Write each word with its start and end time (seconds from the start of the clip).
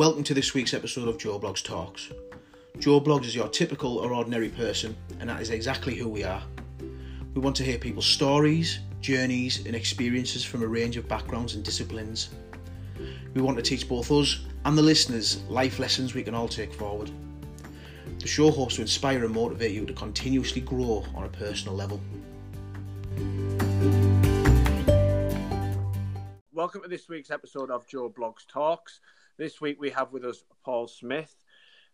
Welcome 0.00 0.24
to 0.24 0.32
this 0.32 0.54
week's 0.54 0.72
episode 0.72 1.08
of 1.08 1.18
Joe 1.18 1.38
Blogs 1.38 1.62
Talks. 1.62 2.08
Joe 2.78 3.02
Blogs 3.02 3.26
is 3.26 3.34
your 3.34 3.48
typical 3.48 3.98
or 3.98 4.14
ordinary 4.14 4.48
person, 4.48 4.96
and 5.18 5.28
that 5.28 5.42
is 5.42 5.50
exactly 5.50 5.94
who 5.94 6.08
we 6.08 6.24
are. 6.24 6.42
We 7.34 7.42
want 7.42 7.54
to 7.56 7.64
hear 7.64 7.76
people's 7.76 8.06
stories, 8.06 8.78
journeys, 9.02 9.66
and 9.66 9.76
experiences 9.76 10.42
from 10.42 10.62
a 10.62 10.66
range 10.66 10.96
of 10.96 11.06
backgrounds 11.06 11.54
and 11.54 11.62
disciplines. 11.62 12.30
We 13.34 13.42
want 13.42 13.58
to 13.58 13.62
teach 13.62 13.86
both 13.86 14.10
us 14.10 14.46
and 14.64 14.78
the 14.78 14.80
listeners 14.80 15.42
life 15.50 15.78
lessons 15.78 16.14
we 16.14 16.22
can 16.22 16.34
all 16.34 16.48
take 16.48 16.72
forward. 16.72 17.10
The 18.20 18.26
show 18.26 18.50
hopes 18.50 18.76
to 18.76 18.80
inspire 18.80 19.22
and 19.26 19.34
motivate 19.34 19.72
you 19.72 19.84
to 19.84 19.92
continuously 19.92 20.62
grow 20.62 21.04
on 21.14 21.24
a 21.24 21.28
personal 21.28 21.76
level. 21.76 22.00
Welcome 26.54 26.80
to 26.84 26.88
this 26.88 27.06
week's 27.06 27.30
episode 27.30 27.70
of 27.70 27.86
Joe 27.86 28.08
Blogs 28.08 28.46
Talks. 28.48 29.00
This 29.40 29.58
week 29.58 29.80
we 29.80 29.88
have 29.92 30.12
with 30.12 30.26
us 30.26 30.44
Paul 30.66 30.86
Smith. 30.86 31.34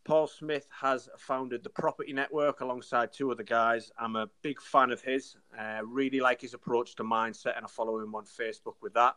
Paul 0.04 0.26
Smith 0.26 0.66
has 0.80 1.08
founded 1.16 1.62
the 1.62 1.70
Property 1.70 2.12
Network 2.12 2.60
alongside 2.60 3.12
two 3.12 3.30
other 3.30 3.44
guys. 3.44 3.92
I'm 3.96 4.16
a 4.16 4.28
big 4.42 4.60
fan 4.60 4.90
of 4.90 5.00
his. 5.00 5.36
Uh, 5.56 5.78
really 5.84 6.18
like 6.18 6.40
his 6.40 6.54
approach 6.54 6.96
to 6.96 7.04
mindset, 7.04 7.56
and 7.56 7.64
I 7.64 7.68
follow 7.68 8.00
him 8.00 8.16
on 8.16 8.24
Facebook 8.24 8.74
with 8.82 8.94
that. 8.94 9.14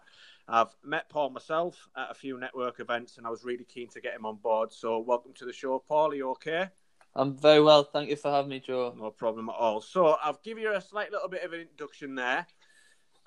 I've 0.48 0.76
met 0.86 1.10
Paul 1.10 1.32
myself 1.32 1.90
at 1.98 2.12
a 2.12 2.14
few 2.14 2.40
network 2.40 2.80
events, 2.80 3.18
and 3.18 3.26
I 3.26 3.32
was 3.32 3.44
really 3.44 3.64
keen 3.64 3.90
to 3.90 4.00
get 4.00 4.14
him 4.14 4.28
on 4.28 4.36
board. 4.36 4.72
So, 4.72 5.00
welcome 5.00 5.34
to 5.34 5.46
the 5.46 5.52
show, 5.52 5.84
Paul. 5.88 6.12
Are 6.12 6.16
you 6.16 6.30
okay? 6.30 6.68
I'm 7.16 7.36
very 7.36 7.64
well. 7.64 7.84
Thank 7.84 8.12
you 8.12 8.16
for 8.16 8.30
having 8.30 8.50
me, 8.50 8.60
Joe. 8.60 8.94
No 8.96 9.10
problem 9.10 9.50
at 9.50 9.56
all. 9.56 9.82
So, 9.82 10.18
I've 10.24 10.44
given 10.44 10.62
you 10.62 10.76
a 10.76 10.82
slight 10.82 11.12
little 11.12 11.30
bit 11.30 11.44
of 11.44 11.54
an 11.54 11.62
introduction 11.62 12.14
there. 12.14 12.46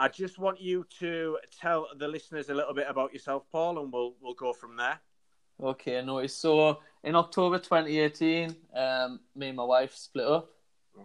I 0.02 0.09
just 0.09 0.37
want 0.37 0.61
you 0.61 0.84
to 0.98 1.38
tell 1.56 1.87
the 1.97 2.09
listeners 2.09 2.48
a 2.48 2.55
little 2.55 2.74
bit 2.74 2.87
about 2.88 3.12
yourself, 3.12 3.45
Paul, 3.52 3.79
and 3.79 3.92
we'll 3.92 4.14
we'll 4.20 4.34
go 4.34 4.53
from 4.53 4.77
there. 4.77 4.98
Okay, 5.62 6.00
I 6.00 6.03
no. 6.03 6.27
So 6.27 6.81
in 7.05 7.14
October 7.14 7.61
2018, 7.61 8.56
um, 8.75 9.20
me 9.36 9.47
and 9.47 9.56
my 9.56 9.62
wife 9.62 9.94
split 9.94 10.27
up. 10.27 10.50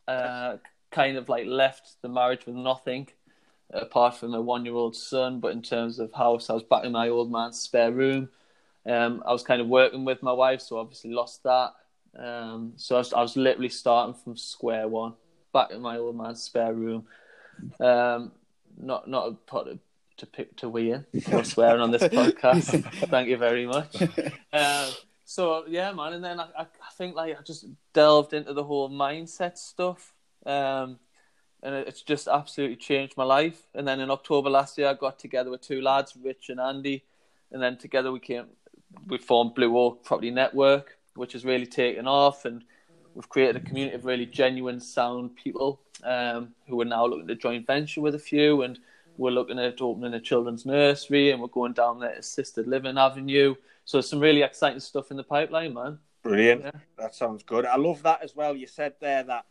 Uh, 0.07 0.57
kind 0.89 1.15
of 1.15 1.29
like 1.29 1.45
left 1.45 2.01
the 2.01 2.09
marriage 2.09 2.47
with 2.47 2.55
nothing 2.55 3.07
apart 3.71 4.15
from 4.17 4.33
a 4.33 4.41
one-year-old 4.41 4.95
son. 4.95 5.39
But 5.39 5.51
in 5.51 5.61
terms 5.61 5.99
of 5.99 6.11
house, 6.11 6.49
I 6.49 6.53
was 6.53 6.63
back 6.63 6.83
in 6.83 6.93
my 6.93 7.09
old 7.09 7.31
man's 7.31 7.59
spare 7.59 7.91
room. 7.91 8.29
Um, 8.83 9.21
I 9.27 9.31
was 9.31 9.43
kind 9.43 9.61
of 9.61 9.67
working 9.67 10.05
with 10.05 10.23
my 10.23 10.33
wife, 10.33 10.61
so 10.61 10.79
obviously 10.79 11.11
lost 11.11 11.43
that. 11.43 11.73
Um, 12.17 12.73
so 12.77 12.95
I 12.95 12.97
was, 12.97 13.13
I 13.13 13.21
was 13.21 13.37
literally 13.37 13.69
starting 13.69 14.15
from 14.15 14.35
square 14.37 14.87
one, 14.87 15.13
back 15.53 15.69
in 15.69 15.81
my 15.81 15.97
old 15.97 16.17
man's 16.17 16.41
spare 16.41 16.73
room. 16.73 17.05
Um, 17.79 18.31
not 18.77 19.07
not 19.07 19.27
a 19.27 19.31
pot 19.33 19.67
to 20.17 20.25
pick 20.25 20.55
to 20.57 20.69
we 20.69 20.91
in. 20.91 21.05
No 21.31 21.43
swearing 21.43 21.81
on 21.81 21.91
this 21.91 22.03
podcast. 22.03 22.83
Thank 23.09 23.29
you 23.29 23.37
very 23.37 23.65
much. 23.65 24.01
Um, 24.53 24.89
so 25.25 25.65
yeah, 25.67 25.91
man, 25.91 26.13
and 26.13 26.23
then 26.23 26.39
I, 26.39 26.47
I, 26.57 26.61
I 26.61 26.91
think 26.97 27.15
like 27.15 27.37
I 27.37 27.41
just 27.41 27.65
delved 27.93 28.33
into 28.33 28.53
the 28.53 28.63
whole 28.63 28.89
mindset 28.89 29.57
stuff, 29.57 30.13
um, 30.45 30.99
and 31.61 31.75
it's 31.75 32.01
just 32.01 32.27
absolutely 32.27 32.77
changed 32.77 33.17
my 33.17 33.23
life. 33.23 33.61
And 33.75 33.87
then 33.87 33.99
in 33.99 34.09
October 34.09 34.49
last 34.49 34.77
year, 34.77 34.87
I 34.87 34.93
got 34.93 35.19
together 35.19 35.51
with 35.51 35.61
two 35.61 35.81
lads, 35.81 36.13
Rich 36.21 36.49
and 36.49 36.59
Andy, 36.59 37.03
and 37.51 37.61
then 37.61 37.77
together 37.77 38.11
we 38.11 38.19
came, 38.19 38.45
we 39.07 39.17
formed 39.17 39.53
Blue 39.53 39.77
Oak 39.77 40.03
Property 40.03 40.31
Network, 40.31 40.97
which 41.15 41.33
has 41.33 41.45
really 41.45 41.67
taken 41.67 42.07
off, 42.07 42.45
and 42.45 42.63
we've 43.17 43.27
created 43.27 43.55
a 43.55 43.59
community 43.59 43.95
of 43.95 44.05
really 44.05 44.27
genuine, 44.27 44.79
sound 44.79 45.35
people 45.35 45.81
um, 46.03 46.53
who 46.67 46.79
are 46.79 46.85
now 46.85 47.03
looking 47.03 47.27
to 47.27 47.35
joint 47.35 47.65
venture 47.65 47.99
with 47.99 48.13
a 48.13 48.19
few, 48.19 48.61
and 48.61 48.77
we're 49.17 49.31
looking 49.31 49.57
at 49.57 49.81
opening 49.81 50.13
a 50.13 50.19
children's 50.19 50.67
nursery, 50.67 51.31
and 51.31 51.41
we're 51.41 51.47
going 51.47 51.73
down 51.73 51.99
the 51.99 52.15
assisted 52.15 52.67
living 52.67 52.95
avenue. 52.95 53.55
So 53.85 54.01
some 54.01 54.19
really 54.19 54.43
exciting 54.43 54.79
stuff 54.79 55.09
in 55.09 55.17
the 55.17 55.23
pipeline, 55.23 55.73
man. 55.73 55.97
Brilliant. 56.21 56.65
Yeah. 56.65 56.71
That 56.99 57.15
sounds 57.15 57.41
good. 57.41 57.65
I 57.65 57.77
love 57.77 58.03
that 58.03 58.21
as 58.21 58.35
well. 58.35 58.55
You 58.55 58.67
said 58.67 58.93
there 59.01 59.23
that 59.23 59.45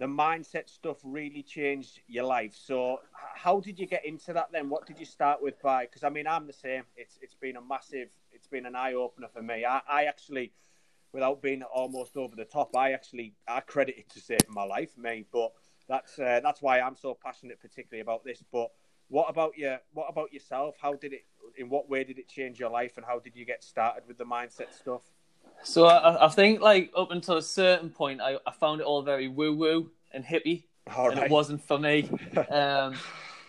the 0.00 0.06
mindset 0.06 0.68
stuff 0.68 0.96
really 1.04 1.44
changed 1.44 2.00
your 2.08 2.24
life. 2.24 2.56
So 2.60 3.00
how 3.36 3.60
did 3.60 3.78
you 3.78 3.86
get 3.86 4.04
into 4.04 4.32
that 4.32 4.48
then? 4.50 4.68
What 4.68 4.84
did 4.84 4.98
you 4.98 5.06
start 5.06 5.40
with 5.40 5.62
by? 5.62 5.86
Because 5.86 6.02
I 6.02 6.08
mean, 6.08 6.26
I'm 6.26 6.48
the 6.48 6.52
same. 6.52 6.82
It's 6.96 7.20
it's 7.22 7.34
been 7.34 7.56
a 7.56 7.62
massive. 7.62 8.08
It's 8.32 8.48
been 8.48 8.66
an 8.66 8.74
eye 8.74 8.94
opener 8.94 9.28
for 9.32 9.42
me. 9.42 9.64
I, 9.64 9.80
I 9.88 10.04
actually, 10.06 10.52
without 11.16 11.40
being 11.40 11.62
almost 11.62 12.18
over 12.18 12.36
the 12.36 12.44
top, 12.44 12.76
I 12.76 12.92
actually 12.92 13.32
I 13.48 13.60
credit 13.60 13.96
it 13.96 14.10
to 14.10 14.20
saving 14.20 14.50
my 14.50 14.64
life, 14.64 14.96
me. 14.98 15.24
But 15.32 15.50
that's 15.88 16.18
uh, 16.18 16.40
that's 16.42 16.60
why 16.60 16.78
I'm 16.78 16.94
so 16.94 17.16
passionate, 17.20 17.58
particularly 17.58 18.02
about 18.02 18.22
this. 18.22 18.44
But 18.52 18.70
what 19.08 19.24
about 19.30 19.56
you? 19.56 19.76
What 19.94 20.08
about 20.10 20.30
yourself? 20.32 20.76
How 20.78 20.92
did 20.92 21.14
it? 21.14 21.24
In 21.56 21.70
what 21.70 21.88
way 21.88 22.04
did 22.04 22.18
it 22.18 22.28
change 22.28 22.60
your 22.60 22.68
life, 22.68 22.98
and 22.98 23.06
how 23.06 23.18
did 23.18 23.34
you 23.34 23.46
get 23.46 23.64
started 23.64 24.02
with 24.06 24.18
the 24.18 24.26
mindset 24.26 24.74
stuff? 24.78 25.00
So 25.62 25.86
I, 25.86 26.26
I 26.26 26.28
think 26.28 26.60
like 26.60 26.92
up 26.94 27.10
until 27.10 27.38
a 27.38 27.42
certain 27.42 27.88
point, 27.88 28.20
I, 28.20 28.36
I 28.46 28.52
found 28.52 28.82
it 28.82 28.84
all 28.84 29.00
very 29.00 29.26
woo 29.26 29.54
woo 29.54 29.90
and 30.12 30.22
hippie, 30.22 30.64
all 30.94 31.08
and 31.08 31.18
right. 31.18 31.30
it 31.30 31.32
wasn't 31.32 31.64
for 31.64 31.78
me. 31.78 32.10
um, 32.50 32.94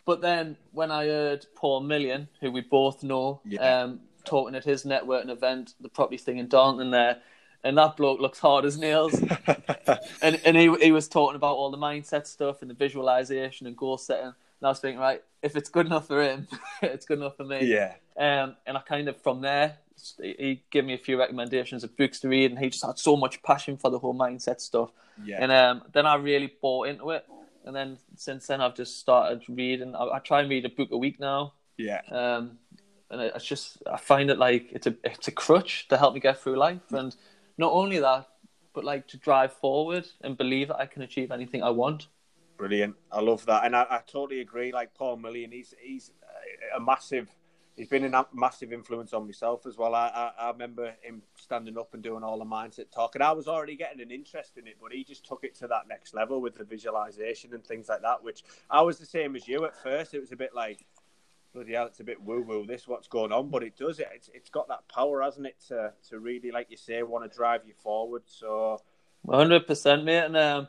but 0.05 0.22
then 0.22 0.55
when 0.72 0.89
I 0.89 1.07
heard 1.07 1.45
Paul 1.53 1.81
Million, 1.81 2.29
who 2.39 2.49
we 2.49 2.61
both 2.61 3.03
know, 3.03 3.41
yeah. 3.44 3.81
um, 3.84 3.99
talking 4.23 4.55
at 4.55 4.63
his 4.63 4.85
networking 4.85 5.29
event, 5.29 5.73
the 5.81 5.89
property 5.89 6.17
thing 6.17 6.38
in 6.38 6.47
Darlington 6.47 6.91
there, 6.91 7.17
and 7.63 7.78
that 7.78 7.97
bloke 7.97 8.19
looks 8.19 8.40
hard 8.40 8.66
as 8.66 8.78
nails. 8.78 9.13
and 10.22 10.40
and 10.45 10.57
he 10.57 10.73
he 10.81 10.91
was 10.91 11.07
talking 11.07 11.35
about 11.35 11.56
all 11.56 11.72
the 11.72 11.78
mindset 11.78 12.28
stuff 12.28 12.62
and 12.62 12.69
the 12.69 12.75
visualization 12.75 13.68
and 13.68 13.75
goal 13.75 13.97
setting. 13.97 14.25
And 14.59 14.66
I 14.66 14.69
was 14.69 14.79
thinking, 14.79 15.00
right, 15.00 15.23
if 15.41 15.56
it's 15.56 15.69
good 15.69 15.85
enough 15.85 16.07
for 16.07 16.22
him, 16.22 16.47
it's 16.81 17.06
good 17.06 17.19
enough 17.19 17.38
for 17.38 17.44
me. 17.44 17.66
Yeah. 17.66 17.94
Um, 18.17 18.56
and 18.66 18.78
I 18.78 18.81
kind 18.81 19.07
of 19.07 19.22
from 19.22 19.41
there, 19.41 19.78
he 20.19 20.63
gave 20.72 20.85
me 20.85 20.94
a 20.94 20.97
few 20.97 21.19
recommendations 21.19 21.84
of 21.84 21.96
books 21.96 22.19
to 22.22 22.29
read, 22.29 22.51
and 22.51 22.59
he 22.59 22.69
just 22.69 22.85
had 22.85 22.97
so 22.97 23.16
much 23.16 23.41
passion 23.44 23.78
for 23.78 23.91
the 23.91 24.00
whole 24.00 24.16
mindset 24.16 24.62
stuff. 24.62 24.91
Yeah. 25.23 25.38
And 25.41 25.51
um, 25.51 25.84
then 25.94 26.06
I 26.06 26.16
really 26.16 26.53
bought 26.62 26.88
into 26.88 27.12
it, 27.12 27.25
and 27.66 27.75
then 27.75 27.97
since 28.16 28.47
then 28.47 28.62
I've 28.62 28.75
just 28.75 29.00
started 29.00 29.44
reading. 29.47 29.96
I, 29.96 30.06
I 30.16 30.19
try 30.19 30.41
and 30.41 30.50
read 30.50 30.66
a 30.66 30.69
book 30.69 30.90
a 30.91 30.97
week 30.97 31.19
now. 31.19 31.53
Yeah. 31.78 32.01
Um, 32.09 32.57
and 33.09 33.22
it's 33.22 33.46
just 33.46 33.78
I 33.91 33.97
find 33.97 34.29
it 34.29 34.38
like 34.38 34.69
it's 34.72 34.88
a 34.88 34.96
it's 35.03 35.28
a 35.28 35.31
crutch 35.31 35.88
to 35.90 35.97
help 35.97 36.13
me 36.13 36.19
get 36.19 36.40
through 36.40 36.57
life, 36.57 36.91
and 36.91 37.16
not 37.57 37.72
only 37.73 38.00
that, 38.00 38.28
but 38.73 38.84
like 38.84 39.07
to 39.07 39.18
drive 39.18 39.53
forward 39.53 40.07
and 40.22 40.38
believe 40.38 40.68
that 40.68 40.78
I 40.78 40.85
can 40.85 41.01
achieve 41.01 41.31
anything 41.31 41.63
I 41.63 41.72
want. 41.72 42.07
Brilliant. 42.57 42.95
I 43.12 43.22
love 43.22 43.45
that, 43.45 43.66
and 43.66 43.75
I, 43.75 43.85
I 43.90 44.01
totally 44.07 44.41
agree. 44.41 44.72
Like 44.72 44.94
Paul 44.94 45.18
Million, 45.18 45.51
he's 45.51 45.73
he's 45.79 46.12
a 46.75 46.79
massive. 46.79 47.29
He's 47.75 47.88
been 47.88 48.12
a 48.12 48.25
massive 48.34 48.73
influence 48.73 49.13
on 49.13 49.28
myself 49.28 49.67
as 49.67 49.78
well. 49.78 49.94
I, 49.94 50.07
I, 50.07 50.46
I 50.46 50.50
remember 50.50 50.96
him 51.01 51.22
standing 51.35 51.78
up 51.78 51.94
and 51.94 52.01
doing 52.01 52.23
all 52.23 52.40
the 52.40 52.46
mindset 52.46 52.90
talk, 52.91 53.13
and 53.13 53.23
I 53.23 53.31
was 53.34 53.47
already 53.47 53.75
getting 53.75 54.01
an 54.01 54.09
interest 54.09 54.57
in 54.57 54.66
it, 54.66 54.78
but 54.81 54.91
he 54.91 55.03
just 55.03 55.23
took 55.23 55.44
it 55.44 55.53
to 55.59 55.67
that 55.67 55.88
next 55.88 56.16
level 56.16 56.41
with 56.41 56.56
the 56.56 56.63
visualization 56.63 57.53
and 57.53 57.63
things 57.63 57.88
like 57.88 58.01
that. 58.01 58.23
Which 58.23 58.44
I 58.72 58.81
was 58.81 58.97
the 58.97 59.06
same 59.06 59.35
as 59.35 59.47
you 59.47 59.63
at 59.66 59.75
first. 59.75 60.16
It 60.16 60.19
was 60.19 60.31
a 60.31 60.35
bit 60.35 60.56
like, 60.56 60.88
bloody 61.57 61.73
hell, 61.73 61.88
it's 61.88 62.00
a 62.00 62.03
bit 62.03 62.22
woo 62.22 62.41
woo. 62.41 62.66
This 62.66 62.88
what's 62.88 63.07
going 63.07 63.31
on, 63.31 63.50
but 63.50 63.63
it 63.63 63.78
does 63.78 64.00
it. 64.00 64.07
It's, 64.13 64.29
it's 64.34 64.50
got 64.50 64.68
that 64.68 64.88
power, 64.88 65.22
hasn't 65.22 65.47
it, 65.47 65.57
to 65.68 65.94
to 66.09 66.19
really, 66.19 66.51
like 66.51 66.68
you 66.69 66.78
say, 66.78 67.03
want 67.03 67.29
to 67.29 67.35
drive 67.35 67.62
you 67.66 67.73
forward. 67.81 68.23
So, 68.25 68.81
hundred 69.29 69.67
percent, 69.67 70.06
mate, 70.06 70.25
and. 70.25 70.38
Um 70.38 70.67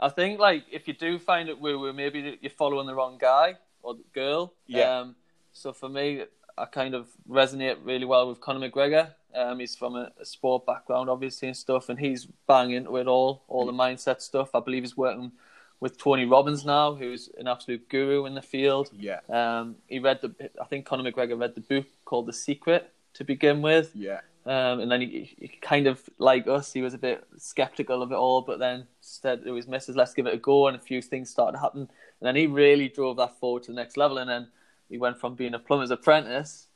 I 0.00 0.08
think 0.08 0.40
like 0.40 0.64
if 0.72 0.88
you 0.88 0.94
do 0.94 1.18
find 1.18 1.48
it 1.48 1.60
woo 1.60 1.78
woo, 1.78 1.92
maybe 1.92 2.38
you're 2.40 2.50
following 2.50 2.86
the 2.86 2.94
wrong 2.94 3.18
guy 3.20 3.56
or 3.82 3.96
girl. 4.14 4.54
Yeah. 4.66 5.00
Um, 5.00 5.16
so 5.52 5.72
for 5.72 5.90
me, 5.90 6.24
I 6.56 6.64
kind 6.64 6.94
of 6.94 7.08
resonate 7.28 7.76
really 7.84 8.06
well 8.06 8.28
with 8.28 8.40
Conor 8.40 8.70
McGregor. 8.70 9.12
Um, 9.34 9.60
he's 9.60 9.76
from 9.76 9.96
a, 9.96 10.10
a, 10.18 10.24
sport 10.24 10.66
background, 10.66 11.08
obviously, 11.08 11.48
and 11.48 11.56
stuff, 11.56 11.88
and 11.88 11.98
he's 12.00 12.26
banging 12.48 12.76
into 12.76 12.96
it 12.96 13.06
all, 13.06 13.44
all 13.46 13.64
the 13.64 13.72
mindset 13.72 14.20
stuff. 14.20 14.54
I 14.54 14.60
believe 14.60 14.82
he's 14.82 14.96
working 14.96 15.32
with 15.80 15.96
Tony 15.98 16.26
Robbins 16.26 16.64
now, 16.64 16.94
who's 16.94 17.30
an 17.38 17.48
absolute 17.48 17.88
guru 17.88 18.26
in 18.26 18.34
the 18.34 18.42
field. 18.42 18.90
Yeah. 18.96 19.20
Um, 19.28 19.76
he 19.88 19.98
read 19.98 20.20
the, 20.20 20.50
I 20.60 20.64
think 20.66 20.84
Conor 20.84 21.10
McGregor 21.10 21.40
read 21.40 21.54
the 21.54 21.62
book 21.62 21.86
called 22.04 22.26
The 22.26 22.32
Secret 22.32 22.92
to 23.14 23.24
begin 23.24 23.62
with. 23.62 23.90
Yeah. 23.94 24.20
Um, 24.46 24.80
and 24.80 24.90
then 24.90 25.00
he, 25.00 25.34
he, 25.38 25.48
kind 25.60 25.86
of 25.86 26.00
like 26.18 26.46
us, 26.46 26.72
he 26.72 26.82
was 26.82 26.94
a 26.94 26.98
bit 26.98 27.24
skeptical 27.36 28.02
of 28.02 28.12
it 28.12 28.16
all, 28.16 28.42
but 28.42 28.58
then 28.58 28.86
said 29.00 29.42
it 29.44 29.50
was 29.50 29.66
misses, 29.68 29.96
let's 29.96 30.14
give 30.14 30.26
it 30.26 30.34
a 30.34 30.38
go, 30.38 30.66
and 30.66 30.76
a 30.76 30.80
few 30.80 31.02
things 31.02 31.30
started 31.30 31.56
to 31.56 31.62
happen. 31.62 31.80
And 31.80 32.26
then 32.26 32.36
he 32.36 32.46
really 32.46 32.88
drove 32.88 33.16
that 33.18 33.38
forward 33.38 33.64
to 33.64 33.72
the 33.72 33.76
next 33.76 33.96
level. 33.96 34.18
And 34.18 34.30
then 34.30 34.48
he 34.88 34.98
went 34.98 35.18
from 35.18 35.34
being 35.34 35.54
a 35.54 35.58
plumber's 35.58 35.90
apprentice, 35.90 36.68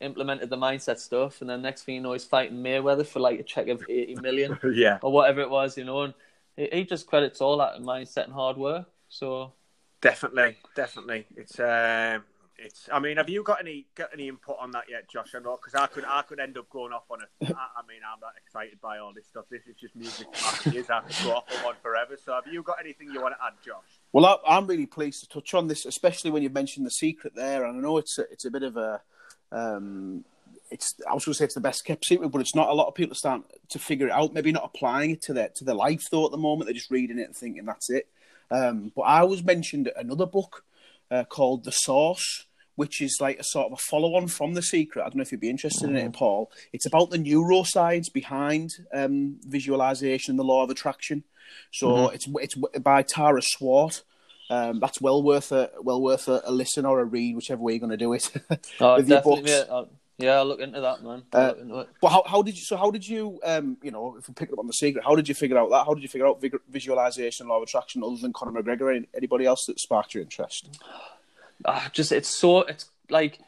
implemented 0.00 0.50
the 0.50 0.56
mindset 0.56 0.98
stuff, 0.98 1.40
and 1.40 1.48
then 1.48 1.62
next 1.62 1.82
thing 1.82 1.96
you 1.96 2.00
know, 2.00 2.12
he's 2.12 2.24
fighting 2.24 2.58
Mayweather 2.58 3.06
for 3.06 3.20
like 3.20 3.40
a 3.40 3.42
check 3.42 3.68
of 3.68 3.82
eighty 3.88 4.16
million, 4.16 4.58
yeah, 4.74 4.98
or 5.02 5.12
whatever 5.12 5.40
it 5.40 5.50
was, 5.50 5.78
you 5.78 5.84
know. 5.84 6.02
And 6.02 6.14
he, 6.56 6.68
he 6.72 6.84
just 6.84 7.06
credits 7.06 7.40
all 7.40 7.58
that 7.58 7.80
mindset 7.80 8.24
and 8.24 8.32
hard 8.32 8.56
work. 8.56 8.86
So 9.08 9.52
definitely, 10.00 10.56
definitely, 10.74 11.26
it's. 11.36 11.58
Um 11.60 12.24
it's. 12.56 12.88
I 12.92 12.98
mean, 13.00 13.16
have 13.16 13.28
you 13.28 13.42
got 13.42 13.60
any 13.60 13.86
got 13.94 14.10
any 14.12 14.28
input 14.28 14.56
on 14.60 14.70
that 14.72 14.84
yet, 14.88 15.08
Josh? 15.10 15.34
I 15.34 15.40
know 15.40 15.56
because 15.56 15.74
I 15.74 15.86
could 15.86 16.04
I 16.04 16.22
could 16.22 16.40
end 16.40 16.56
up 16.56 16.68
going 16.70 16.92
off 16.92 17.04
on 17.10 17.18
it. 17.22 17.28
I, 17.54 17.80
I 17.80 17.86
mean, 17.86 18.00
I'm 18.06 18.20
not 18.20 18.32
excited 18.36 18.80
by 18.80 18.98
all 18.98 19.12
this 19.12 19.26
stuff. 19.26 19.44
This 19.50 19.62
is 19.66 19.76
just 19.76 19.96
music. 19.96 20.28
Is 20.66 20.90
I 20.90 21.00
could 21.00 21.24
go 21.24 21.36
off 21.36 21.44
on 21.58 21.64
one 21.64 21.74
forever. 21.82 22.16
So, 22.22 22.34
have 22.34 22.46
you 22.46 22.62
got 22.62 22.76
anything 22.80 23.10
you 23.12 23.20
want 23.20 23.34
to 23.38 23.44
add, 23.44 23.54
Josh? 23.64 24.00
Well, 24.12 24.40
I, 24.46 24.56
am 24.56 24.66
really 24.66 24.86
pleased 24.86 25.20
to 25.22 25.28
touch 25.28 25.54
on 25.54 25.68
this, 25.68 25.84
especially 25.84 26.30
when 26.30 26.42
you 26.42 26.50
mentioned 26.50 26.86
the 26.86 26.90
secret 26.90 27.34
there. 27.34 27.64
And 27.64 27.78
I 27.78 27.80
know 27.80 27.98
it's 27.98 28.18
a, 28.18 28.22
it's 28.30 28.44
a 28.44 28.50
bit 28.50 28.62
of 28.62 28.76
a 28.76 29.00
um, 29.50 30.24
it's 30.74 30.94
I 31.08 31.14
was 31.14 31.24
going 31.24 31.32
to 31.32 31.38
say 31.38 31.44
it's 31.46 31.54
the 31.54 31.60
best 31.60 31.84
kept 31.84 32.04
secret, 32.04 32.28
but 32.28 32.40
it's 32.40 32.54
not. 32.54 32.68
A 32.68 32.74
lot 32.74 32.88
of 32.88 32.94
people 32.94 33.12
are 33.12 33.16
starting 33.24 33.44
to 33.70 33.78
figure 33.78 34.08
it 34.08 34.12
out. 34.12 34.34
Maybe 34.34 34.52
not 34.52 34.70
applying 34.74 35.12
it 35.12 35.22
to 35.22 35.32
their 35.32 35.48
to 35.56 35.64
their 35.64 35.74
life 35.74 36.02
though 36.10 36.26
at 36.26 36.30
the 36.32 36.36
moment. 36.38 36.66
They're 36.66 36.74
just 36.74 36.90
reading 36.90 37.18
it 37.18 37.24
and 37.26 37.36
thinking 37.36 37.64
that's 37.64 37.88
it. 37.90 38.08
Um, 38.50 38.92
but 38.94 39.02
I 39.02 39.24
was 39.24 39.42
mentioned 39.42 39.90
another 39.96 40.26
book 40.26 40.64
uh, 41.10 41.24
called 41.24 41.64
The 41.64 41.70
Source, 41.72 42.46
which 42.76 43.00
is 43.00 43.16
like 43.20 43.38
a 43.38 43.44
sort 43.44 43.66
of 43.66 43.72
a 43.72 43.76
follow 43.90 44.14
on 44.16 44.28
from 44.28 44.54
The 44.54 44.62
Secret. 44.62 45.02
I 45.02 45.06
don't 45.06 45.16
know 45.16 45.22
if 45.22 45.32
you'd 45.32 45.40
be 45.40 45.48
interested 45.50 45.88
in 45.88 45.96
it, 45.96 46.12
Paul. 46.12 46.50
It's 46.72 46.86
about 46.86 47.10
the 47.10 47.18
neuroscience 47.18 48.12
behind 48.12 48.70
um, 48.92 49.36
visualization 49.46 50.32
and 50.32 50.38
the 50.38 50.44
law 50.44 50.62
of 50.62 50.70
attraction. 50.70 51.24
So 51.72 52.08
it's 52.14 52.26
it's 52.40 52.54
by 52.80 53.02
Tara 53.02 53.40
Swart. 53.42 54.02
Um, 54.50 54.78
that's 54.78 55.00
well 55.00 55.22
worth 55.22 55.52
a 55.52 55.70
well 55.80 56.02
worth 56.02 56.28
a, 56.28 56.42
a 56.44 56.52
listen 56.52 56.84
or 56.84 57.00
a 57.00 57.04
read, 57.04 57.34
whichever 57.34 57.62
way 57.62 57.72
you're 57.72 57.80
going 57.80 57.90
to 57.90 57.96
do 57.96 58.12
it. 58.12 58.30
Oh, 58.80 58.98
definitely, 58.98 59.42
books. 59.42 59.50
mate. 59.50 59.66
I'll- 59.70 59.90
yeah, 60.18 60.34
I'll 60.36 60.44
look 60.46 60.60
into 60.60 60.80
that, 60.80 61.02
man. 61.02 61.22
I'll 61.32 61.50
Uh, 61.50 61.54
into 61.54 61.78
it. 61.80 61.88
But 62.00 62.08
how, 62.10 62.22
how 62.26 62.42
did 62.42 62.56
you? 62.56 62.62
So 62.64 62.76
how 62.76 62.90
did 62.90 63.06
you? 63.06 63.40
Um, 63.44 63.76
you 63.82 63.90
know, 63.90 64.16
if 64.18 64.28
we 64.28 64.34
pick 64.34 64.52
up 64.52 64.58
on 64.58 64.66
the 64.66 64.72
secret, 64.72 65.04
how 65.04 65.14
did 65.14 65.28
you 65.28 65.34
figure 65.34 65.58
out 65.58 65.70
that? 65.70 65.84
How 65.84 65.94
did 65.94 66.02
you 66.02 66.08
figure 66.08 66.26
out 66.26 66.40
vig- 66.40 66.60
visualization, 66.68 67.48
law 67.48 67.56
of 67.58 67.62
attraction, 67.64 68.02
other 68.04 68.16
than 68.16 68.32
Conor 68.32 68.62
McGregor? 68.62 68.94
Any- 68.94 69.08
Anybody 69.14 69.44
else 69.46 69.66
that 69.66 69.80
sparked 69.80 70.14
your 70.14 70.22
interest? 70.22 70.68
Ah, 71.64 71.88
just 71.92 72.12
it's 72.12 72.28
so 72.28 72.60
it's 72.60 72.90
like 73.10 73.38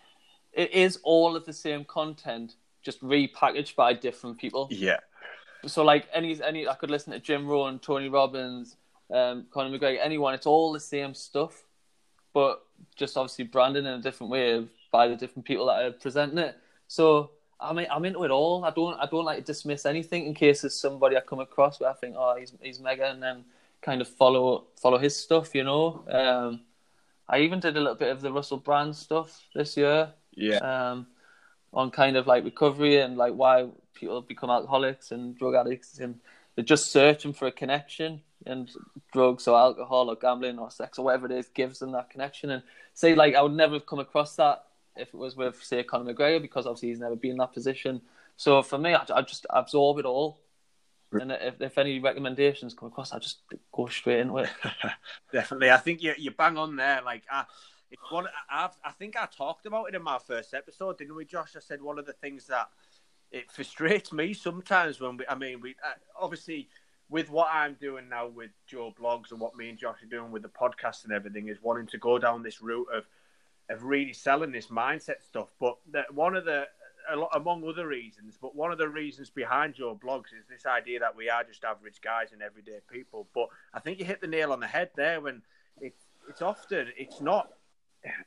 it 0.52 0.72
is 0.72 0.98
all 1.02 1.36
of 1.36 1.44
the 1.44 1.52
same 1.52 1.84
content, 1.84 2.54
just 2.82 3.00
repackaged 3.02 3.74
by 3.76 3.92
different 3.92 4.38
people. 4.38 4.68
Yeah. 4.70 4.98
So 5.66 5.82
like 5.82 6.08
any 6.12 6.40
any 6.42 6.66
I 6.68 6.74
could 6.74 6.90
listen 6.90 7.12
to 7.12 7.18
Jim 7.18 7.46
Rohn, 7.46 7.78
Tony 7.78 8.08
Robbins, 8.08 8.76
um, 9.12 9.46
Conor 9.52 9.76
McGregor, 9.76 9.98
anyone. 10.02 10.34
It's 10.34 10.46
all 10.46 10.72
the 10.72 10.80
same 10.80 11.14
stuff, 11.14 11.64
but 12.32 12.64
just 12.94 13.16
obviously 13.16 13.44
branded 13.44 13.84
in 13.86 13.92
a 13.92 14.00
different 14.02 14.30
way 14.30 14.52
of- 14.52 14.68
by 14.96 15.08
the 15.08 15.16
different 15.22 15.44
people 15.50 15.66
that 15.66 15.78
are 15.84 15.92
presenting 15.92 16.38
it. 16.48 16.54
So 16.88 17.04
I 17.58 17.72
mean, 17.76 17.86
I'm 17.94 18.04
into 18.04 18.22
it 18.24 18.30
all. 18.30 18.64
I 18.68 18.70
don't 18.78 18.96
I 19.04 19.06
don't 19.12 19.24
like 19.30 19.38
to 19.38 19.44
dismiss 19.52 19.86
anything 19.86 20.26
in 20.26 20.34
case 20.34 20.58
there's 20.62 20.74
somebody 20.86 21.16
I 21.16 21.20
come 21.30 21.40
across 21.48 21.80
where 21.80 21.90
I 21.90 21.96
think, 22.00 22.14
oh, 22.18 22.36
he's 22.38 22.52
he's 22.66 22.80
mega, 22.80 23.06
and 23.12 23.22
then 23.22 23.44
kind 23.88 24.00
of 24.00 24.08
follow 24.08 24.46
follow 24.82 24.98
his 25.06 25.14
stuff. 25.16 25.54
You 25.54 25.64
know. 25.64 25.84
Um, 26.20 26.50
I 27.28 27.36
even 27.46 27.58
did 27.60 27.76
a 27.76 27.80
little 27.80 27.96
bit 28.04 28.12
of 28.14 28.20
the 28.20 28.30
Russell 28.32 28.58
Brand 28.66 28.94
stuff 28.94 29.28
this 29.52 29.76
year 29.76 30.12
Yeah. 30.36 30.58
um, 30.70 31.06
on 31.72 31.90
kind 31.90 32.16
of 32.16 32.24
like 32.32 32.44
recovery 32.44 33.00
and 33.04 33.16
like 33.16 33.34
why 33.34 33.66
people 33.94 34.20
become 34.22 34.48
alcoholics 34.50 35.10
and 35.10 35.36
drug 35.36 35.54
addicts 35.60 35.98
and 35.98 36.20
they're 36.54 36.64
just 36.74 36.92
searching 36.92 37.32
for 37.32 37.46
a 37.48 37.52
connection 37.62 38.20
and 38.46 38.70
drugs 39.12 39.48
or 39.48 39.58
alcohol 39.58 40.08
or 40.08 40.14
gambling 40.14 40.58
or 40.60 40.70
sex 40.70 40.98
or 40.98 41.04
whatever 41.06 41.26
it 41.26 41.32
is 41.32 41.48
gives 41.48 41.80
them 41.80 41.90
that 41.92 42.10
connection 42.10 42.50
and 42.50 42.62
say 42.94 43.16
like 43.16 43.34
I 43.34 43.42
would 43.42 43.58
never 43.62 43.74
have 43.74 43.86
come 43.86 43.98
across 44.06 44.36
that 44.36 44.58
if 44.96 45.08
it 45.08 45.14
was 45.14 45.36
with 45.36 45.62
say 45.62 45.82
Conor 45.82 46.14
McGregor 46.14 46.42
because 46.42 46.66
obviously 46.66 46.90
he's 46.90 47.00
never 47.00 47.16
been 47.16 47.32
in 47.32 47.36
that 47.38 47.52
position 47.52 48.00
so 48.36 48.62
for 48.62 48.78
me 48.78 48.94
I, 48.94 49.04
I 49.14 49.22
just 49.22 49.46
absorb 49.50 49.98
it 49.98 50.04
all 50.04 50.40
and 51.12 51.32
if, 51.32 51.60
if 51.60 51.78
any 51.78 52.00
recommendations 52.00 52.74
come 52.74 52.88
across 52.88 53.12
I 53.12 53.18
just 53.18 53.40
go 53.72 53.86
straight 53.86 54.20
into 54.20 54.38
it 54.38 54.50
Definitely, 55.32 55.70
I 55.70 55.76
think 55.76 56.02
you 56.02 56.14
you 56.16 56.30
bang 56.30 56.56
on 56.56 56.76
there. 56.76 57.02
Like, 57.04 57.24
I, 57.30 57.44
it's 57.90 58.02
one. 58.10 58.26
I've, 58.50 58.76
I 58.84 58.92
think 58.92 59.16
I 59.16 59.26
talked 59.26 59.66
about 59.66 59.86
it 59.86 59.94
in 59.94 60.02
my 60.02 60.18
first 60.18 60.54
episode, 60.54 60.98
didn't 60.98 61.16
we, 61.16 61.24
Josh? 61.24 61.56
I 61.56 61.60
said 61.60 61.82
one 61.82 61.98
of 61.98 62.06
the 62.06 62.12
things 62.12 62.46
that 62.46 62.68
it 63.30 63.50
frustrates 63.50 64.12
me 64.12 64.32
sometimes 64.34 65.00
when 65.00 65.16
we. 65.16 65.26
I 65.28 65.34
mean, 65.34 65.60
we 65.60 65.70
uh, 65.84 65.92
obviously 66.18 66.68
with 67.08 67.30
what 67.30 67.48
I'm 67.52 67.74
doing 67.74 68.08
now 68.08 68.26
with 68.26 68.50
Joe 68.66 68.92
Blogs 68.98 69.30
and 69.30 69.40
what 69.40 69.56
me 69.56 69.68
and 69.68 69.78
Josh 69.78 70.02
are 70.02 70.06
doing 70.06 70.32
with 70.32 70.42
the 70.42 70.48
podcast 70.48 71.04
and 71.04 71.12
everything 71.12 71.48
is 71.48 71.58
wanting 71.62 71.86
to 71.88 71.98
go 71.98 72.18
down 72.18 72.42
this 72.42 72.60
route 72.60 72.88
of 72.92 73.04
of 73.70 73.84
really 73.84 74.12
selling 74.12 74.52
this 74.52 74.68
mindset 74.68 75.22
stuff. 75.26 75.48
But 75.60 75.76
one 76.12 76.36
of 76.36 76.44
the 76.44 76.66
lot, 77.14 77.30
among 77.34 77.68
other 77.68 77.86
reasons, 77.86 78.36
but 78.40 78.56
one 78.56 78.72
of 78.72 78.78
the 78.78 78.88
reasons 78.88 79.30
behind 79.30 79.74
Joe 79.74 79.98
Blogs 80.02 80.32
is 80.38 80.46
this 80.48 80.66
idea 80.66 80.98
that 81.00 81.16
we 81.16 81.30
are 81.30 81.44
just 81.44 81.64
average 81.64 82.00
guys 82.00 82.32
and 82.32 82.42
everyday 82.42 82.78
people. 82.90 83.28
But 83.34 83.48
I 83.74 83.80
think 83.80 83.98
you 83.98 84.04
hit 84.04 84.20
the 84.20 84.26
nail 84.26 84.52
on 84.52 84.60
the 84.60 84.66
head 84.66 84.90
there 84.96 85.20
when 85.20 85.42
it's 85.80 86.02
it's 86.28 86.42
often 86.42 86.88
it's 86.96 87.20
not 87.20 87.50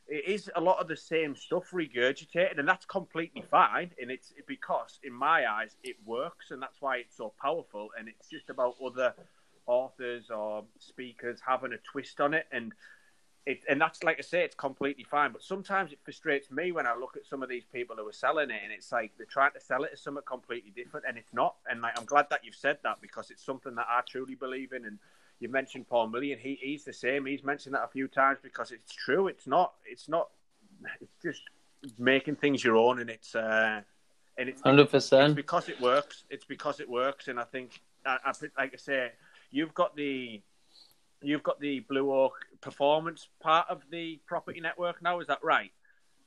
it 0.08 0.26
is 0.28 0.50
a 0.56 0.62
lot 0.62 0.80
of 0.80 0.88
the 0.88 0.98
same 0.98 1.36
stuff 1.36 1.72
regurgitated, 1.72 2.60
and 2.60 2.68
that's 2.68 2.86
completely 2.86 3.44
fine. 3.50 3.92
And 4.02 4.12
it's 4.12 4.34
because, 4.48 5.00
in 5.04 5.14
my 5.14 5.50
eyes, 5.50 5.76
it 5.84 5.96
works, 6.06 6.52
and 6.52 6.62
that's 6.62 6.82
why 6.82 6.98
it's 6.98 7.16
so 7.16 7.34
powerful. 7.42 7.90
And 7.98 8.08
it's 8.08 8.28
just 8.28 8.50
about 8.50 8.76
other 8.86 9.14
authors 9.68 10.30
or 10.30 10.66
speakers 10.80 11.40
having 11.46 11.74
a 11.74 11.78
twist 11.78 12.20
on 12.20 12.34
it, 12.34 12.48
and 12.52 12.74
it, 13.46 13.64
and 13.70 13.80
that's 13.80 14.04
like 14.04 14.18
I 14.20 14.22
say, 14.22 14.44
it's 14.44 14.56
completely 14.56 15.04
fine. 15.04 15.32
But 15.32 15.44
sometimes 15.44 15.92
it 15.92 16.00
frustrates 16.04 16.52
me 16.52 16.72
when 16.72 16.86
I 16.86 16.96
look 16.96 17.18
at 17.18 17.26
some 17.26 17.42
of 17.42 17.50
these 17.50 17.64
people 17.72 17.96
who 17.96 18.08
are 18.08 18.14
selling 18.14 18.50
it, 18.50 18.62
and 18.64 18.72
it's 18.72 18.92
like 18.92 19.12
they're 19.18 19.26
trying 19.26 19.52
to 19.54 19.60
sell 19.60 19.84
it 19.84 19.92
as 19.94 20.02
something 20.02 20.24
completely 20.26 20.72
different, 20.76 21.06
and 21.08 21.18
it's 21.18 21.34
not. 21.34 21.56
And 21.70 21.82
like, 21.82 21.98
I'm 21.98 22.06
glad 22.06 22.28
that 22.30 22.42
you've 22.44 22.56
said 22.56 22.78
that 22.84 23.02
because 23.02 23.32
it's 23.32 23.44
something 23.44 23.76
that 23.76 23.88
I 23.90 24.02
truly 24.08 24.36
believe 24.36 24.74
in, 24.74 24.86
and 24.86 25.00
you 25.40 25.50
mentioned 25.50 25.88
Paul 25.88 26.08
Million. 26.08 26.38
He 26.40 26.60
he's 26.62 26.84
the 26.84 26.94
same. 26.94 27.26
He's 27.26 27.44
mentioned 27.44 27.76
that 27.76 27.84
a 27.84 27.88
few 27.88 28.08
times 28.08 28.40
because 28.42 28.72
it's 28.72 28.94
true. 28.94 29.28
It's 29.28 29.48
not. 29.48 29.74
It's 29.86 30.10
not. 30.10 30.30
It's 31.02 31.12
just 31.22 31.42
making 31.98 32.36
things 32.36 32.64
your 32.64 32.76
own, 32.76 33.00
and 33.00 33.10
it's 33.10 33.36
uh, 33.36 33.82
and 34.38 34.50
it's 34.50 34.62
hundred 34.62 34.90
percent 34.90 35.36
because 35.36 35.70
it 35.70 35.80
works. 35.82 36.24
It's 36.30 36.46
because 36.46 36.80
it 36.80 36.90
works, 36.90 37.28
and 37.28 37.40
I 37.40 37.44
think 37.44 37.82
I, 38.06 38.18
I 38.26 38.32
like 38.58 38.74
I 38.74 38.78
say, 38.78 39.12
you've 39.52 39.74
got 39.74 39.96
the 39.96 40.42
you've 41.22 41.44
got 41.44 41.60
the 41.60 41.82
Blue 41.82 42.12
Oak 42.14 42.34
performance 42.62 43.28
part 43.42 43.68
of 43.70 43.82
the 43.92 44.20
property 44.26 44.60
network 44.60 45.02
now. 45.02 45.20
Is 45.20 45.28
that 45.28 45.44
right? 45.44 45.72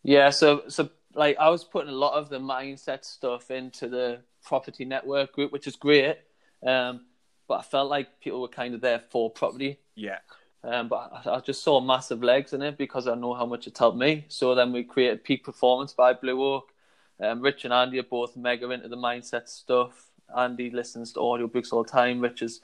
Yeah, 0.02 0.30
so 0.30 0.62
so 0.68 0.90
like 1.14 1.36
I 1.38 1.48
was 1.48 1.64
putting 1.64 1.90
a 1.90 1.96
lot 1.96 2.14
of 2.14 2.28
the 2.28 2.38
mindset 2.38 3.04
stuff 3.04 3.50
into 3.50 3.88
the 3.88 4.20
property 4.44 4.84
network 4.84 5.32
group, 5.32 5.52
which 5.52 5.66
is 5.66 5.76
great. 5.76 6.18
Um, 6.66 7.02
but 7.48 7.60
I 7.60 7.62
felt 7.62 7.90
like 7.90 8.20
people 8.20 8.40
were 8.40 8.48
kind 8.48 8.74
of 8.74 8.80
there 8.80 9.00
for 9.10 9.30
property. 9.30 9.78
Yeah. 9.94 10.18
Um, 10.64 10.88
but 10.88 11.26
I, 11.26 11.36
I 11.36 11.40
just 11.40 11.62
saw 11.62 11.80
massive 11.80 12.22
legs 12.22 12.52
in 12.52 12.62
it 12.62 12.78
because 12.78 13.08
I 13.08 13.14
know 13.14 13.34
how 13.34 13.46
much 13.46 13.66
it 13.66 13.76
helped 13.76 13.98
me. 13.98 14.26
So 14.28 14.54
then 14.54 14.72
we 14.72 14.84
created 14.84 15.24
Peak 15.24 15.44
Performance 15.44 15.92
by 15.92 16.12
Blue 16.12 16.42
Oak. 16.42 16.72
Um, 17.20 17.40
Rich 17.40 17.64
and 17.64 17.74
Andy 17.74 17.98
are 17.98 18.04
both 18.04 18.36
mega 18.36 18.70
into 18.70 18.88
the 18.88 18.96
mindset 18.96 19.48
stuff. 19.48 20.10
Andy 20.36 20.70
listens 20.70 21.12
to 21.12 21.20
audiobooks 21.20 21.72
all 21.72 21.82
the 21.82 21.90
time. 21.90 22.20
Rich 22.20 22.42
is 22.42 22.60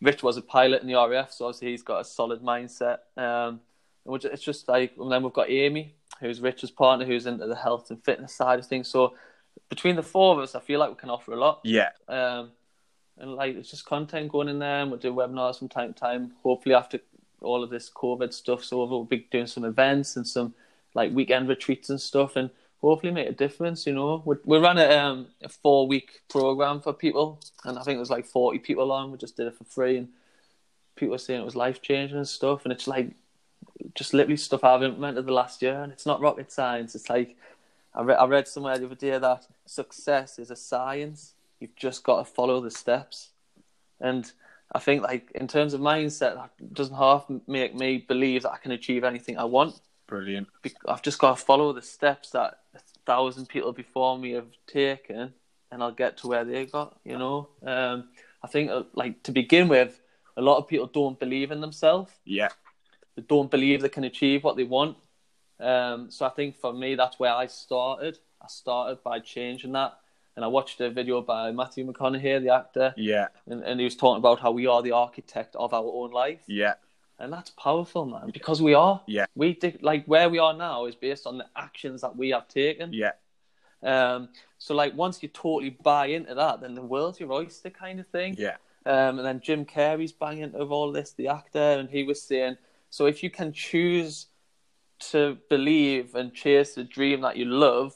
Rich 0.00 0.22
was 0.22 0.36
a 0.36 0.42
pilot 0.42 0.82
in 0.82 0.88
the 0.88 0.94
RAF, 0.94 1.32
so 1.32 1.46
obviously 1.46 1.70
he's 1.70 1.82
got 1.82 2.00
a 2.00 2.04
solid 2.04 2.42
mindset. 2.42 2.98
Um, 3.16 3.60
and 4.04 4.24
it's 4.24 4.42
just 4.42 4.68
like, 4.68 4.92
and 4.98 5.10
then 5.10 5.22
we've 5.22 5.32
got 5.32 5.50
Amy, 5.50 5.94
who's 6.20 6.40
Rich's 6.40 6.70
partner, 6.70 7.04
who's 7.04 7.26
into 7.26 7.46
the 7.46 7.56
health 7.56 7.90
and 7.90 8.02
fitness 8.02 8.34
side 8.34 8.58
of 8.58 8.66
things. 8.66 8.88
So 8.88 9.14
between 9.68 9.96
the 9.96 10.02
four 10.02 10.34
of 10.34 10.40
us, 10.40 10.54
I 10.54 10.60
feel 10.60 10.78
like 10.78 10.90
we 10.90 10.96
can 10.96 11.10
offer 11.10 11.32
a 11.32 11.36
lot. 11.36 11.60
Yeah. 11.64 11.90
Um, 12.08 12.50
and 13.18 13.34
like 13.34 13.56
it's 13.56 13.70
just 13.70 13.86
content 13.86 14.30
going 14.30 14.48
in 14.48 14.58
there, 14.58 14.82
and 14.82 14.90
we'll 14.90 15.00
do 15.00 15.12
webinars 15.12 15.58
from 15.58 15.68
time 15.68 15.92
to 15.92 15.98
time. 15.98 16.32
Hopefully, 16.42 16.74
after 16.74 17.00
all 17.40 17.62
of 17.62 17.70
this 17.70 17.90
COVID 17.90 18.32
stuff's 18.32 18.72
over, 18.72 18.90
we'll 18.90 19.04
be 19.04 19.26
doing 19.30 19.46
some 19.46 19.64
events 19.64 20.16
and 20.16 20.26
some 20.26 20.54
like 20.94 21.12
weekend 21.12 21.48
retreats 21.48 21.88
and 21.88 22.00
stuff, 22.00 22.36
and 22.36 22.50
hopefully 22.80 23.12
make 23.12 23.28
a 23.28 23.32
difference. 23.32 23.86
You 23.86 23.94
know, 23.94 24.22
we 24.24 24.36
we 24.44 24.58
ran 24.58 24.78
a 24.78 24.88
um, 24.96 25.26
a 25.42 25.48
four 25.48 25.86
week 25.86 26.22
program 26.28 26.80
for 26.80 26.92
people, 26.92 27.40
and 27.64 27.78
I 27.78 27.82
think 27.82 27.96
it 27.96 28.00
was 28.00 28.10
like 28.10 28.26
forty 28.26 28.58
people 28.58 28.92
on. 28.92 29.12
We 29.12 29.18
just 29.18 29.36
did 29.36 29.46
it 29.46 29.56
for 29.56 29.64
free, 29.64 29.98
and 29.98 30.08
people 30.96 31.12
were 31.12 31.18
saying 31.18 31.40
it 31.40 31.44
was 31.44 31.56
life 31.56 31.82
changing 31.82 32.16
and 32.16 32.28
stuff. 32.28 32.64
And 32.64 32.72
it's 32.72 32.86
like 32.86 33.10
just 33.94 34.14
literally 34.14 34.36
stuff 34.36 34.64
I've 34.64 34.82
implemented 34.82 35.26
the 35.26 35.32
last 35.32 35.62
year, 35.62 35.82
and 35.82 35.92
it's 35.92 36.06
not 36.06 36.20
rocket 36.20 36.52
science. 36.52 36.94
It's 36.94 37.10
like 37.10 37.36
I, 37.94 38.02
re- 38.02 38.14
I 38.14 38.26
read 38.26 38.48
somewhere 38.48 38.78
the 38.78 38.86
other 38.86 38.94
day 38.94 39.18
that 39.18 39.46
success 39.64 40.38
is 40.38 40.50
a 40.50 40.56
science. 40.56 41.34
You've 41.60 41.76
just 41.76 42.02
got 42.02 42.18
to 42.18 42.24
follow 42.24 42.60
the 42.60 42.70
steps. 42.70 43.30
And 44.00 44.30
I 44.72 44.78
think, 44.78 45.02
like 45.02 45.30
in 45.34 45.48
terms 45.48 45.72
of 45.72 45.80
mindset, 45.80 46.34
that 46.34 46.50
doesn't 46.74 46.96
half 46.96 47.26
make 47.46 47.74
me 47.74 47.98
believe 47.98 48.42
that 48.42 48.52
I 48.52 48.58
can 48.58 48.72
achieve 48.72 49.04
anything 49.04 49.38
I 49.38 49.44
want. 49.44 49.80
Brilliant. 50.06 50.48
I've 50.86 51.02
just 51.02 51.18
got 51.18 51.36
to 51.36 51.44
follow 51.44 51.72
the 51.72 51.82
steps 51.82 52.30
that 52.30 52.60
thousand 53.06 53.48
people 53.48 53.72
before 53.72 54.18
me 54.18 54.32
have 54.32 54.48
taken, 54.66 55.32
and 55.70 55.82
I'll 55.82 55.92
get 55.92 56.16
to 56.18 56.28
where 56.28 56.44
they 56.44 56.66
got. 56.66 56.98
You 57.04 57.18
know, 57.18 57.48
um, 57.64 58.08
I 58.42 58.48
think, 58.48 58.70
uh, 58.70 58.82
like 58.94 59.22
to 59.24 59.32
begin 59.32 59.68
with, 59.68 60.00
a 60.36 60.42
lot 60.42 60.58
of 60.58 60.68
people 60.68 60.86
don't 60.86 61.18
believe 61.18 61.50
in 61.50 61.60
themselves 61.60 62.12
Yeah. 62.24 62.50
they 63.14 63.22
don't 63.22 63.50
believe 63.50 63.80
they 63.80 63.88
can 63.88 64.04
achieve 64.04 64.44
what 64.44 64.56
they 64.56 64.64
want. 64.64 64.96
Um, 65.58 66.10
so 66.10 66.26
I 66.26 66.28
think 66.30 66.56
for 66.56 66.72
me, 66.72 66.94
that's 66.96 67.18
where 67.18 67.32
I 67.32 67.46
started. 67.46 68.18
I 68.42 68.46
started 68.48 69.02
by 69.02 69.20
changing 69.20 69.72
that. 69.72 69.98
And 70.36 70.44
I 70.44 70.48
watched 70.48 70.78
a 70.82 70.90
video 70.90 71.22
by 71.22 71.50
Matthew 71.52 71.90
McConaughey, 71.90 72.42
the 72.42 72.52
actor, 72.54 72.92
Yeah. 72.98 73.28
and, 73.46 73.62
and 73.64 73.80
he 73.80 73.84
was 73.84 73.96
talking 73.96 74.18
about 74.18 74.38
how 74.38 74.50
we 74.50 74.66
are 74.66 74.82
the 74.82 74.92
architect 74.92 75.56
of 75.56 75.72
our 75.72 75.90
own 76.00 76.10
life. 76.10 76.42
Yeah. 76.46 76.74
And 77.18 77.32
that's 77.32 77.50
powerful, 77.50 78.04
man, 78.04 78.30
because 78.30 78.60
we 78.60 78.74
are. 78.74 79.00
Yeah. 79.06 79.26
We 79.34 79.54
di- 79.54 79.78
like 79.80 80.04
where 80.04 80.28
we 80.28 80.38
are 80.38 80.52
now 80.52 80.84
is 80.84 80.94
based 80.94 81.26
on 81.26 81.38
the 81.38 81.46
actions 81.56 82.02
that 82.02 82.14
we 82.14 82.30
have 82.30 82.46
taken. 82.48 82.92
Yeah. 82.92 83.12
Um, 83.82 84.28
so 84.58 84.74
like 84.74 84.94
once 84.94 85.22
you 85.22 85.28
totally 85.28 85.70
buy 85.70 86.06
into 86.06 86.34
that, 86.34 86.60
then 86.60 86.74
the 86.74 86.82
world's 86.82 87.18
your 87.18 87.32
oyster 87.32 87.70
kind 87.70 88.00
of 88.00 88.06
thing. 88.08 88.36
Yeah. 88.38 88.56
Um, 88.84 89.18
and 89.18 89.26
then 89.26 89.40
Jim 89.40 89.64
Carrey's 89.64 90.12
banging 90.12 90.44
into 90.44 90.58
all 90.58 90.92
this, 90.92 91.12
the 91.12 91.28
actor, 91.28 91.58
and 91.58 91.88
he 91.88 92.04
was 92.04 92.22
saying, 92.22 92.56
so 92.90 93.06
if 93.06 93.22
you 93.22 93.30
can 93.30 93.52
choose 93.52 94.26
to 95.10 95.38
believe 95.50 96.14
and 96.14 96.32
chase 96.32 96.74
the 96.74 96.84
dream 96.84 97.22
that 97.22 97.36
you 97.36 97.46
love, 97.46 97.94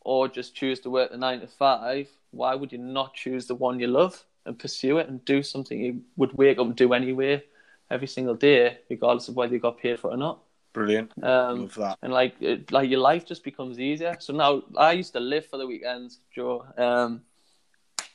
or 0.00 0.28
just 0.28 0.54
choose 0.54 0.80
to 0.80 0.90
work 0.90 1.10
the 1.10 1.16
nine 1.16 1.40
to 1.40 1.46
five, 1.46 2.08
why 2.30 2.54
would 2.54 2.72
you 2.72 2.78
not 2.78 3.14
choose 3.14 3.46
the 3.46 3.54
one 3.54 3.80
you 3.80 3.86
love 3.86 4.24
and 4.44 4.58
pursue 4.58 4.98
it 4.98 5.08
and 5.08 5.24
do 5.24 5.42
something 5.42 5.80
you 5.80 6.02
would 6.16 6.32
wake 6.34 6.58
up 6.58 6.66
and 6.66 6.76
do 6.76 6.92
anyway 6.92 7.42
every 7.90 8.06
single 8.06 8.34
day, 8.34 8.78
regardless 8.90 9.28
of 9.28 9.36
whether 9.36 9.52
you 9.52 9.60
got 9.60 9.78
paid 9.78 9.98
for 9.98 10.10
it 10.10 10.14
or 10.14 10.16
not? 10.16 10.40
Brilliant. 10.72 11.12
Um, 11.22 11.62
Love 11.62 11.74
that. 11.76 11.98
and 12.02 12.12
like 12.12 12.34
it, 12.40 12.70
like 12.70 12.90
your 12.90 13.00
life 13.00 13.24
just 13.24 13.42
becomes 13.42 13.80
easier. 13.80 14.16
So 14.18 14.32
now 14.32 14.62
I 14.76 14.92
used 14.92 15.14
to 15.14 15.20
live 15.20 15.46
for 15.46 15.56
the 15.56 15.66
weekends, 15.66 16.20
Joe. 16.34 16.66
Um, 16.76 17.22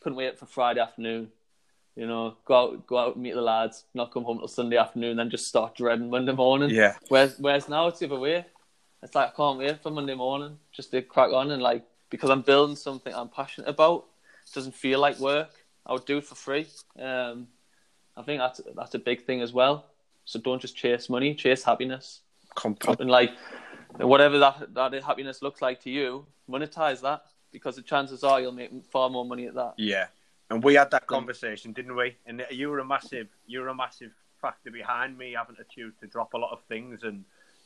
couldn't 0.02 0.18
wait 0.18 0.38
for 0.38 0.46
Friday 0.46 0.80
afternoon. 0.80 1.32
You 1.96 2.08
know, 2.08 2.38
go 2.46 2.56
out, 2.56 2.88
go 2.88 2.98
out 2.98 3.16
and 3.16 3.24
meet 3.24 3.34
the 3.34 3.42
lads, 3.42 3.86
not 3.94 4.14
come 4.14 4.24
home 4.24 4.40
till 4.40 4.48
Sunday 4.48 4.78
afternoon, 4.78 5.18
then 5.18 5.30
just 5.30 5.48
start 5.48 5.76
dreading 5.76 6.10
Monday 6.10 6.32
morning. 6.32 6.70
Yeah. 6.70 6.96
Whereas, 7.10 7.36
whereas 7.38 7.68
now 7.68 7.88
it's 7.88 8.00
the 8.00 8.06
other 8.06 8.20
way. 8.20 8.46
It's 9.04 9.16
like 9.16 9.30
I 9.30 9.36
can't 9.36 9.58
wait 9.58 9.82
for 9.82 9.90
Monday 9.90 10.14
morning 10.14 10.58
just 10.72 10.92
to 10.92 11.02
crack 11.02 11.32
on 11.34 11.52
and 11.52 11.62
like 11.62 11.84
because 12.10 12.30
I'm 12.30 12.42
building 12.42 12.76
something 12.76 13.14
I'm 13.14 13.30
passionate 13.30 13.70
about. 13.70 14.06
It 14.46 14.54
doesn't 14.54 14.76
feel 14.76 15.00
like 15.00 15.20
work. 15.20 15.50
I 15.86 15.94
would 15.94 16.06
do 16.06 16.20
it 16.20 16.26
for 16.26 16.36
free. 16.36 16.68
Um, 17.00 17.48
I 18.18 18.24
think 18.24 18.40
that's 18.40 18.62
that's 18.76 18.96
a 18.96 19.00
big 19.00 19.26
thing 19.26 19.42
as 19.42 19.54
well. 19.54 19.86
So 20.26 20.40
don't 20.40 20.62
just 20.62 20.76
chase 20.76 21.10
money, 21.10 21.34
chase 21.34 21.64
happiness 21.64 22.22
Complete. 22.56 23.00
and 23.00 23.10
like 23.10 23.32
whatever 23.98 24.38
that 24.40 24.74
that 24.74 24.94
happiness 25.04 25.42
looks 25.42 25.62
like 25.62 25.82
to 25.84 25.90
you, 25.90 26.26
monetize 26.50 27.02
that 27.02 27.24
because 27.52 27.76
the 27.76 27.82
chances 27.82 28.24
are 28.24 28.40
you'll 28.42 28.52
make 28.52 28.72
far 28.92 29.10
more 29.10 29.26
money 29.26 29.48
at 29.48 29.56
that. 29.56 29.74
Yeah. 29.78 30.08
And 30.50 30.64
we 30.64 30.76
had 30.76 30.92
that 30.92 31.04
um, 31.04 31.08
conversation, 31.08 31.72
didn't 31.72 31.96
we? 31.96 32.18
And 32.26 32.44
you 32.52 32.70
were 32.70 32.80
a 32.80 32.86
massive, 32.86 33.28
you 33.48 33.62
were 33.62 33.70
a 33.70 33.76
massive 33.76 34.12
factor 34.42 34.72
behind 34.72 35.18
me 35.18 35.34
having 35.38 35.56
to 35.56 35.64
choose 35.74 35.94
to 36.02 36.08
drop 36.08 36.34
a 36.34 36.38
lot 36.38 36.52
of 36.52 36.62
things 36.68 37.04
and 37.04 37.24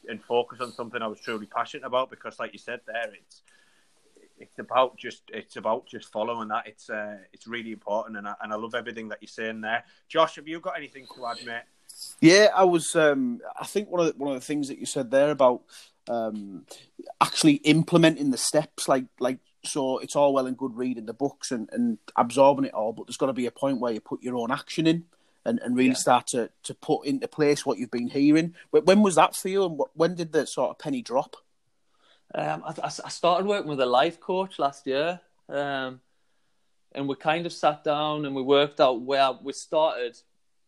and 0.07 0.23
focus 0.23 0.61
on 0.61 0.71
something 0.71 1.01
I 1.01 1.07
was 1.07 1.19
truly 1.19 1.47
passionate 1.47 1.85
about. 1.85 2.11
Because, 2.11 2.37
like 2.37 2.53
you 2.53 2.59
said 2.59 2.81
there, 2.85 3.11
it's 3.19 3.41
it's 4.37 4.59
about 4.59 4.97
just 4.97 5.23
it's 5.29 5.55
about 5.55 5.85
just 5.87 6.11
following 6.11 6.49
that. 6.49 6.67
It's 6.67 6.89
uh, 6.89 7.17
it's 7.33 7.47
really 7.47 7.71
important, 7.71 8.17
and 8.17 8.27
I, 8.27 8.35
and 8.41 8.51
I 8.51 8.55
love 8.55 8.75
everything 8.75 9.09
that 9.09 9.19
you're 9.21 9.27
saying 9.29 9.61
there. 9.61 9.83
Josh, 10.07 10.35
have 10.35 10.47
you 10.47 10.59
got 10.59 10.77
anything 10.77 11.05
to 11.15 11.25
add, 11.25 11.37
mate? 11.45 11.63
Yeah, 12.19 12.49
I 12.55 12.63
was. 12.65 12.95
Um, 12.95 13.41
I 13.59 13.65
think 13.65 13.89
one 13.89 14.01
of 14.01 14.07
the, 14.07 14.17
one 14.17 14.33
of 14.33 14.39
the 14.39 14.45
things 14.45 14.67
that 14.67 14.77
you 14.79 14.85
said 14.85 15.11
there 15.11 15.31
about 15.31 15.61
um, 16.09 16.65
actually 17.21 17.55
implementing 17.55 18.31
the 18.31 18.37
steps, 18.37 18.87
like 18.87 19.05
like 19.19 19.39
so, 19.63 19.99
it's 19.99 20.15
all 20.15 20.33
well 20.33 20.47
and 20.47 20.57
good 20.57 20.75
reading 20.75 21.05
the 21.05 21.13
books 21.13 21.51
and, 21.51 21.69
and 21.71 21.97
absorbing 22.15 22.65
it 22.65 22.73
all, 22.73 22.93
but 22.93 23.07
there's 23.07 23.17
got 23.17 23.27
to 23.27 23.33
be 23.33 23.47
a 23.47 23.51
point 23.51 23.79
where 23.79 23.93
you 23.93 23.99
put 23.99 24.21
your 24.21 24.35
own 24.35 24.51
action 24.51 24.85
in 24.85 25.05
and, 25.43 25.59
and 25.59 25.75
really 25.75 25.89
Yeah. 25.89 25.95
start 25.95 26.27
to, 26.27 26.49
to 26.63 26.75
put 26.75 27.05
into 27.07 27.27
place 27.27 27.65
what 27.65 27.77
you've 27.79 27.89
been 27.91 28.09
hearing. 28.09 28.53
When 28.71 28.85
when 28.85 29.01
was 29.01 29.15
that 29.15 29.35
for 29.35 29.49
you, 29.49 29.63
and 29.65 29.79
when 29.93 30.15
did 30.15 30.33
the 30.33 30.45
sort 30.45 30.71
of 30.71 30.77
penny 30.79 31.01
drop? 31.01 31.37
Um, 32.37 32.63
I, 32.65 32.73
I 32.83 33.09
started 33.09 33.47
working 33.47 33.69
with 33.69 33.79
a 33.79 33.85
life 33.85 34.19
coach 34.19 34.59
last 34.59 34.85
year, 34.85 35.21
um, 35.47 36.01
and 36.91 37.07
we 37.07 37.15
kind 37.15 37.45
of 37.45 37.53
sat 37.53 37.83
down 37.83 38.25
and 38.25 38.35
we 38.35 38.41
worked 38.41 38.81
out 38.81 39.01
where 39.01 39.31
we 39.41 39.53
started 39.53 40.17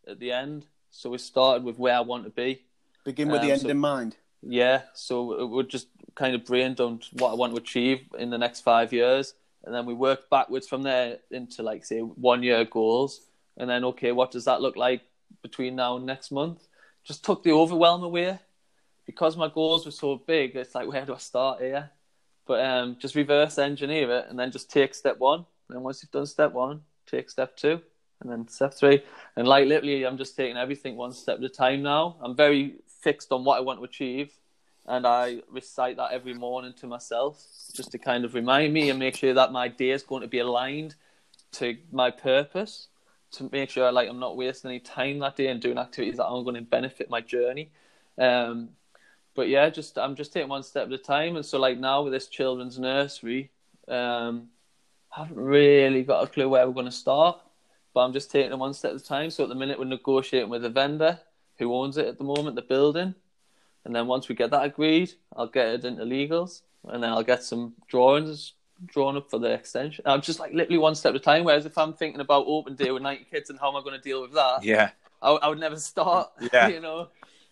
at 0.06 0.18
the 0.18 0.32
end. 0.32 0.66
So 0.90 1.10
we 1.10 1.18
started 1.18 1.64
with 1.64 1.78
where 1.78 1.94
I 1.94 2.00
want 2.00 2.24
to 2.24 2.30
be. 2.30 2.62
Begin 3.04 3.28
with 3.28 3.40
Um, 3.42 3.46
the 3.46 3.52
end 3.52 3.60
so- 3.62 3.68
in 3.68 3.78
mind. 3.78 4.16
Yeah, 4.40 4.82
so 4.94 5.46
we 5.46 5.64
just 5.64 5.88
kind 6.14 6.34
of 6.36 6.44
brain 6.44 6.74
dumped 6.74 7.08
what 7.14 7.32
I 7.32 7.34
want 7.34 7.52
to 7.54 7.60
achieve 7.60 8.06
in 8.16 8.30
the 8.30 8.38
next 8.38 8.60
five 8.60 8.92
years, 8.92 9.34
and 9.64 9.74
then 9.74 9.84
we 9.84 9.94
worked 9.94 10.30
backwards 10.30 10.68
from 10.68 10.82
there 10.84 11.18
into 11.30 11.64
like 11.64 11.84
say 11.84 11.98
one 12.00 12.44
year 12.44 12.64
goals, 12.64 13.20
and 13.56 13.68
then 13.68 13.84
okay, 13.84 14.12
what 14.12 14.30
does 14.30 14.44
that 14.44 14.62
look 14.62 14.76
like 14.76 15.02
between 15.42 15.74
now 15.74 15.96
and 15.96 16.06
next 16.06 16.30
month? 16.30 16.68
Just 17.02 17.24
took 17.24 17.42
the 17.42 17.50
overwhelm 17.50 18.04
away 18.04 18.38
because 19.08 19.38
my 19.38 19.48
goals 19.48 19.86
were 19.86 19.90
so 19.90 20.16
big. 20.16 20.54
It's 20.54 20.74
like 20.74 20.86
where 20.86 21.06
do 21.06 21.14
I 21.14 21.16
start 21.18 21.62
here? 21.62 21.88
But 22.46 22.62
um, 22.62 22.96
just 23.00 23.14
reverse 23.14 23.56
engineer 23.58 24.18
it, 24.18 24.26
and 24.28 24.38
then 24.38 24.52
just 24.52 24.70
take 24.70 24.94
step 24.94 25.18
one. 25.18 25.46
And 25.70 25.82
once 25.82 26.02
you've 26.02 26.10
done 26.10 26.26
step 26.26 26.52
one, 26.52 26.82
take 27.06 27.30
step 27.30 27.56
two, 27.56 27.80
and 28.20 28.30
then 28.30 28.46
step 28.48 28.74
three. 28.74 29.02
And 29.34 29.48
like 29.48 29.66
literally, 29.66 30.04
I'm 30.04 30.18
just 30.18 30.36
taking 30.36 30.58
everything 30.58 30.94
one 30.94 31.12
step 31.12 31.38
at 31.38 31.44
a 31.44 31.48
time 31.48 31.82
now. 31.82 32.16
I'm 32.20 32.36
very 32.36 32.74
fixed 33.00 33.32
on 33.32 33.44
what 33.44 33.56
I 33.56 33.60
want 33.60 33.80
to 33.80 33.84
achieve, 33.84 34.30
and 34.86 35.06
I 35.06 35.40
recite 35.50 35.96
that 35.96 36.12
every 36.12 36.34
morning 36.34 36.74
to 36.80 36.86
myself 36.86 37.42
just 37.74 37.90
to 37.92 37.98
kind 37.98 38.26
of 38.26 38.34
remind 38.34 38.74
me 38.74 38.90
and 38.90 38.98
make 38.98 39.16
sure 39.16 39.32
that 39.32 39.52
my 39.52 39.68
day 39.68 39.90
is 39.90 40.02
going 40.02 40.20
to 40.20 40.28
be 40.28 40.40
aligned 40.40 40.96
to 41.52 41.78
my 41.90 42.10
purpose. 42.10 42.88
To 43.32 43.48
make 43.52 43.70
sure 43.70 43.90
like 43.90 44.08
I'm 44.08 44.20
not 44.20 44.36
wasting 44.36 44.70
any 44.70 44.80
time 44.80 45.18
that 45.20 45.36
day 45.36 45.48
and 45.48 45.60
doing 45.60 45.78
activities 45.78 46.18
that 46.18 46.26
aren't 46.26 46.44
going 46.44 46.56
to 46.56 46.62
benefit 46.62 47.08
my 47.08 47.22
journey. 47.22 47.70
Um, 48.18 48.70
but 49.34 49.48
yeah, 49.48 49.68
just 49.70 49.98
I'm 49.98 50.14
just 50.14 50.32
taking 50.32 50.48
one 50.48 50.62
step 50.62 50.86
at 50.86 50.92
a 50.92 50.98
time. 50.98 51.36
And 51.36 51.44
so 51.44 51.58
like 51.58 51.78
now 51.78 52.02
with 52.02 52.12
this 52.12 52.28
children's 52.28 52.78
nursery, 52.78 53.50
um, 53.86 54.48
I 55.16 55.20
haven't 55.20 55.38
really 55.38 56.02
got 56.02 56.24
a 56.24 56.26
clue 56.26 56.48
where 56.48 56.66
we're 56.66 56.74
going 56.74 56.86
to 56.86 56.92
start, 56.92 57.40
but 57.94 58.00
I'm 58.00 58.12
just 58.12 58.30
taking 58.30 58.52
it 58.52 58.58
one 58.58 58.74
step 58.74 58.92
at 58.94 59.00
a 59.00 59.04
time. 59.04 59.30
So 59.30 59.44
at 59.44 59.48
the 59.48 59.54
minute 59.54 59.78
we're 59.78 59.86
negotiating 59.86 60.50
with 60.50 60.64
a 60.64 60.70
vendor 60.70 61.20
who 61.58 61.74
owns 61.74 61.96
it 61.96 62.06
at 62.06 62.18
the 62.18 62.24
moment, 62.24 62.56
the 62.56 62.62
building, 62.62 63.14
and 63.84 63.94
then 63.94 64.06
once 64.06 64.28
we 64.28 64.34
get 64.34 64.50
that 64.50 64.64
agreed, 64.64 65.12
I'll 65.36 65.46
get 65.46 65.68
it 65.68 65.84
into 65.84 66.04
legals, 66.04 66.62
and 66.86 67.02
then 67.02 67.10
I'll 67.10 67.22
get 67.22 67.42
some 67.42 67.74
drawings 67.88 68.52
drawn 68.86 69.16
up 69.16 69.30
for 69.30 69.38
the 69.38 69.50
extension. 69.52 70.04
I'm 70.06 70.20
just 70.20 70.38
like 70.38 70.52
literally 70.52 70.78
one 70.78 70.94
step 70.94 71.10
at 71.10 71.16
a 71.16 71.20
time. 71.20 71.44
Whereas 71.44 71.66
if 71.66 71.76
I'm 71.76 71.92
thinking 71.92 72.20
about 72.20 72.44
open 72.46 72.74
day 72.74 72.90
with 72.90 73.02
90 73.02 73.26
kids 73.30 73.50
and 73.50 73.58
how 73.58 73.70
am 73.70 73.76
I 73.76 73.80
going 73.80 73.96
to 73.96 74.00
deal 74.00 74.22
with 74.22 74.32
that, 74.34 74.62
Yeah. 74.62 74.90
I, 75.20 75.30
I 75.30 75.48
would 75.48 75.58
never 75.58 75.76
start. 75.76 76.30
Yeah. 76.52 76.68
you 76.74 76.80
know. 76.80 77.08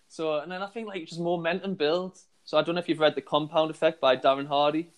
So 0.08 0.38
and 0.38 0.50
then 0.50 0.62
I 0.62 0.66
think 0.66 0.88
like 0.88 1.06
just 1.06 1.20
momentum 1.20 1.74
builds. 1.74 2.24
So 2.44 2.56
I 2.56 2.62
don't 2.62 2.74
know 2.74 2.80
if 2.80 2.88
you've 2.88 3.00
read 3.00 3.14
The 3.14 3.22
Compound 3.22 3.70
Effect 3.70 4.00
by 4.00 4.16
Darren 4.16 4.46
Hardy. 4.46 4.90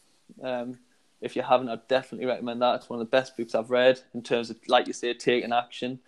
Um, 0.42 0.78
if 1.20 1.34
you 1.34 1.42
haven't, 1.42 1.68
I'd 1.68 1.88
definitely 1.88 2.26
recommend 2.26 2.62
that. 2.62 2.76
It's 2.76 2.90
one 2.90 3.00
of 3.00 3.06
the 3.06 3.10
best 3.10 3.36
books 3.36 3.54
I've 3.54 3.70
read 3.70 4.00
in 4.14 4.22
terms 4.22 4.50
of, 4.50 4.58
like 4.68 4.86
you 4.86 4.92
say, 4.92 5.14
taking 5.14 5.52
action. 5.52 5.98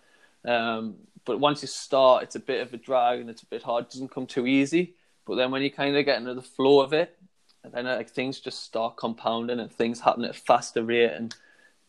Um, 0.45 0.95
but 1.25 1.39
once 1.39 1.61
you 1.61 1.67
start, 1.67 2.23
it's 2.23 2.35
a 2.35 2.39
bit 2.39 2.61
of 2.61 2.73
a 2.73 2.77
drag 2.77 3.19
and 3.19 3.29
it's 3.29 3.41
a 3.41 3.47
bit 3.47 3.63
hard. 3.63 3.85
It 3.85 3.91
doesn't 3.91 4.11
come 4.11 4.25
too 4.25 4.47
easy. 4.47 4.93
But 5.25 5.35
then 5.35 5.51
when 5.51 5.61
you 5.61 5.71
kind 5.71 5.95
of 5.95 6.05
get 6.05 6.17
into 6.17 6.33
the 6.33 6.41
flow 6.41 6.81
of 6.81 6.93
it, 6.93 7.17
and 7.63 7.73
then 7.73 7.85
like 7.85 8.09
things 8.09 8.39
just 8.39 8.63
start 8.63 8.97
compounding 8.97 9.59
and 9.59 9.71
things 9.71 9.99
happen 9.99 10.23
at 10.23 10.31
a 10.31 10.33
faster 10.33 10.83
rate 10.83 11.11
and 11.11 11.35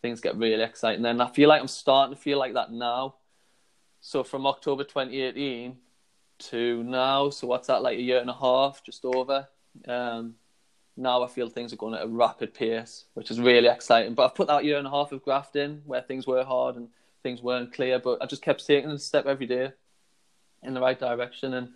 things 0.03 0.21
get 0.21 0.37
really 0.37 0.63
exciting. 0.63 1.05
And 1.05 1.23
I 1.23 1.29
feel 1.29 1.49
like 1.49 1.61
I'm 1.61 1.69
starting 1.69 2.15
to 2.15 2.21
feel 2.21 2.39
like 2.39 2.55
that 2.55 2.73
now. 2.73 3.15
So 4.01 4.23
from 4.25 4.47
October 4.47 4.85
2018 4.85 5.77
to 6.51 6.83
now, 6.85 7.31
so 7.31 7.47
what's 7.47 7.69
that 7.69 7.83
like 7.83 7.99
a 7.99 8.03
year 8.03 8.21
and 8.21 8.31
a 8.31 8.35
half, 8.35 8.83
just 8.85 9.05
over. 9.05 9.49
Um, 9.87 10.35
now 10.97 11.23
I 11.23 11.29
feel 11.29 11.49
things 11.49 11.73
are 11.73 11.77
going 11.77 11.95
at 11.95 12.05
a 12.05 12.09
rapid 12.09 12.53
pace, 12.53 13.05
which 13.15 13.31
is 13.31 13.41
really 13.41 13.69
exciting. 13.69 14.15
But 14.15 14.27
I've 14.27 14.35
put 14.35 14.49
that 14.49 14.65
year 14.65 14.79
and 14.79 14.87
a 14.87 14.91
half 14.91 15.13
of 15.13 15.23
graft 15.23 15.57
in 15.57 15.83
where 15.87 16.03
things 16.03 16.27
were 16.27 16.45
hard 16.45 16.77
and 16.77 16.89
things 17.23 17.43
weren't 17.43 17.73
clear, 17.73 17.99
but 17.99 18.23
I 18.23 18.27
just 18.27 18.43
kept 18.43 18.67
taking 18.67 18.91
a 18.91 18.99
step 18.99 19.27
every 19.27 19.47
day 19.47 19.73
in 20.63 20.75
the 20.75 20.81
right 20.81 20.99
direction. 20.99 21.55
And 21.55 21.71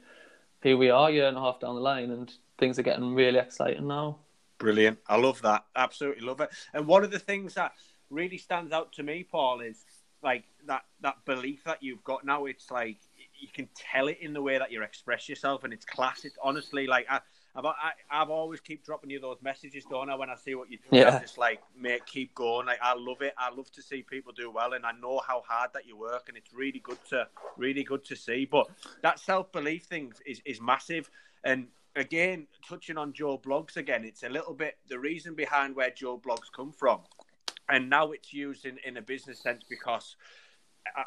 here 0.62 0.76
we 0.76 0.90
are, 0.90 1.10
year 1.10 1.28
and 1.28 1.36
a 1.36 1.40
half 1.40 1.60
down 1.60 1.74
the 1.74 1.80
line, 1.80 2.10
and 2.10 2.32
things 2.58 2.78
are 2.78 2.82
getting 2.82 3.14
really 3.14 3.38
exciting 3.38 3.86
now. 3.86 4.18
Brilliant. 4.58 4.98
I 5.06 5.16
love 5.16 5.40
that. 5.42 5.64
Absolutely 5.74 6.26
love 6.26 6.40
it. 6.40 6.50
And 6.72 6.86
one 6.86 7.04
of 7.04 7.10
the 7.10 7.18
things 7.18 7.54
that 7.54 7.72
really 8.10 8.38
stands 8.38 8.72
out 8.72 8.92
to 8.94 9.02
me, 9.02 9.22
Paul, 9.22 9.60
is 9.60 9.84
like 10.22 10.44
that 10.66 10.84
that 11.02 11.16
belief 11.24 11.64
that 11.64 11.82
you've 11.82 12.04
got 12.04 12.24
now. 12.24 12.46
It's 12.46 12.70
like 12.70 12.98
you 13.38 13.48
can 13.52 13.68
tell 13.74 14.08
it 14.08 14.18
in 14.20 14.32
the 14.32 14.42
way 14.42 14.58
that 14.58 14.70
you 14.70 14.82
express 14.82 15.28
yourself, 15.28 15.64
and 15.64 15.72
it's 15.72 15.84
class. 15.84 16.24
It's 16.24 16.38
honestly 16.42 16.86
like 16.86 17.06
I, 17.10 17.20
I've 17.54 17.64
I, 17.64 17.92
I've 18.10 18.30
always 18.30 18.60
keep 18.60 18.84
dropping 18.84 19.10
you 19.10 19.20
those 19.20 19.38
messages, 19.42 19.84
don't 19.88 20.10
I? 20.10 20.14
When 20.14 20.30
I 20.30 20.36
see 20.36 20.54
what 20.54 20.70
you 20.70 20.78
do, 20.78 20.96
Yeah. 20.96 21.16
I'm 21.16 21.22
just 21.22 21.38
like, 21.38 21.60
mate, 21.78 22.04
keep 22.06 22.34
going. 22.34 22.66
Like 22.66 22.78
I 22.82 22.94
love 22.94 23.22
it. 23.22 23.34
I 23.38 23.54
love 23.54 23.70
to 23.72 23.82
see 23.82 24.02
people 24.02 24.32
do 24.32 24.50
well, 24.50 24.74
and 24.74 24.84
I 24.84 24.92
know 24.92 25.20
how 25.26 25.42
hard 25.46 25.70
that 25.74 25.86
you 25.86 25.96
work, 25.96 26.24
and 26.28 26.36
it's 26.36 26.52
really 26.52 26.80
good 26.80 26.98
to 27.10 27.26
really 27.56 27.82
good 27.84 28.04
to 28.06 28.16
see. 28.16 28.44
But 28.44 28.68
that 29.02 29.18
self 29.18 29.50
belief 29.52 29.84
thing 29.84 30.12
is 30.26 30.40
is 30.44 30.60
massive, 30.60 31.10
and 31.44 31.68
again, 31.94 32.46
touching 32.68 32.98
on 32.98 33.12
Joe 33.12 33.38
Blogs 33.38 33.76
again, 33.76 34.04
it's 34.04 34.22
a 34.22 34.28
little 34.28 34.52
bit 34.54 34.76
the 34.88 34.98
reason 34.98 35.34
behind 35.34 35.74
where 35.74 35.90
Joe 35.90 36.18
Blogs 36.18 36.52
come 36.54 36.72
from, 36.72 37.00
and 37.68 37.88
now 37.88 38.12
it's 38.12 38.32
used 38.34 38.66
in, 38.66 38.78
in 38.84 38.96
a 38.96 39.02
business 39.02 39.40
sense 39.40 39.64
because. 39.68 40.16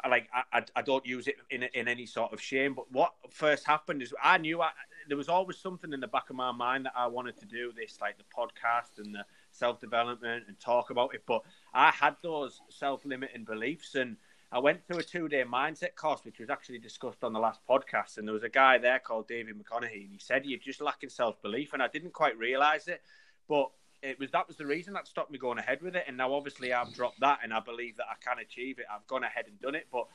I, 0.04 0.08
like 0.08 0.28
I, 0.32 0.58
I- 0.58 0.64
I 0.76 0.82
don't 0.82 1.04
use 1.06 1.26
it 1.28 1.36
in 1.50 1.62
in 1.74 1.88
any 1.88 2.06
sort 2.06 2.32
of 2.32 2.40
shame, 2.40 2.74
but 2.74 2.90
what 2.92 3.12
first 3.30 3.66
happened 3.66 4.02
is 4.02 4.14
I 4.22 4.38
knew 4.38 4.60
I, 4.60 4.70
there 5.08 5.16
was 5.16 5.28
always 5.28 5.58
something 5.58 5.92
in 5.92 6.00
the 6.00 6.06
back 6.08 6.30
of 6.30 6.36
my 6.36 6.52
mind 6.52 6.86
that 6.86 6.92
I 6.96 7.06
wanted 7.06 7.36
to 7.38 7.46
do 7.46 7.72
this, 7.76 7.98
like 8.00 8.16
the 8.18 8.24
podcast 8.36 8.98
and 9.04 9.14
the 9.14 9.24
self 9.50 9.80
development 9.80 10.44
and 10.48 10.58
talk 10.60 10.90
about 10.90 11.14
it. 11.14 11.22
But 11.26 11.42
I 11.74 11.90
had 11.90 12.16
those 12.22 12.60
self 12.68 13.04
limiting 13.04 13.44
beliefs, 13.44 13.94
and 13.94 14.16
I 14.52 14.58
went 14.58 14.86
through 14.86 14.98
a 14.98 15.02
two 15.02 15.28
day 15.28 15.44
mindset 15.44 15.94
course, 15.94 16.24
which 16.24 16.38
was 16.38 16.50
actually 16.50 16.78
discussed 16.78 17.22
on 17.24 17.32
the 17.32 17.40
last 17.40 17.60
podcast. 17.68 18.18
And 18.18 18.26
there 18.26 18.34
was 18.34 18.44
a 18.44 18.48
guy 18.48 18.78
there 18.78 18.98
called 18.98 19.28
David 19.28 19.56
McConaughey, 19.56 20.02
and 20.04 20.12
he 20.12 20.18
said 20.18 20.44
you're 20.46 20.58
just 20.58 20.80
lacking 20.80 21.10
self 21.10 21.40
belief, 21.42 21.72
and 21.72 21.82
I 21.82 21.88
didn't 21.88 22.12
quite 22.12 22.36
realize 22.38 22.88
it, 22.88 23.02
but 23.48 23.70
it 24.02 24.18
was 24.18 24.30
that 24.30 24.48
was 24.48 24.56
the 24.56 24.66
reason 24.66 24.94
that 24.94 25.06
stopped 25.06 25.30
me 25.30 25.38
going 25.38 25.58
ahead 25.58 25.82
with 25.82 25.96
it. 25.96 26.04
And 26.06 26.16
now 26.16 26.32
obviously 26.32 26.72
I've 26.72 26.92
dropped 26.92 27.20
that, 27.20 27.40
and 27.42 27.52
I 27.52 27.60
believe 27.60 27.96
that 27.96 28.06
I 28.10 28.14
can 28.20 28.38
achieve 28.38 28.78
it. 28.78 28.86
I've 28.92 29.06
gone 29.06 29.24
ahead 29.24 29.46
and 29.46 29.60
done 29.60 29.74
it, 29.74 29.86
but 29.92 30.06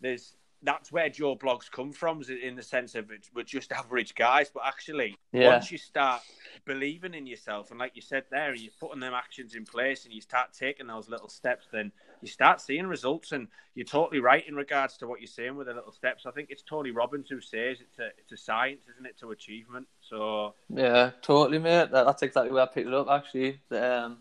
there's 0.00 0.36
that's 0.64 0.92
where 0.92 1.08
Joe 1.08 1.34
blogs 1.34 1.68
come 1.68 1.92
from, 1.92 2.22
in 2.22 2.54
the 2.54 2.62
sense 2.62 2.94
of 2.94 3.10
it's, 3.10 3.30
we're 3.34 3.42
just 3.42 3.72
average 3.72 4.14
guys. 4.14 4.48
But 4.48 4.62
actually, 4.64 5.16
Yeah. 5.32 5.48
once 5.48 5.72
you 5.72 5.78
start 5.78 6.22
believing 6.64 7.14
in 7.14 7.26
yourself, 7.26 7.70
and 7.70 7.80
like 7.80 7.96
you 7.96 8.02
said 8.02 8.26
there, 8.30 8.50
and 8.50 8.60
you're 8.60 8.72
putting 8.78 9.00
them 9.00 9.12
actions 9.12 9.56
in 9.56 9.64
place, 9.64 10.04
and 10.04 10.14
you 10.14 10.20
start 10.20 10.52
taking 10.52 10.86
those 10.86 11.08
little 11.08 11.28
steps, 11.28 11.66
then 11.72 11.90
you 12.22 12.28
start 12.28 12.60
seeing 12.60 12.86
results. 12.86 13.32
And 13.32 13.48
you're 13.74 13.86
totally 13.86 14.20
right 14.20 14.46
in 14.46 14.54
regards 14.54 14.96
to 14.98 15.06
what 15.06 15.20
you're 15.20 15.26
saying 15.26 15.56
with 15.56 15.66
the 15.66 15.74
little 15.74 15.92
steps. 15.92 16.24
I 16.26 16.30
think 16.30 16.50
it's 16.50 16.62
Tony 16.62 16.90
Robbins 16.90 17.28
who 17.28 17.40
says 17.40 17.78
it's 17.80 17.98
a 17.98 18.08
it's 18.18 18.32
a 18.32 18.36
science, 18.36 18.84
isn't 18.94 19.06
it, 19.06 19.18
to 19.20 19.30
achievement? 19.30 19.86
So 20.00 20.54
yeah, 20.68 21.10
totally, 21.22 21.58
mate. 21.58 21.90
That, 21.90 22.06
that's 22.06 22.22
exactly 22.22 22.52
where 22.52 22.62
I 22.62 22.66
picked 22.66 22.88
it 22.88 22.94
up. 22.94 23.08
Actually, 23.10 23.60
the, 23.68 24.04
um, 24.04 24.18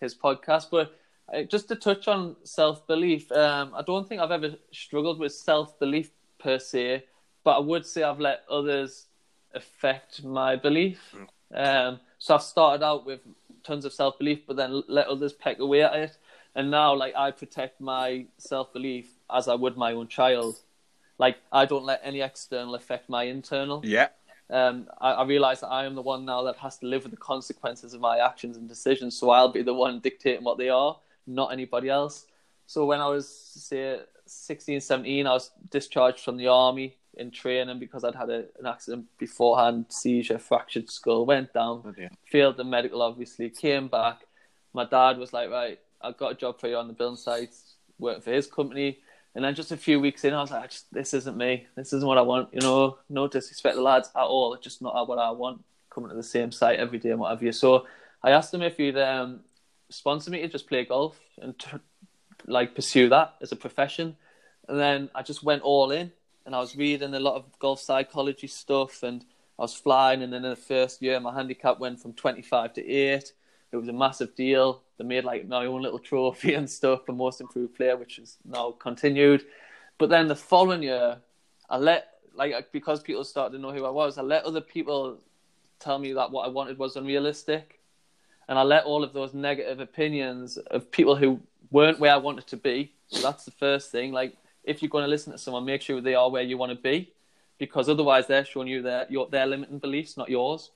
his 0.00 0.14
podcast, 0.14 0.66
but. 0.70 0.98
Uh, 1.32 1.42
just 1.42 1.68
to 1.68 1.74
touch 1.74 2.06
on 2.06 2.36
self 2.44 2.86
belief, 2.86 3.32
um, 3.32 3.72
I 3.74 3.80
don't 3.80 4.06
think 4.06 4.20
I've 4.20 4.30
ever 4.30 4.56
struggled 4.72 5.18
with 5.18 5.32
self 5.32 5.78
belief 5.78 6.10
per 6.38 6.58
se, 6.58 7.04
but 7.42 7.56
I 7.56 7.60
would 7.60 7.86
say 7.86 8.02
I've 8.02 8.20
let 8.20 8.44
others 8.50 9.06
affect 9.54 10.22
my 10.22 10.56
belief. 10.56 11.14
Um, 11.54 12.00
so 12.18 12.34
I've 12.34 12.42
started 12.42 12.84
out 12.84 13.06
with 13.06 13.20
tons 13.62 13.84
of 13.84 13.92
self 13.92 14.18
belief, 14.18 14.40
but 14.46 14.56
then 14.56 14.82
let 14.88 15.06
others 15.06 15.32
peck 15.32 15.58
away 15.58 15.82
at 15.82 15.94
it. 15.94 16.16
And 16.54 16.70
now, 16.70 16.94
like, 16.94 17.14
I 17.16 17.30
protect 17.30 17.80
my 17.80 18.26
self 18.38 18.72
belief 18.72 19.08
as 19.32 19.48
I 19.48 19.54
would 19.54 19.76
my 19.76 19.92
own 19.92 20.08
child. 20.08 20.56
Like, 21.18 21.36
I 21.52 21.64
don't 21.66 21.84
let 21.84 22.00
any 22.04 22.20
external 22.20 22.74
affect 22.74 23.08
my 23.08 23.24
internal. 23.24 23.82
yeah, 23.84 24.08
Um, 24.50 24.88
I, 25.00 25.12
I 25.12 25.24
realize 25.24 25.60
that 25.60 25.68
I 25.68 25.84
am 25.84 25.94
the 25.94 26.02
one 26.02 26.24
now 26.24 26.42
that 26.44 26.56
has 26.56 26.78
to 26.78 26.86
live 26.86 27.02
with 27.02 27.12
the 27.12 27.18
consequences 27.18 27.94
of 27.94 28.00
my 28.00 28.18
actions 28.18 28.56
and 28.56 28.68
decisions. 28.68 29.16
So 29.16 29.30
I'll 29.30 29.52
be 29.52 29.62
the 29.62 29.74
one 29.74 30.00
dictating 30.00 30.44
what 30.44 30.58
they 30.58 30.68
are, 30.68 30.98
not 31.26 31.52
anybody 31.52 31.88
else. 31.88 32.26
So 32.66 32.84
when 32.86 33.00
I 33.00 33.08
was, 33.08 33.28
say, 33.28 34.00
16, 34.26 34.80
17, 34.80 35.26
I 35.26 35.32
was 35.32 35.50
discharged 35.70 36.20
from 36.20 36.36
the 36.36 36.48
army 36.48 36.96
in 37.16 37.30
training 37.30 37.78
because 37.78 38.04
I'd 38.04 38.14
had 38.14 38.30
a, 38.30 38.44
an 38.58 38.66
accident 38.66 39.06
beforehand, 39.18 39.86
seizure, 39.88 40.38
fractured 40.38 40.90
skull, 40.90 41.26
went 41.26 41.52
down, 41.52 41.94
failed 42.26 42.56
the 42.56 42.64
medical, 42.64 43.02
obviously, 43.02 43.50
came 43.50 43.88
back. 43.88 44.22
My 44.72 44.84
dad 44.84 45.18
was 45.18 45.32
like, 45.32 45.50
right, 45.50 45.78
I've 46.04 46.16
got 46.16 46.32
a 46.32 46.34
job 46.34 46.60
for 46.60 46.68
you 46.68 46.76
on 46.76 46.86
the 46.86 46.94
building 46.94 47.16
sites, 47.16 47.74
working 47.98 48.22
for 48.22 48.30
his 48.30 48.46
company. 48.46 48.98
And 49.34 49.44
then 49.44 49.54
just 49.54 49.72
a 49.72 49.76
few 49.76 49.98
weeks 49.98 50.24
in, 50.24 50.32
I 50.32 50.40
was 50.40 50.50
like, 50.50 50.70
just, 50.70 50.92
this 50.92 51.12
isn't 51.14 51.36
me. 51.36 51.66
This 51.74 51.92
isn't 51.92 52.06
what 52.06 52.18
I 52.18 52.22
want. 52.22 52.50
You 52.52 52.60
know, 52.60 52.98
no 53.08 53.26
disrespect 53.26 53.74
to 53.74 53.78
the 53.78 53.82
lads 53.82 54.10
at 54.14 54.22
all. 54.22 54.54
It's 54.54 54.62
just 54.62 54.80
not 54.80 55.08
what 55.08 55.18
I 55.18 55.30
want, 55.30 55.64
coming 55.90 56.10
to 56.10 56.16
the 56.16 56.22
same 56.22 56.52
site 56.52 56.78
every 56.78 56.98
day 56.98 57.10
and 57.10 57.18
what 57.18 57.30
have 57.30 57.42
you. 57.42 57.50
So 57.50 57.86
I 58.22 58.30
asked 58.30 58.54
him 58.54 58.62
if 58.62 58.76
he'd 58.76 58.96
um, 58.96 59.40
sponsor 59.90 60.30
me 60.30 60.40
to 60.42 60.48
just 60.48 60.68
play 60.68 60.84
golf 60.84 61.18
and 61.40 61.58
t- 61.58 61.78
like 62.46 62.74
pursue 62.74 63.08
that 63.08 63.34
as 63.40 63.50
a 63.50 63.56
profession. 63.56 64.16
And 64.68 64.78
then 64.78 65.10
I 65.14 65.22
just 65.22 65.42
went 65.42 65.62
all 65.62 65.90
in 65.90 66.12
and 66.46 66.54
I 66.54 66.60
was 66.60 66.76
reading 66.76 67.14
a 67.14 67.20
lot 67.20 67.34
of 67.34 67.58
golf 67.58 67.80
psychology 67.80 68.46
stuff 68.46 69.02
and 69.02 69.24
I 69.58 69.62
was 69.62 69.74
flying. 69.74 70.22
And 70.22 70.32
then 70.32 70.44
in 70.44 70.50
the 70.50 70.56
first 70.56 71.02
year, 71.02 71.18
my 71.20 71.34
handicap 71.34 71.80
went 71.80 72.00
from 72.00 72.12
25 72.12 72.74
to 72.74 72.88
8. 72.88 73.32
It 73.74 73.78
was 73.78 73.88
a 73.88 73.92
massive 73.92 74.36
deal. 74.36 74.82
They 74.98 75.04
made 75.04 75.24
like 75.24 75.48
my 75.48 75.66
own 75.66 75.82
little 75.82 75.98
trophy 75.98 76.54
and 76.54 76.70
stuff 76.70 77.04
for 77.04 77.12
most 77.12 77.40
improved 77.40 77.74
player, 77.74 77.96
which 77.96 78.20
is 78.20 78.36
now 78.44 78.70
continued. 78.70 79.44
But 79.98 80.10
then 80.10 80.28
the 80.28 80.36
following 80.36 80.84
year, 80.84 81.18
I 81.68 81.78
let 81.78 82.06
like 82.36 82.70
because 82.70 83.02
people 83.02 83.24
started 83.24 83.56
to 83.56 83.60
know 83.60 83.72
who 83.72 83.84
I 83.84 83.90
was, 83.90 84.16
I 84.16 84.22
let 84.22 84.44
other 84.44 84.60
people 84.60 85.18
tell 85.80 85.98
me 85.98 86.12
that 86.12 86.30
what 86.30 86.46
I 86.46 86.50
wanted 86.50 86.78
was 86.78 86.94
unrealistic, 86.94 87.80
and 88.48 88.60
I 88.60 88.62
let 88.62 88.84
all 88.84 89.02
of 89.02 89.12
those 89.12 89.34
negative 89.34 89.80
opinions 89.80 90.56
of 90.56 90.92
people 90.92 91.16
who 91.16 91.40
weren't 91.72 91.98
where 91.98 92.14
I 92.14 92.18
wanted 92.18 92.46
to 92.46 92.56
be. 92.56 92.92
So 93.08 93.22
that's 93.22 93.44
the 93.44 93.50
first 93.50 93.90
thing. 93.90 94.12
Like 94.12 94.36
if 94.62 94.82
you're 94.82 94.88
going 94.88 95.02
to 95.04 95.10
listen 95.10 95.32
to 95.32 95.38
someone, 95.38 95.64
make 95.64 95.82
sure 95.82 96.00
they 96.00 96.14
are 96.14 96.30
where 96.30 96.42
you 96.42 96.56
want 96.58 96.70
to 96.70 96.78
be, 96.78 97.12
because 97.58 97.88
otherwise 97.88 98.28
they're 98.28 98.44
showing 98.44 98.68
you 98.68 98.82
their 98.82 99.06
your 99.10 99.28
their 99.28 99.46
limiting 99.46 99.80
beliefs, 99.80 100.16
not 100.16 100.28
yours 100.28 100.70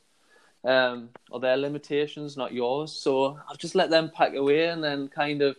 um, 0.64 1.10
or 1.30 1.40
their 1.40 1.56
limitations, 1.56 2.36
not 2.36 2.52
yours. 2.52 2.92
So 2.92 3.38
I've 3.48 3.58
just 3.58 3.74
let 3.74 3.90
them 3.90 4.10
pack 4.14 4.34
away, 4.34 4.66
and 4.68 4.82
then 4.82 5.08
kind 5.08 5.42
of 5.42 5.56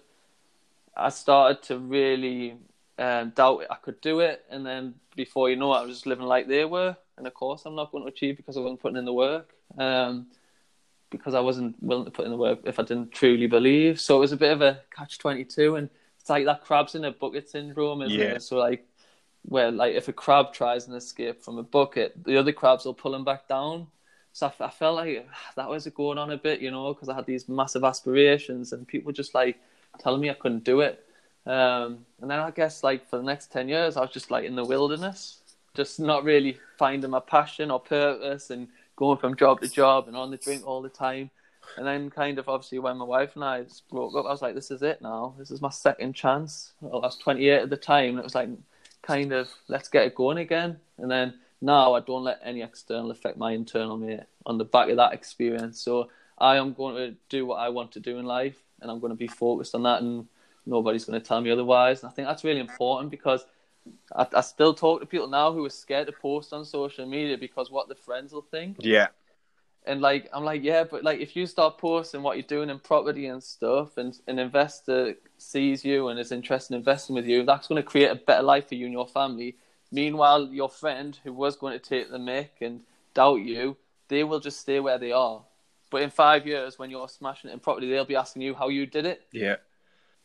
I 0.96 1.10
started 1.10 1.64
to 1.64 1.78
really 1.78 2.58
um, 2.98 3.32
doubt 3.32 3.64
I 3.70 3.76
could 3.76 4.02
do 4.02 4.20
it, 4.20 4.46
and 4.50 4.66
then 4.66 4.96
before 5.16 5.50
you 5.50 5.56
know 5.56 5.74
it, 5.74 5.78
I 5.78 5.82
was 5.84 5.96
just 5.96 6.06
living 6.06 6.26
like 6.26 6.48
they 6.48 6.66
were. 6.66 6.96
And 7.18 7.28
of 7.28 7.34
course, 7.34 7.64
I'm 7.66 7.76
not 7.76 7.92
going 7.92 8.04
to 8.04 8.10
achieve 8.10 8.38
because 8.38 8.56
I 8.58 8.62
wasn't 8.62 8.82
putting 8.82 8.98
in 8.98 9.06
the 9.06 9.14
work, 9.14 9.54
um, 9.78 10.28
because 11.10 11.34
I 11.34 11.40
wasn't 11.42 11.76
willing 11.82 12.06
to 12.06 12.12
put 12.12 12.26
in 12.26 12.32
the 12.32 12.38
work 12.38 12.60
if 12.66 12.80
I 12.80 12.84
didn't 12.84 13.12
truly 13.12 13.48
believe. 13.48 14.00
So 14.00 14.18
it 14.18 14.20
was 14.20 14.32
a 14.32 14.38
bit 14.38 14.52
of 14.52 14.62
a 14.62 14.82
catch 14.96 15.18
twenty 15.18 15.46
two, 15.46 15.76
and 15.76 15.90
it's 16.20 16.30
like 16.30 16.46
that 16.46 16.64
crabs 16.64 16.96
in 16.96 17.06
a 17.06 17.12
bucket 17.12 17.50
syndrome, 17.50 18.02
isn't 18.02 18.20
Yeah. 18.20 18.36
it? 18.36 18.44
So 18.44 18.58
like. 18.58 18.86
Where 19.44 19.72
like 19.72 19.96
if 19.96 20.10
a 20.10 20.14
crab 20.14 20.52
tries 20.52 20.88
and 20.88 20.98
escape 20.98 21.42
from 21.42 21.58
a 21.58 21.64
bucket, 21.64 22.26
the 22.26 22.36
other 22.36 22.52
crabs 22.52 22.84
will 22.84 22.94
pull 22.94 23.16
him 23.16 23.24
back 23.24 23.48
down. 23.48 23.88
So 24.40 24.52
I, 24.60 24.66
I 24.66 24.70
felt 24.70 24.96
like 24.96 25.28
that 25.56 25.70
was 25.70 25.86
going 25.88 26.18
on 26.18 26.32
a 26.32 26.38
bit, 26.38 26.62
you 26.62 26.72
know, 26.72 26.94
because 26.94 27.10
I 27.10 27.16
had 27.16 27.26
these 27.26 27.50
massive 27.50 27.84
aspirations 27.84 28.74
and 28.74 28.88
people 28.88 29.12
just 29.12 29.36
like 29.36 29.58
telling 30.00 30.22
me 30.22 30.30
I 30.30 30.34
couldn't 30.34 30.64
do 30.64 30.82
it. 30.82 31.06
Um, 31.46 32.06
and 32.22 32.30
then 32.30 32.40
I 32.40 32.52
guess 32.52 32.84
like 32.84 33.10
for 33.10 33.18
the 33.18 33.24
next 33.24 33.52
10 33.52 33.70
years, 33.70 33.98
I 33.98 34.02
was 34.02 34.12
just 34.12 34.32
like 34.32 34.46
in 34.46 34.56
the 34.56 34.66
wilderness, 34.66 35.40
just 35.74 36.00
not 36.00 36.24
really 36.24 36.58
finding 36.78 37.10
my 37.10 37.20
passion 37.20 37.72
or 37.72 37.80
purpose 37.80 38.50
and 38.50 38.68
going 38.96 39.18
from 39.18 39.36
job 39.36 39.62
to 39.62 39.68
job 39.68 40.08
and 40.08 40.16
on 40.16 40.32
the 40.32 40.38
drink 40.38 40.66
all 40.66 40.82
the 40.82 40.90
time. 40.90 41.30
And 41.78 41.86
then 41.86 42.10
kind 42.10 42.40
of 42.40 42.50
obviously 42.50 42.80
when 42.80 42.98
my 42.98 43.06
wife 43.06 43.36
and 43.36 43.44
I 43.44 43.66
broke 43.92 44.16
up, 44.16 44.26
I 44.26 44.32
was 44.32 44.42
like, 44.42 44.56
this 44.56 44.72
is 44.72 44.82
it 44.82 45.02
now. 45.02 45.36
This 45.38 45.52
is 45.52 45.62
my 45.62 45.70
second 45.70 46.14
chance. 46.14 46.74
Well, 46.82 47.02
I 47.02 47.08
was 47.08 47.18
28 47.18 47.52
at 47.52 47.70
the 47.70 47.78
time. 47.78 48.12
And 48.12 48.20
it 48.20 48.24
was 48.24 48.36
like, 48.36 48.50
kind 49.02 49.32
of, 49.32 49.50
let's 49.68 49.88
get 49.88 50.06
it 50.06 50.16
going 50.16 50.40
again. 50.40 50.80
And 50.98 51.12
then 51.12 51.36
now 51.62 51.94
I 51.94 52.00
don't 52.00 52.24
let 52.24 52.40
any 52.44 52.62
external 52.62 53.12
affect 53.12 53.38
my 53.38 53.52
internal 53.52 53.98
mate 53.98 54.22
on 54.46 54.58
the 54.58 54.66
back 54.66 54.90
of 54.90 54.98
that 54.98 55.14
experience. 55.14 55.82
So 55.82 56.10
I 56.38 56.58
am 56.58 56.74
going 56.74 56.96
to 56.96 57.18
do 57.28 57.46
what 57.46 57.58
I 57.58 57.70
want 57.70 57.92
to 57.94 58.00
do 58.00 58.18
in 58.18 58.26
life 58.26 58.58
and 58.82 58.90
I'm 58.90 59.00
going 59.00 59.12
to 59.12 59.18
be 59.18 59.28
focused 59.28 59.76
on 59.76 59.84
that 59.84 60.02
and 60.02 60.28
nobody's 60.66 61.06
going 61.06 61.20
to 61.20 61.26
tell 61.26 61.42
me 61.42 61.52
otherwise. 61.52 62.02
And 62.02 62.10
I 62.10 62.14
think 62.14 62.28
that's 62.28 62.44
really 62.44 62.62
important 62.62 63.12
because 63.12 63.46
I, 64.16 64.26
I 64.34 64.42
still 64.42 64.74
talk 64.74 65.02
to 65.02 65.06
people 65.06 65.28
now 65.28 65.52
who 65.52 65.66
are 65.66 65.70
scared 65.70 66.08
to 66.08 66.14
post 66.14 66.54
on 66.54 66.64
social 66.64 67.06
media 67.06 67.38
because 67.38 67.72
what 67.72 67.90
the 67.90 67.96
friends 67.96 68.32
will 68.32 68.42
think. 68.42 68.78
yeah, 68.80 69.08
And 69.86 70.00
like 70.00 70.30
I'm 70.34 70.44
like, 70.44 70.64
yeah, 70.64 70.84
but 70.84 71.04
like 71.04 71.20
if 71.20 71.36
you 71.36 71.46
start 71.46 71.78
posting 71.78 72.22
what 72.22 72.38
you're 72.38 72.44
doing 72.44 72.70
in 72.70 72.80
property 72.80 73.28
and 73.28 73.44
stuff, 73.44 73.98
and 73.98 74.18
an 74.28 74.40
investor 74.40 75.16
sees 75.38 75.84
you 75.84 76.10
and 76.10 76.20
is 76.20 76.32
interested 76.32 76.74
in 76.74 76.80
investing 76.80 77.16
with 77.16 77.26
you, 77.26 77.44
that's 77.44 77.68
going 77.68 77.82
to 77.82 77.88
create 77.88 78.12
a 78.12 78.16
better 78.16 78.44
life 78.44 78.70
for 78.70 78.76
you 78.76 78.86
and 78.86 78.94
your 78.94 79.08
family. 79.08 79.58
Meanwhile, 79.92 80.50
your 80.52 80.70
friend 80.70 81.18
who 81.24 81.34
was 81.34 81.56
going 81.56 81.74
to 81.74 81.80
take 81.80 82.12
the 82.12 82.20
mic 82.20 82.56
and 82.62 82.82
doubt 83.14 83.42
you, 83.42 83.78
they 84.08 84.24
will 84.24 84.40
just 84.40 84.60
stay 84.60 84.80
where 84.80 84.98
they 85.00 85.12
are. 85.12 85.42
But 85.90 86.04
in 86.04 86.12
five 86.12 86.46
years, 86.46 86.78
when 86.78 86.92
you're 86.92 87.10
smashing 87.10 87.50
it 87.50 87.54
in 87.54 87.60
property, 87.60 87.90
they'll 87.90 88.06
be 88.06 88.16
asking 88.16 88.44
you 88.44 88.54
how 88.54 88.68
you 88.70 88.86
did 88.86 89.06
it. 89.06 89.26
yeah, 89.32 89.56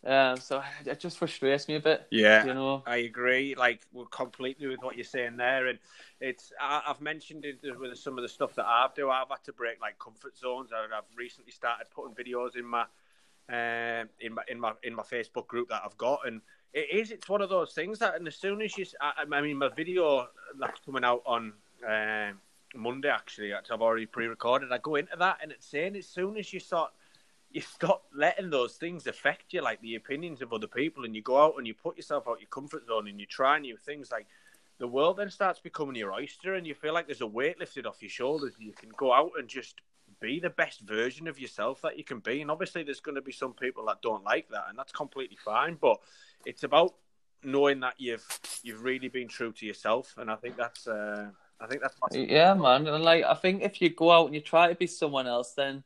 Um, 0.04 0.36
so 0.36 0.62
it 0.86 1.00
just 1.00 1.16
frustrates 1.18 1.66
me 1.68 1.76
a 1.76 1.80
bit. 1.80 2.06
yeah. 2.10 2.44
You 2.44 2.52
know. 2.54 2.82
I 2.86 2.98
agree. 2.98 3.54
Like 3.54 3.86
we're 3.92 4.04
completely 4.06 4.66
with 4.66 4.82
what 4.82 4.96
you're 4.96 5.04
saying 5.04 5.36
there, 5.38 5.68
and 5.68 5.78
it's 6.20 6.52
I, 6.60 6.82
I've 6.86 7.00
mentioned 7.00 7.44
it 7.46 7.58
with 7.80 7.96
some 7.96 8.18
of 8.18 8.22
the 8.22 8.28
stuff 8.28 8.54
that 8.56 8.66
I've 8.66 8.94
do. 8.94 9.08
I've 9.08 9.28
had 9.30 9.42
to 9.44 9.52
break 9.52 9.80
like 9.80 9.98
comfort 9.98 10.36
zones. 10.36 10.70
I, 10.74 10.84
I've 10.94 11.04
recently 11.16 11.52
started 11.52 11.86
putting 11.94 12.14
videos 12.14 12.56
in 12.56 12.66
my 12.66 12.84
um 13.48 14.08
in 14.20 14.34
my 14.34 14.42
in 14.48 14.60
my 14.60 14.72
in 14.82 14.94
my 14.94 15.02
Facebook 15.02 15.46
group 15.46 15.68
that 15.70 15.82
I've 15.84 15.96
got, 15.96 16.20
and 16.26 16.42
it 16.74 16.88
is 16.92 17.10
it's 17.10 17.28
one 17.28 17.40
of 17.40 17.48
those 17.48 17.72
things 17.72 17.98
that, 18.00 18.16
and 18.16 18.28
as 18.28 18.36
soon 18.36 18.60
as 18.60 18.76
you, 18.76 18.84
I, 19.00 19.24
I 19.30 19.40
mean, 19.40 19.56
my 19.56 19.70
video 19.74 20.28
that's 20.58 20.80
coming 20.84 21.04
out 21.04 21.22
on. 21.26 21.52
Um, 21.86 22.40
Monday 22.76 23.08
actually, 23.08 23.50
that 23.50 23.68
I've 23.70 23.82
already 23.82 24.06
pre-recorded. 24.06 24.72
I 24.72 24.78
go 24.78 24.96
into 24.96 25.14
that, 25.16 25.38
and 25.40 25.52
it's 25.52 25.64
saying 25.64 25.94
as 25.94 26.08
soon 26.08 26.36
as 26.36 26.52
you 26.52 26.58
start 26.58 26.90
you 27.54 27.60
stop 27.60 28.04
letting 28.12 28.50
those 28.50 28.74
things 28.74 29.06
affect 29.06 29.52
you, 29.52 29.62
like 29.62 29.80
the 29.80 29.94
opinions 29.94 30.42
of 30.42 30.52
other 30.52 30.66
people, 30.66 31.04
and 31.04 31.14
you 31.14 31.22
go 31.22 31.40
out 31.40 31.54
and 31.56 31.66
you 31.66 31.72
put 31.72 31.96
yourself 31.96 32.26
out 32.28 32.40
your 32.40 32.48
comfort 32.48 32.84
zone 32.86 33.06
and 33.06 33.20
you 33.20 33.26
try 33.26 33.60
new 33.60 33.76
things. 33.76 34.10
Like 34.10 34.26
the 34.78 34.88
world 34.88 35.18
then 35.18 35.30
starts 35.30 35.60
becoming 35.60 35.94
your 35.94 36.12
oyster, 36.12 36.54
and 36.54 36.66
you 36.66 36.74
feel 36.74 36.92
like 36.92 37.06
there's 37.06 37.20
a 37.20 37.26
weight 37.26 37.60
lifted 37.60 37.86
off 37.86 38.02
your 38.02 38.10
shoulders. 38.10 38.54
You 38.58 38.72
can 38.72 38.90
go 38.96 39.12
out 39.12 39.30
and 39.38 39.48
just 39.48 39.76
be 40.20 40.40
the 40.40 40.50
best 40.50 40.80
version 40.80 41.28
of 41.28 41.38
yourself 41.38 41.80
that 41.82 41.96
you 41.96 42.02
can 42.02 42.18
be. 42.18 42.42
And 42.42 42.50
obviously, 42.50 42.82
there's 42.82 43.00
going 43.00 43.14
to 43.14 43.22
be 43.22 43.32
some 43.32 43.52
people 43.52 43.86
that 43.86 44.02
don't 44.02 44.24
like 44.24 44.48
that, 44.48 44.64
and 44.68 44.76
that's 44.76 44.92
completely 44.92 45.38
fine. 45.44 45.78
But 45.80 46.00
it's 46.46 46.62
about 46.62 46.94
knowing 47.42 47.80
that 47.80 47.94
you've 47.98 48.26
you've 48.62 48.82
really 48.82 49.08
been 49.08 49.28
true 49.28 49.52
to 49.52 49.66
yourself, 49.66 50.14
and 50.18 50.30
I 50.30 50.36
think 50.36 50.56
that's 50.56 50.86
uh, 50.86 51.28
I 51.60 51.66
think 51.66 51.82
that's 51.82 51.96
massive. 52.00 52.28
Yeah, 52.28 52.54
man. 52.54 52.86
And 52.86 53.04
like, 53.04 53.24
I 53.24 53.34
think 53.34 53.62
if 53.62 53.80
you 53.80 53.90
go 53.90 54.10
out 54.10 54.26
and 54.26 54.34
you 54.34 54.40
try 54.40 54.68
to 54.68 54.74
be 54.74 54.86
someone 54.86 55.26
else, 55.26 55.52
then 55.52 55.82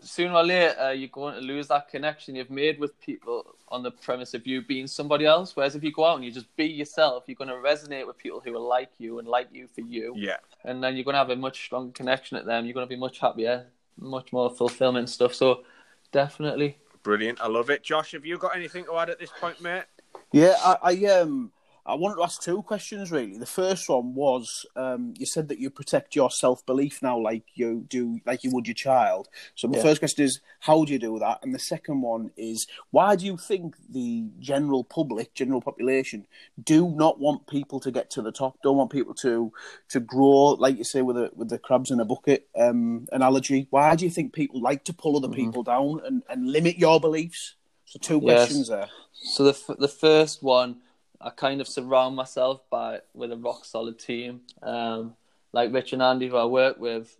sooner 0.00 0.34
or 0.34 0.44
later 0.44 0.94
you're 0.94 1.08
going 1.08 1.34
to 1.34 1.40
lose 1.40 1.68
that 1.68 1.88
connection 1.88 2.34
you've 2.34 2.50
made 2.50 2.78
with 2.78 2.98
people 3.00 3.44
on 3.68 3.82
the 3.82 3.90
premise 3.90 4.32
of 4.34 4.46
you 4.46 4.62
being 4.62 4.86
somebody 4.86 5.26
else. 5.26 5.54
Whereas 5.54 5.74
if 5.74 5.82
you 5.82 5.92
go 5.92 6.04
out 6.04 6.16
and 6.16 6.24
you 6.24 6.30
just 6.30 6.54
be 6.56 6.66
yourself, 6.66 7.24
you're 7.26 7.36
going 7.36 7.48
to 7.48 7.54
resonate 7.54 8.06
with 8.06 8.18
people 8.18 8.40
who 8.44 8.54
are 8.56 8.60
like 8.60 8.90
you 8.98 9.18
and 9.18 9.28
like 9.28 9.48
you 9.52 9.68
for 9.68 9.82
you, 9.82 10.14
yeah. 10.16 10.36
and 10.64 10.82
then 10.82 10.96
you're 10.96 11.04
going 11.04 11.14
to 11.14 11.18
have 11.18 11.30
a 11.30 11.36
much 11.36 11.64
stronger 11.64 11.92
connection 11.92 12.36
at 12.36 12.46
them. 12.46 12.64
You're 12.64 12.74
going 12.74 12.86
to 12.86 12.94
be 12.94 13.00
much 13.00 13.18
happier, 13.18 13.66
much 13.98 14.32
more 14.32 14.50
fulfillment 14.50 15.08
stuff. 15.08 15.34
So 15.34 15.64
definitely. 16.12 16.78
Brilliant. 17.08 17.40
I 17.40 17.46
love 17.46 17.70
it. 17.70 17.82
Josh, 17.82 18.12
have 18.12 18.26
you 18.26 18.36
got 18.36 18.54
anything 18.54 18.84
to 18.84 18.98
add 18.98 19.08
at 19.08 19.18
this 19.18 19.30
point, 19.40 19.62
mate? 19.62 19.84
Yeah, 20.30 20.56
I, 20.62 20.76
I 20.82 21.04
um, 21.06 21.50
I 21.88 21.94
wanted 21.94 22.16
to 22.16 22.22
ask 22.22 22.42
two 22.42 22.62
questions 22.62 23.10
really. 23.10 23.38
The 23.38 23.46
first 23.46 23.88
one 23.88 24.14
was 24.14 24.66
um, 24.76 25.14
you 25.18 25.24
said 25.24 25.48
that 25.48 25.58
you 25.58 25.70
protect 25.70 26.14
your 26.14 26.30
self 26.30 26.64
belief 26.66 27.00
now, 27.02 27.18
like 27.18 27.44
you 27.54 27.86
do, 27.88 28.20
like 28.26 28.44
you 28.44 28.50
would 28.52 28.66
your 28.66 28.74
child. 28.74 29.28
So 29.54 29.66
the 29.68 29.76
Yeah. 29.76 29.82
first 29.82 30.00
question 30.02 30.24
is, 30.26 30.40
how 30.60 30.84
do 30.84 30.92
you 30.92 30.98
do 30.98 31.18
that? 31.18 31.38
And 31.42 31.54
the 31.54 31.58
second 31.58 32.02
one 32.02 32.30
is, 32.36 32.66
why 32.90 33.16
do 33.16 33.24
you 33.24 33.38
think 33.38 33.74
the 33.88 34.26
general 34.38 34.84
public, 34.84 35.32
general 35.34 35.62
population, 35.62 36.26
do 36.62 36.90
not 36.90 37.18
want 37.18 37.46
people 37.46 37.80
to 37.80 37.90
get 37.90 38.10
to 38.10 38.22
the 38.22 38.32
top? 38.32 38.58
Don't 38.62 38.76
want 38.76 38.90
people 38.92 39.14
to 39.14 39.50
to 39.88 39.98
grow, 40.00 40.56
like 40.64 40.76
you 40.76 40.84
say 40.84 41.00
with 41.00 41.16
the 41.16 41.30
with 41.34 41.48
the 41.48 41.58
crabs 41.58 41.90
in 41.90 42.00
a 42.00 42.04
bucket 42.04 42.48
um, 42.54 43.06
analogy. 43.12 43.66
Why 43.70 43.96
do 43.96 44.04
you 44.04 44.10
think 44.10 44.34
people 44.34 44.60
like 44.60 44.84
to 44.84 44.92
pull 44.92 45.16
other 45.16 45.34
people 45.34 45.62
down 45.62 46.00
and, 46.04 46.22
and 46.28 46.52
limit 46.52 46.76
your 46.76 47.00
beliefs? 47.00 47.54
So 47.86 47.98
two 47.98 48.20
Yes. 48.20 48.40
questions 48.40 48.68
there. 48.68 48.90
So 49.12 49.44
the 49.44 49.50
f- 49.50 49.78
the 49.78 49.88
first 49.88 50.42
one, 50.42 50.82
I 51.20 51.30
kind 51.30 51.60
of 51.60 51.68
surround 51.68 52.16
myself 52.16 52.60
by 52.70 53.00
with 53.14 53.32
a 53.32 53.36
rock 53.36 53.64
solid 53.64 53.98
team, 53.98 54.42
um, 54.62 55.14
like 55.52 55.72
Rich 55.72 55.92
and 55.92 56.02
Andy, 56.02 56.28
who 56.28 56.36
I 56.36 56.44
work 56.44 56.78
with. 56.78 57.16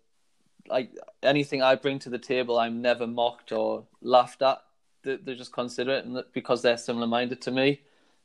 Like 0.68 0.90
anything 1.22 1.62
I 1.62 1.74
bring 1.74 1.98
to 2.00 2.10
the 2.10 2.18
table, 2.18 2.58
I'm 2.58 2.82
never 2.82 3.06
mocked 3.06 3.52
or 3.52 3.84
laughed 4.02 4.42
at. 4.42 4.62
They, 5.02 5.16
they 5.16 5.34
just 5.34 5.52
consider 5.52 5.92
it, 5.92 6.32
because 6.32 6.62
they're 6.62 6.76
similar 6.76 7.06
minded 7.06 7.40
to 7.42 7.50
me. 7.50 7.80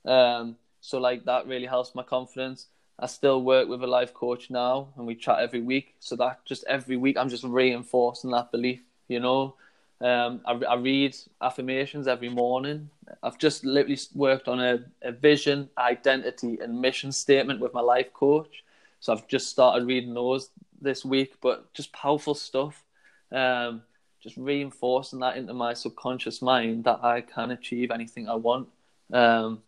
Um, 0.06 0.58
so 0.82 1.00
like 1.00 1.26
that 1.26 1.48
really 1.48 1.68
helps 1.68 1.96
my 1.96 2.04
confidence. 2.04 2.68
I 3.00 3.08
still 3.08 3.42
work 3.42 3.68
with 3.68 3.82
a 3.84 3.88
life 3.88 4.14
coach 4.14 4.50
now, 4.50 4.90
and 4.98 5.08
we 5.08 5.16
chat 5.16 5.40
every 5.40 5.62
week. 5.62 5.96
So 6.00 6.16
that 6.18 6.46
just 6.46 6.64
every 6.68 6.98
week, 6.98 7.18
I'm 7.18 7.30
just 7.30 7.44
reinforcing 7.44 8.32
that 8.32 8.52
belief. 8.52 8.82
You 9.08 9.20
know, 9.20 9.56
um, 10.04 10.42
I, 10.46 10.52
I 10.52 10.76
read 10.76 11.16
affirmations 11.42 12.08
every 12.08 12.28
morning. 12.28 12.90
I've 13.24 13.38
just 13.38 13.64
literally 13.64 14.00
worked 14.14 14.50
on 14.50 14.60
a, 14.60 14.80
a 15.02 15.14
vision, 15.14 15.70
identity, 15.78 16.60
and 16.62 16.82
mission 16.82 17.12
statement 17.14 17.62
with 17.62 17.74
my 17.74 17.80
life 17.80 18.12
coach. 18.14 18.64
So 19.00 19.14
I've 19.14 19.28
just 19.28 19.48
started 19.48 19.88
reading 19.88 20.14
those 20.14 20.50
this 20.82 21.06
week, 21.06 21.36
but 21.42 21.74
just 21.74 21.94
powerful 21.94 22.36
stuff. 22.36 22.84
Um, 23.32 23.84
just 24.22 24.36
reinforcing 24.36 25.20
that 25.20 25.38
into 25.38 25.54
my 25.54 25.74
subconscious 25.74 26.42
mind 26.42 26.84
that 26.84 27.04
I 27.04 27.22
can 27.22 27.52
achieve 27.52 27.90
anything 27.90 28.28
I 28.28 28.36
want. 28.36 28.68
Um, 29.12 29.64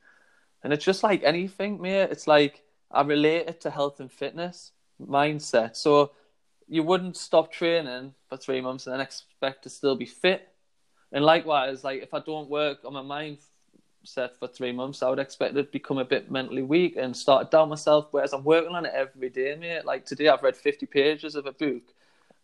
and 0.64 0.74
it's 0.74 0.84
just 0.84 1.04
like 1.04 1.24
anything, 1.24 1.82
mate. 1.82 2.10
It's 2.12 2.28
like 2.28 2.64
I 2.92 3.04
relate 3.04 3.48
it 3.48 3.62
to 3.62 3.70
health 3.70 4.02
and 4.02 4.12
fitness 4.12 4.72
mindset. 5.02 5.78
So 5.78 6.12
you 6.68 6.84
wouldn't 6.84 7.16
stop 7.16 7.52
training 7.52 8.14
for 8.28 8.38
three 8.38 8.62
months 8.62 8.88
and 8.88 8.94
then 8.94 9.02
expect 9.02 9.64
to 9.64 9.70
still 9.70 9.96
be 9.96 10.06
fit. 10.06 10.50
And 11.12 11.24
likewise, 11.24 11.84
like 11.84 12.02
if 12.02 12.14
I 12.14 12.20
don't 12.20 12.50
work 12.50 12.80
on 12.84 12.94
my 12.94 13.02
mindset 13.02 14.38
for 14.40 14.48
three 14.48 14.72
months, 14.72 15.04
I 15.04 15.10
would 15.10 15.20
expect 15.20 15.56
to 15.56 15.64
become 15.64 15.98
a 15.98 16.06
bit 16.06 16.32
mentally 16.32 16.64
weak 16.64 16.96
and 16.98 17.16
start 17.16 17.52
to 17.52 17.58
doubt 17.58 17.70
myself. 17.70 18.08
Whereas 18.12 18.34
I'm 18.34 18.44
working 18.44 18.76
on 18.76 18.86
it 18.86 18.94
every 18.96 19.30
day, 19.30 19.56
mate. 19.56 19.86
Like 19.86 20.06
today, 20.06 20.28
I've 20.28 20.44
read 20.44 20.56
50 20.56 20.86
pages 20.88 21.36
of 21.36 21.46
a 21.46 21.52
book, 21.52 21.84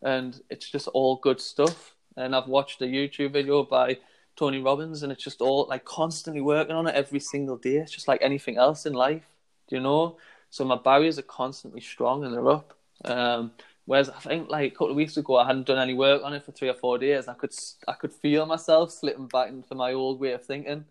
and 0.02 0.40
it's 0.50 0.70
just 0.70 0.88
all 0.90 1.16
good 1.18 1.42
stuff. 1.42 1.96
And 2.16 2.36
I've 2.36 2.48
watched 2.48 2.82
a 2.82 2.86
YouTube 2.86 3.34
video 3.34 3.64
by 3.64 3.98
Tony 4.36 4.60
Robbins, 4.62 5.02
and 5.04 5.12
it's 5.12 5.24
just 5.24 5.42
all 5.42 5.66
like 5.68 5.84
constantly 5.84 6.42
working 6.42 6.76
on 6.76 6.88
it 6.88 6.96
every 6.96 7.20
single 7.20 7.58
day. 7.58 7.78
It's 7.78 7.92
just 7.92 8.08
like 8.08 8.22
anything 8.22 8.58
else 8.58 8.86
in 8.86 8.94
life, 8.94 9.26
you 9.70 9.80
know? 9.80 10.18
So 10.52 10.66
my 10.66 10.76
barriers 10.76 11.18
are 11.18 11.24
constantly 11.24 11.82
strong 11.82 12.26
and 12.26 12.34
they're 12.34 12.50
up. 12.50 12.78
Um, 13.06 13.52
whereas 13.86 14.10
I 14.10 14.20
think 14.20 14.50
like 14.50 14.72
a 14.72 14.76
couple 14.76 14.91
of 14.91 14.96
weeks 14.96 15.17
ago, 15.17 15.38
I 15.38 15.48
hadn't 15.48 15.67
done 15.67 15.80
any 15.80 15.94
work 15.94 16.22
on 16.24 16.34
it 16.34 16.44
for 16.44 16.52
three 16.52 16.70
or 16.70 16.74
four 16.74 16.98
days. 16.98 17.28
I 17.28 17.34
could 17.34 17.54
I 17.88 17.94
could 17.94 18.13
feel 18.13 18.46
myself 18.46 18.91
slipping 18.91 19.28
back 19.28 19.50
into 19.50 19.76
my 19.76 19.94
old 19.94 20.20
way 20.20 20.32
of 20.34 20.44
thinking, 20.46 20.86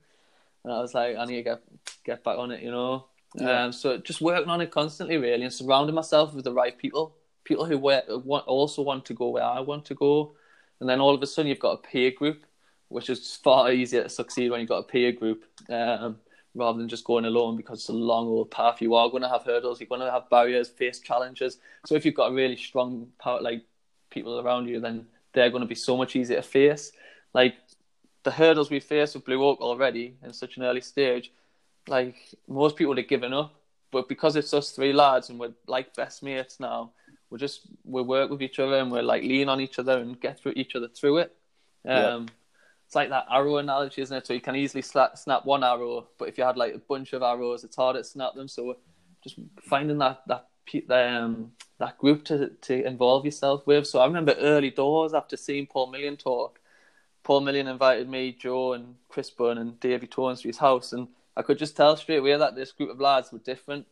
and 0.65 0.73
I 0.73 0.81
was 0.81 0.95
like, 0.95 1.17
I 1.17 1.25
need 1.25 1.37
to 1.37 1.43
get 1.43 1.63
get 2.05 2.25
back 2.25 2.39
on 2.39 2.51
it, 2.51 2.63
you 2.63 2.71
know. 2.71 3.07
Yeah. 3.35 3.65
Um, 3.65 3.73
so 3.73 3.99
just 3.99 4.21
working 4.21 4.51
on 4.51 4.61
it 4.61 4.71
constantly, 4.71 5.17
really, 5.17 5.45
and 5.45 5.53
surrounding 5.53 5.95
myself 5.95 6.35
with 6.35 6.45
the 6.45 6.53
right 6.53 6.77
people, 6.77 7.15
people 7.45 7.65
who 7.65 7.79
wa- 7.79 8.03
want, 8.09 8.47
also 8.47 8.83
want 8.83 9.05
to 9.07 9.15
go 9.15 9.29
where 9.29 9.45
I 9.45 9.61
want 9.61 9.85
to 9.87 9.95
go, 9.95 10.35
and 10.81 10.89
then 10.89 11.01
all 11.01 11.15
of 11.15 11.23
a 11.23 11.27
sudden 11.27 11.49
you've 11.49 11.61
got 11.61 11.73
a 11.73 11.77
peer 11.77 12.11
group, 12.11 12.45
which 12.89 13.09
is 13.09 13.37
far 13.37 13.71
easier 13.71 14.03
to 14.03 14.09
succeed 14.09 14.51
when 14.51 14.61
you've 14.61 14.69
got 14.69 14.79
a 14.79 14.83
peer 14.83 15.13
group. 15.13 15.45
Um, 15.69 16.17
rather 16.55 16.79
than 16.79 16.89
just 16.89 17.05
going 17.05 17.25
alone 17.25 17.57
because 17.57 17.81
it's 17.81 17.89
a 17.89 17.93
long 17.93 18.27
old 18.27 18.51
path. 18.51 18.81
You 18.81 18.95
are 18.95 19.09
going 19.09 19.23
to 19.23 19.29
have 19.29 19.45
hurdles, 19.45 19.81
you're 19.81 19.89
going 19.89 20.01
to 20.01 20.11
have 20.11 20.29
barriers, 20.31 20.69
face 20.69 21.01
challenges. 21.01 21.59
So 21.87 21.95
if 21.95 22.05
you've 22.05 22.15
got 22.15 22.33
a 22.33 22.35
really 22.35 22.57
strong 22.57 23.09
power, 23.19 23.41
like 23.41 23.63
people 24.11 24.41
around 24.41 24.69
you, 24.69 24.81
then 24.81 25.07
they're 25.33 25.51
going 25.51 25.63
to 25.63 25.69
be 25.69 25.75
so 25.75 25.97
much 25.97 26.17
easier 26.17 26.37
to 26.37 26.43
face. 26.43 26.93
Like 27.33 27.55
the 28.23 28.31
hurdles 28.31 28.71
we 28.71 28.81
face 28.81 29.15
with 29.15 29.25
Blue 29.25 29.43
Oak 29.45 29.61
already 29.61 30.17
in 30.25 30.33
such 30.33 30.57
an 30.57 30.65
early 30.65 30.81
stage, 30.81 31.33
like 31.87 32.17
most 32.49 32.77
people 32.77 32.91
would 32.91 32.99
have 32.99 33.09
given 33.09 33.33
up. 33.33 33.55
But 33.93 34.09
because 34.09 34.37
it's 34.37 34.55
us 34.55 34.71
three 34.71 34.93
lads 34.93 35.31
and 35.31 35.39
we're 35.41 35.55
like 35.67 35.95
best 35.95 36.23
mates 36.23 36.61
now, 36.61 36.93
we're 37.29 37.39
just 37.39 37.63
we 37.85 38.03
work 38.03 38.31
with 38.31 38.43
each 38.43 38.59
other 38.59 38.77
and 38.77 38.91
we're 38.91 39.03
like 39.03 39.23
lean 39.23 39.49
on 39.49 39.61
each 39.61 39.79
other 39.79 39.99
and 39.99 40.21
get 40.21 40.39
through 40.39 40.53
each 40.57 40.75
other 40.75 40.89
through 40.89 41.19
it. 41.19 41.37
Um, 41.87 42.27
Yeah. 42.27 42.27
It's 42.91 42.97
like 42.97 43.11
that 43.11 43.27
arrow 43.31 43.59
analogy, 43.59 44.03
isn't 44.03 44.17
it? 44.17 44.27
So 44.27 44.33
you 44.33 44.41
can 44.41 44.57
easily 44.57 44.83
sla- 44.83 45.17
snap 45.17 45.47
one 45.47 45.63
arrow, 45.63 46.09
but 46.19 46.29
if 46.29 46.37
you 46.37 46.43
had 46.43 46.57
like 46.57 46.75
a 46.75 46.79
bunch 46.79 47.13
of 47.13 47.23
arrows, 47.23 47.63
it's 47.63 47.77
harder 47.77 48.01
to 48.01 48.05
snap 48.05 48.35
them. 48.35 48.49
So 48.49 48.79
just 49.23 49.37
finding 49.61 49.99
that 49.99 50.23
that 50.27 50.49
um, 50.91 51.53
that 51.79 51.99
group 51.99 52.25
to 52.25 52.49
to 52.49 52.85
involve 52.85 53.25
yourself 53.25 53.65
with. 53.65 53.87
So 53.87 54.01
I 54.01 54.07
remember 54.07 54.35
early 54.41 54.71
doors 54.71 55.15
after 55.15 55.37
seeing 55.37 55.69
Paul 55.69 55.93
Million 55.93 56.17
talk. 56.17 56.59
Paul 57.23 57.43
Million 57.43 57.69
invited 57.69 58.09
me, 58.09 58.33
Joe, 58.33 58.73
and 58.73 58.97
Chris 59.09 59.31
Bunn 59.31 59.59
and 59.59 59.79
Davey 59.79 60.09
Torrance 60.09 60.43
to 60.43 60.49
his 60.49 60.59
house, 60.59 60.93
and 60.93 61.07
I 61.37 61.43
could 61.43 61.59
just 61.59 61.77
tell 61.77 61.97
straight 61.97 62.19
away 62.19 62.37
that 62.37 62.57
this 62.57 62.73
group 62.73 62.91
of 62.91 62.99
lads 62.99 63.31
were 63.31 63.39
different 63.39 63.87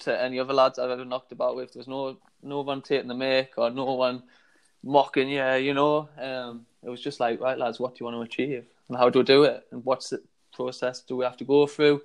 to 0.00 0.20
any 0.20 0.40
other 0.40 0.52
lads 0.52 0.80
I've 0.80 0.90
ever 0.90 1.04
knocked 1.04 1.30
about 1.30 1.54
with. 1.54 1.74
There 1.74 1.78
was 1.78 1.86
no 1.86 2.16
no 2.42 2.62
one 2.62 2.82
taking 2.82 3.06
the 3.06 3.14
mic 3.14 3.52
or 3.56 3.70
no 3.70 3.94
one 3.94 4.24
mocking 4.82 5.28
you, 5.28 5.44
you 5.54 5.74
know. 5.74 6.08
Um, 6.20 6.66
it 6.82 6.88
was 6.88 7.00
just 7.00 7.20
like, 7.20 7.40
right, 7.40 7.58
lads, 7.58 7.78
what 7.78 7.94
do 7.94 7.98
you 8.00 8.06
want 8.06 8.16
to 8.16 8.22
achieve, 8.22 8.64
and 8.88 8.96
how 8.98 9.10
do 9.10 9.20
we 9.20 9.24
do 9.24 9.44
it, 9.44 9.66
and 9.70 9.84
what's 9.84 10.10
the 10.10 10.22
process 10.54 11.00
do 11.00 11.16
we 11.16 11.24
have 11.24 11.36
to 11.36 11.44
go 11.44 11.66
through? 11.66 12.02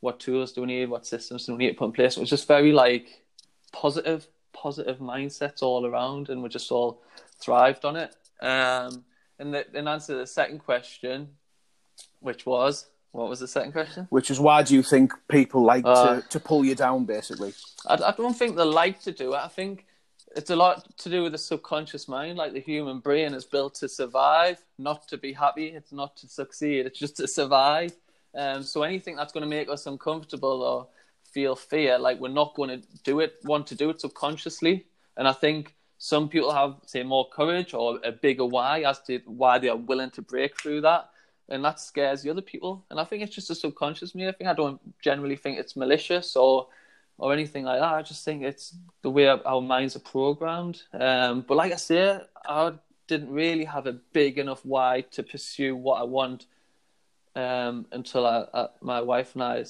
What 0.00 0.20
tools 0.20 0.52
do 0.52 0.60
we 0.60 0.68
need? 0.68 0.90
What 0.90 1.06
systems 1.06 1.46
do 1.46 1.52
we 1.52 1.58
need 1.58 1.70
to 1.70 1.78
put 1.78 1.86
in 1.86 1.92
place? 1.92 2.16
It 2.16 2.20
was 2.20 2.30
just 2.30 2.46
very 2.46 2.72
like 2.72 3.24
positive, 3.72 4.28
positive 4.52 4.98
mindsets 4.98 5.62
all 5.62 5.84
around, 5.84 6.28
and 6.28 6.42
we 6.42 6.48
just 6.48 6.70
all 6.70 7.02
thrived 7.40 7.84
on 7.84 7.96
it. 7.96 8.14
Um, 8.40 9.04
and 9.40 9.54
the, 9.54 9.76
in 9.76 9.88
answer 9.88 10.12
to 10.12 10.18
the 10.18 10.26
second 10.26 10.60
question, 10.60 11.28
which 12.20 12.46
was, 12.46 12.86
what 13.10 13.28
was 13.28 13.40
the 13.40 13.48
second 13.48 13.72
question? 13.72 14.06
Which 14.10 14.30
is 14.30 14.38
why 14.38 14.62
do 14.62 14.74
you 14.74 14.82
think 14.82 15.12
people 15.28 15.64
like 15.64 15.84
Uh, 15.84 16.20
to, 16.20 16.28
to 16.28 16.40
pull 16.40 16.64
you 16.64 16.76
down, 16.76 17.04
basically? 17.04 17.52
I, 17.86 17.94
I 17.94 18.12
don't 18.12 18.36
think 18.36 18.56
they 18.56 18.62
like 18.62 19.00
to 19.02 19.12
do 19.12 19.34
it. 19.34 19.38
I 19.38 19.48
think 19.48 19.86
it's 20.36 20.50
a 20.50 20.56
lot 20.56 20.96
to 20.98 21.08
do 21.08 21.22
with 21.22 21.32
the 21.32 21.38
subconscious 21.38 22.08
mind. 22.08 22.38
Like 22.38 22.52
the 22.52 22.60
human 22.60 23.00
brain 23.00 23.34
is 23.34 23.44
built 23.44 23.74
to 23.76 23.88
survive, 23.88 24.62
not 24.78 25.08
to 25.08 25.16
be 25.16 25.32
happy. 25.32 25.68
It's 25.68 25.92
not 25.92 26.16
to 26.18 26.28
succeed. 26.28 26.86
It's 26.86 26.98
just 26.98 27.16
to 27.16 27.28
survive. 27.28 27.92
Um, 28.34 28.62
so 28.62 28.82
anything 28.82 29.16
that's 29.16 29.32
going 29.32 29.42
to 29.42 29.48
make 29.48 29.68
us 29.68 29.86
uncomfortable 29.86 30.62
or 30.62 30.88
feel 31.32 31.56
fear, 31.56 31.98
like 31.98 32.20
we're 32.20 32.28
not 32.28 32.54
going 32.54 32.80
to 32.80 32.86
do 33.04 33.20
it, 33.20 33.36
want 33.44 33.66
to 33.68 33.74
do 33.74 33.90
it 33.90 34.00
subconsciously. 34.00 34.86
And 35.16 35.26
I 35.26 35.32
think 35.32 35.74
some 35.98 36.28
people 36.28 36.52
have, 36.52 36.76
say, 36.86 37.02
more 37.02 37.28
courage 37.28 37.74
or 37.74 37.98
a 38.04 38.12
bigger 38.12 38.44
why 38.44 38.82
as 38.82 39.00
to 39.02 39.20
why 39.26 39.58
they 39.58 39.68
are 39.68 39.76
willing 39.76 40.10
to 40.10 40.22
break 40.22 40.60
through 40.60 40.82
that. 40.82 41.10
And 41.48 41.64
that 41.64 41.80
scares 41.80 42.22
the 42.22 42.30
other 42.30 42.42
people. 42.42 42.84
And 42.90 43.00
I 43.00 43.04
think 43.04 43.22
it's 43.22 43.34
just 43.34 43.50
a 43.50 43.54
subconscious 43.54 44.14
me. 44.14 44.28
I 44.28 44.32
think 44.32 44.50
I 44.50 44.54
don't 44.54 44.80
generally 45.02 45.36
think 45.36 45.58
it's 45.58 45.76
malicious 45.76 46.36
or 46.36 46.68
or 47.18 47.32
anything 47.32 47.64
like 47.64 47.80
that. 47.80 47.94
I 47.94 48.02
just 48.02 48.24
think 48.24 48.42
it's 48.42 48.74
the 49.02 49.10
way 49.10 49.26
our- 49.26 49.60
minds 49.60 49.96
are 49.96 50.00
programmed. 50.00 50.82
Um, 50.92 51.42
but 51.46 51.56
like 51.56 51.72
I 51.72 51.76
say, 51.76 52.20
I 52.46 52.72
didn't 53.08 53.30
really 53.30 53.64
have 53.64 53.86
a 53.86 53.92
big 53.92 54.38
enough 54.38 54.64
why 54.64 55.02
to 55.10 55.22
pursue 55.22 55.74
what 55.74 56.00
I 56.00 56.04
want 56.04 56.46
um, 57.34 57.86
until 57.92 58.26
I, 58.26 58.46
I, 58.54 58.68
my 58.80 59.00
wife 59.00 59.34
and 59.34 59.42
I 59.42 59.64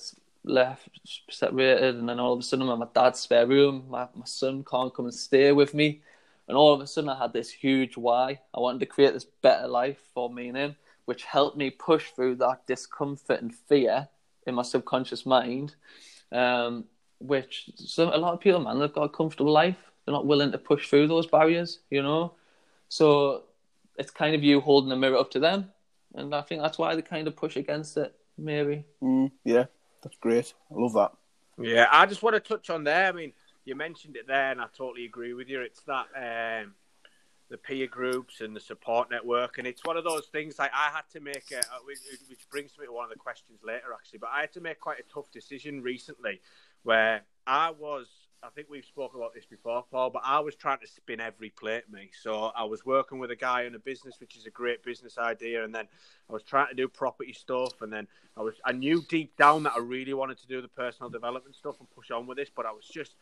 left, 0.45 0.89
separated, 1.31 1.97
and 1.97 2.09
then 2.09 2.21
all 2.21 2.33
of 2.35 2.41
a 2.41 2.43
sudden 2.43 2.67
I'm 2.67 2.75
in 2.75 2.79
my 2.81 2.87
dad's 2.95 3.21
spare 3.21 3.47
room. 3.47 3.87
My, 3.89 4.09
my 4.15 4.25
son 4.25 4.65
can't 4.71 4.95
come 4.95 5.07
and 5.07 5.15
stay 5.15 5.53
with 5.53 5.75
me. 5.75 6.03
And 6.49 6.57
all 6.57 6.73
of 6.73 6.81
a 6.81 6.87
sudden 6.87 7.11
I 7.11 7.19
had 7.19 7.33
this 7.33 7.51
huge 7.51 7.97
why. 7.97 8.41
I 8.55 8.61
wanted 8.61 8.81
to 8.81 8.87
create 8.87 9.13
this 9.13 9.27
better 9.43 9.69
life 9.69 10.01
for 10.15 10.31
me 10.31 10.49
and 10.49 10.57
him, 10.57 10.77
which 11.05 11.25
helped 11.25 11.57
me 11.57 11.71
push 11.71 12.11
through 12.11 12.37
that 12.37 12.67
discomfort 12.67 13.41
and 13.43 13.55
fear 13.55 14.09
in 14.47 14.55
my 14.55 14.63
subconscious 14.63 15.27
mind. 15.27 15.75
Um, 16.33 16.85
which 17.21 17.71
so 17.77 18.15
a 18.15 18.19
lot 18.19 18.35
of 18.35 18.41
people, 18.41 18.61
man, 18.61 18.79
they've 18.79 18.93
got 18.93 19.05
a 19.05 19.09
comfortable 19.09 19.53
life. 19.53 19.77
They're 20.05 20.15
not 20.15 20.27
willing 20.27 20.53
to 20.53 20.59
push 20.59 20.89
through 20.89 21.09
those 21.09 21.27
barriers, 21.27 21.81
you 21.91 22.03
know. 22.03 22.35
So 22.89 23.45
it's 23.99 24.11
kind 24.11 24.35
of 24.35 24.43
you 24.43 24.61
holding 24.61 24.89
the 24.89 24.97
mirror 24.97 25.17
up 25.19 25.31
to 25.33 25.41
them, 25.41 25.71
and 26.15 26.35
I 26.35 26.43
think 26.43 26.63
that's 26.63 26.79
why 26.79 26.95
they 26.95 27.03
kind 27.03 27.27
of 27.29 27.37
push 27.37 27.57
against 27.57 27.97
it, 27.97 28.15
maybe. 28.37 28.85
Mm, 29.03 29.31
yeah, 29.45 29.67
that's 30.03 30.17
great. 30.17 30.55
I 30.71 30.75
love 30.75 30.95
that. 30.95 31.13
Yeah, 31.61 31.89
I 31.91 32.07
just 32.07 32.23
want 32.23 32.35
to 32.35 32.41
touch 32.41 32.71
on 32.71 32.85
there. 32.85 33.09
I 33.09 33.13
mean, 33.13 33.33
you 33.65 33.75
mentioned 33.75 34.17
it 34.17 34.27
there, 34.27 34.53
and 34.53 34.61
I 34.61 34.67
totally 34.77 35.05
agree 35.05 35.35
with 35.35 35.49
you. 35.49 35.61
It's 35.61 35.83
that 35.83 36.07
um, 36.17 36.75
the 37.51 37.59
peer 37.59 37.87
groups 37.87 38.41
and 38.41 38.55
the 38.55 38.61
support 38.61 39.11
network, 39.11 39.59
and 39.59 39.67
it's 39.67 39.85
one 39.85 39.97
of 39.97 40.05
those 40.05 40.27
things. 40.27 40.59
Like 40.59 40.71
I 40.73 40.91
had 40.91 41.03
to 41.13 41.21
make, 41.21 41.51
a, 41.53 41.61
which, 41.85 41.99
which 42.29 42.49
brings 42.51 42.79
me 42.79 42.87
to 42.87 42.93
one 42.93 43.05
of 43.05 43.11
the 43.11 43.17
questions 43.17 43.61
later, 43.65 43.93
actually. 43.93 44.21
But 44.21 44.31
I 44.33 44.41
had 44.43 44.53
to 44.53 44.61
make 44.61 44.81
quite 44.81 45.01
a 45.01 45.13
tough 45.13 45.31
decision 45.33 45.83
recently, 45.83 46.41
where 46.83 47.23
I 47.47 47.71
was. 47.71 48.07
I 48.41 48.51
think 48.51 48.69
we've 48.71 48.85
spoken 48.85 49.19
about 49.19 49.35
this 49.35 49.47
before, 49.47 49.85
Paul, 49.91 50.11
but 50.11 50.23
I 50.25 50.39
was 50.39 50.55
trying 50.55 50.79
to 50.79 50.87
spin 50.87 51.19
every 51.19 51.51
plate 51.51 51.91
me. 51.91 52.11
So 52.23 52.53
I 52.57 52.63
was 52.63 52.87
working 52.87 53.19
with 53.19 53.33
a 53.33 53.37
guy 53.37 53.63
in 53.63 53.75
a 53.75 53.81
business, 53.81 54.21
which 54.21 54.37
is 54.37 54.47
a 54.47 54.51
great 54.51 54.85
business 54.85 55.19
idea, 55.19 55.65
and 55.65 55.75
then 55.75 55.89
I 56.31 56.33
was 56.33 56.45
trying 56.45 56.69
to 56.69 56.75
do 56.75 56.87
property 56.87 57.33
stuff, 57.33 57.83
and 57.83 57.93
then 57.93 58.07
I 58.37 58.43
was. 58.43 58.55
I 58.65 58.73
knew 58.73 59.03
deep 59.09 59.37
down 59.37 59.65
that 59.65 59.73
I 59.75 59.81
really 59.81 60.15
wanted 60.15 60.39
to 60.39 60.47
do 60.47 60.63
the 60.63 60.69
personal 60.69 61.11
development 61.11 61.57
stuff 61.57 61.81
and 61.81 61.91
push 61.91 62.13
on 62.13 62.27
with 62.29 62.39
this, 62.39 62.51
but 62.55 62.65
I 62.65 62.71
was 62.71 62.87
just 62.87 63.17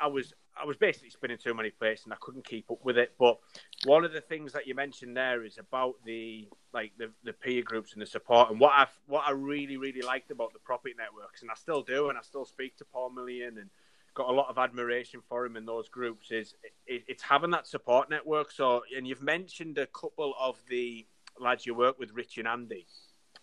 I 0.00 0.06
was 0.06 0.32
I 0.60 0.64
was 0.64 0.76
basically 0.76 1.10
spinning 1.10 1.38
too 1.38 1.54
many 1.54 1.70
plates 1.70 2.04
and 2.04 2.12
I 2.12 2.16
couldn't 2.20 2.44
keep 2.44 2.70
up 2.70 2.84
with 2.84 2.96
it. 2.96 3.14
But 3.18 3.38
one 3.84 4.04
of 4.04 4.12
the 4.12 4.20
things 4.20 4.52
that 4.52 4.66
you 4.66 4.74
mentioned 4.74 5.16
there 5.16 5.44
is 5.44 5.58
about 5.58 5.94
the 6.04 6.48
like 6.72 6.92
the, 6.96 7.10
the 7.24 7.32
peer 7.32 7.62
groups 7.62 7.92
and 7.92 8.02
the 8.02 8.06
support. 8.06 8.50
And 8.50 8.60
what 8.60 8.72
I 8.72 8.86
what 9.06 9.24
I 9.26 9.32
really 9.32 9.76
really 9.76 10.02
liked 10.02 10.30
about 10.30 10.52
the 10.52 10.60
property 10.60 10.94
networks, 10.96 11.42
and 11.42 11.50
I 11.50 11.54
still 11.54 11.82
do, 11.82 12.08
and 12.08 12.18
I 12.18 12.22
still 12.22 12.44
speak 12.44 12.76
to 12.78 12.84
Paul 12.84 13.10
Million 13.10 13.58
and 13.58 13.70
got 14.14 14.30
a 14.30 14.32
lot 14.32 14.48
of 14.48 14.58
admiration 14.58 15.20
for 15.28 15.44
him 15.44 15.56
in 15.56 15.66
those 15.66 15.88
groups. 15.88 16.30
Is 16.30 16.54
it, 16.86 17.04
it's 17.08 17.22
having 17.22 17.50
that 17.50 17.66
support 17.66 18.10
network. 18.10 18.52
So, 18.52 18.82
and 18.96 19.06
you've 19.06 19.22
mentioned 19.22 19.78
a 19.78 19.86
couple 19.86 20.34
of 20.40 20.58
the 20.68 21.06
lads 21.38 21.66
you 21.66 21.74
work 21.74 21.98
with, 21.98 22.12
Rich 22.12 22.38
and 22.38 22.46
Andy. 22.46 22.86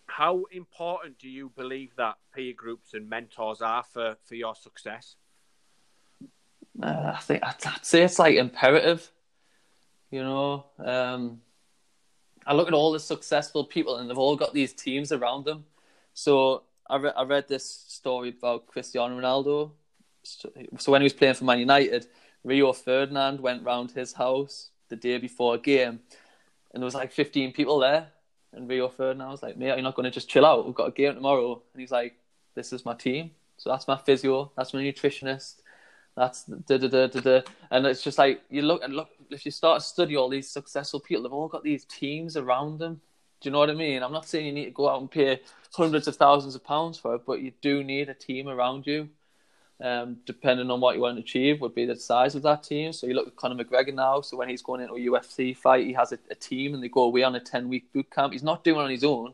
How 0.06 0.44
important 0.50 1.18
do 1.18 1.28
you 1.28 1.50
believe 1.56 1.94
that 1.96 2.16
peer 2.34 2.52
groups 2.54 2.94
and 2.94 3.08
mentors 3.08 3.62
are 3.62 3.84
for, 3.84 4.16
for 4.24 4.34
your 4.34 4.54
success? 4.54 5.16
Uh, 6.80 7.12
I 7.16 7.20
think 7.20 7.42
I'd, 7.42 7.54
I'd, 7.66 7.84
say 7.84 8.02
it's 8.02 8.18
like 8.18 8.36
imperative. 8.36 9.10
You 10.10 10.22
know, 10.22 10.66
um, 10.78 11.40
I 12.46 12.54
look 12.54 12.68
at 12.68 12.74
all 12.74 12.92
the 12.92 13.00
successful 13.00 13.64
people, 13.64 13.96
and 13.96 14.08
they've 14.08 14.18
all 14.18 14.36
got 14.36 14.54
these 14.54 14.72
teams 14.72 15.12
around 15.12 15.44
them. 15.44 15.64
So 16.14 16.62
I, 16.88 16.96
re- 16.96 17.12
I 17.16 17.22
read 17.24 17.48
this 17.48 17.64
story 17.88 18.30
about 18.30 18.66
Cristiano 18.66 19.18
Ronaldo. 19.18 19.70
So 20.22 20.92
when 20.92 21.02
he 21.02 21.04
was 21.04 21.12
playing 21.12 21.34
for 21.34 21.44
Man 21.44 21.58
United, 21.58 22.06
Rio 22.44 22.72
Ferdinand 22.72 23.40
went 23.40 23.64
round 23.64 23.90
his 23.90 24.12
house 24.12 24.70
the 24.88 24.96
day 24.96 25.18
before 25.18 25.54
a 25.54 25.58
game, 25.58 26.00
and 26.72 26.82
there 26.82 26.84
was 26.84 26.94
like 26.94 27.12
15 27.12 27.52
people 27.52 27.78
there. 27.78 28.08
And 28.54 28.68
Rio 28.68 28.88
Ferdinand 28.88 29.30
was 29.30 29.42
like, 29.42 29.56
"Mate, 29.56 29.68
you're 29.68 29.82
not 29.82 29.94
going 29.94 30.04
to 30.04 30.10
just 30.10 30.28
chill 30.28 30.44
out. 30.44 30.66
We've 30.66 30.74
got 30.74 30.88
a 30.88 30.92
game 30.92 31.14
tomorrow." 31.14 31.62
And 31.72 31.80
he's 31.80 31.90
like, 31.90 32.14
"This 32.54 32.72
is 32.72 32.84
my 32.84 32.94
team. 32.94 33.30
So 33.56 33.70
that's 33.70 33.88
my 33.88 33.96
physio. 33.96 34.52
That's 34.56 34.74
my 34.74 34.82
nutritionist 34.82 35.61
that's 36.16 36.44
da 36.44 36.78
da 36.78 36.88
da 36.88 37.06
da 37.06 37.20
da. 37.20 37.40
And 37.70 37.86
it's 37.86 38.02
just 38.02 38.18
like 38.18 38.42
you 38.50 38.62
look 38.62 38.82
and 38.82 38.94
look. 38.94 39.08
If 39.30 39.46
you 39.46 39.50
start 39.50 39.80
to 39.80 39.86
study 39.86 40.16
all 40.16 40.28
these 40.28 40.48
successful 40.48 41.00
people, 41.00 41.22
they've 41.22 41.32
all 41.32 41.48
got 41.48 41.62
these 41.62 41.84
teams 41.86 42.36
around 42.36 42.78
them. 42.78 43.00
Do 43.40 43.48
you 43.48 43.52
know 43.52 43.58
what 43.58 43.70
I 43.70 43.74
mean? 43.74 44.02
I'm 44.02 44.12
not 44.12 44.28
saying 44.28 44.46
you 44.46 44.52
need 44.52 44.66
to 44.66 44.70
go 44.70 44.88
out 44.88 45.00
and 45.00 45.10
pay 45.10 45.40
hundreds 45.72 46.06
of 46.06 46.16
thousands 46.16 46.54
of 46.54 46.62
pounds 46.62 46.98
for 46.98 47.14
it, 47.14 47.22
but 47.26 47.40
you 47.40 47.52
do 47.60 47.82
need 47.82 48.08
a 48.08 48.14
team 48.14 48.46
around 48.48 48.86
you. 48.86 49.08
Um, 49.80 50.18
depending 50.26 50.70
on 50.70 50.80
what 50.80 50.94
you 50.94 51.00
want 51.00 51.16
to 51.16 51.22
achieve, 51.22 51.60
would 51.60 51.74
be 51.74 51.86
the 51.86 51.96
size 51.96 52.36
of 52.36 52.42
that 52.42 52.62
team. 52.62 52.92
So 52.92 53.08
you 53.08 53.14
look 53.14 53.26
at 53.26 53.34
Conor 53.34 53.64
McGregor 53.64 53.92
now. 53.92 54.20
So 54.20 54.36
when 54.36 54.48
he's 54.48 54.62
going 54.62 54.80
into 54.80 54.94
a 54.94 55.00
UFC 55.00 55.56
fight, 55.56 55.86
he 55.86 55.92
has 55.94 56.12
a, 56.12 56.18
a 56.30 56.36
team, 56.36 56.74
and 56.74 56.82
they 56.82 56.88
go 56.88 57.02
away 57.04 57.24
on 57.24 57.34
a 57.34 57.40
ten 57.40 57.68
week 57.68 57.92
boot 57.92 58.08
camp. 58.10 58.32
He's 58.32 58.44
not 58.44 58.62
doing 58.62 58.78
it 58.78 58.84
on 58.84 58.90
his 58.90 59.02
own. 59.02 59.32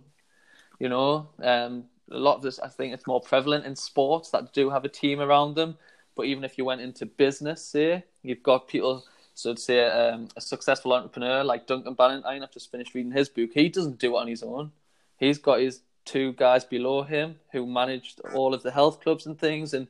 You 0.78 0.88
know, 0.88 1.28
um, 1.42 1.84
a 2.10 2.18
lot 2.18 2.36
of 2.36 2.42
this, 2.42 2.58
I 2.60 2.68
think, 2.68 2.94
it's 2.94 3.06
more 3.06 3.20
prevalent 3.20 3.66
in 3.66 3.76
sports 3.76 4.30
that 4.30 4.52
do 4.52 4.70
have 4.70 4.84
a 4.84 4.88
team 4.88 5.20
around 5.20 5.54
them. 5.54 5.76
But 6.18 6.26
even 6.26 6.42
if 6.42 6.58
you 6.58 6.64
went 6.64 6.80
into 6.80 7.06
business, 7.06 7.64
say 7.64 8.02
you've 8.24 8.42
got 8.42 8.66
people. 8.66 9.04
So 9.34 9.54
to 9.54 9.60
say 9.60 9.86
um, 9.86 10.26
a 10.36 10.40
successful 10.40 10.92
entrepreneur 10.92 11.44
like 11.44 11.68
Duncan 11.68 11.94
Bannatyne. 11.94 12.42
I've 12.42 12.50
just 12.50 12.72
finished 12.72 12.92
reading 12.92 13.12
his 13.12 13.28
book. 13.28 13.50
He 13.54 13.68
doesn't 13.68 14.00
do 14.00 14.16
it 14.16 14.20
on 14.20 14.26
his 14.26 14.42
own. 14.42 14.72
He's 15.16 15.38
got 15.38 15.60
his 15.60 15.82
two 16.04 16.32
guys 16.32 16.64
below 16.64 17.04
him 17.04 17.36
who 17.52 17.64
managed 17.68 18.20
all 18.34 18.52
of 18.52 18.64
the 18.64 18.72
health 18.72 19.00
clubs 19.00 19.26
and 19.26 19.38
things. 19.38 19.72
And 19.72 19.86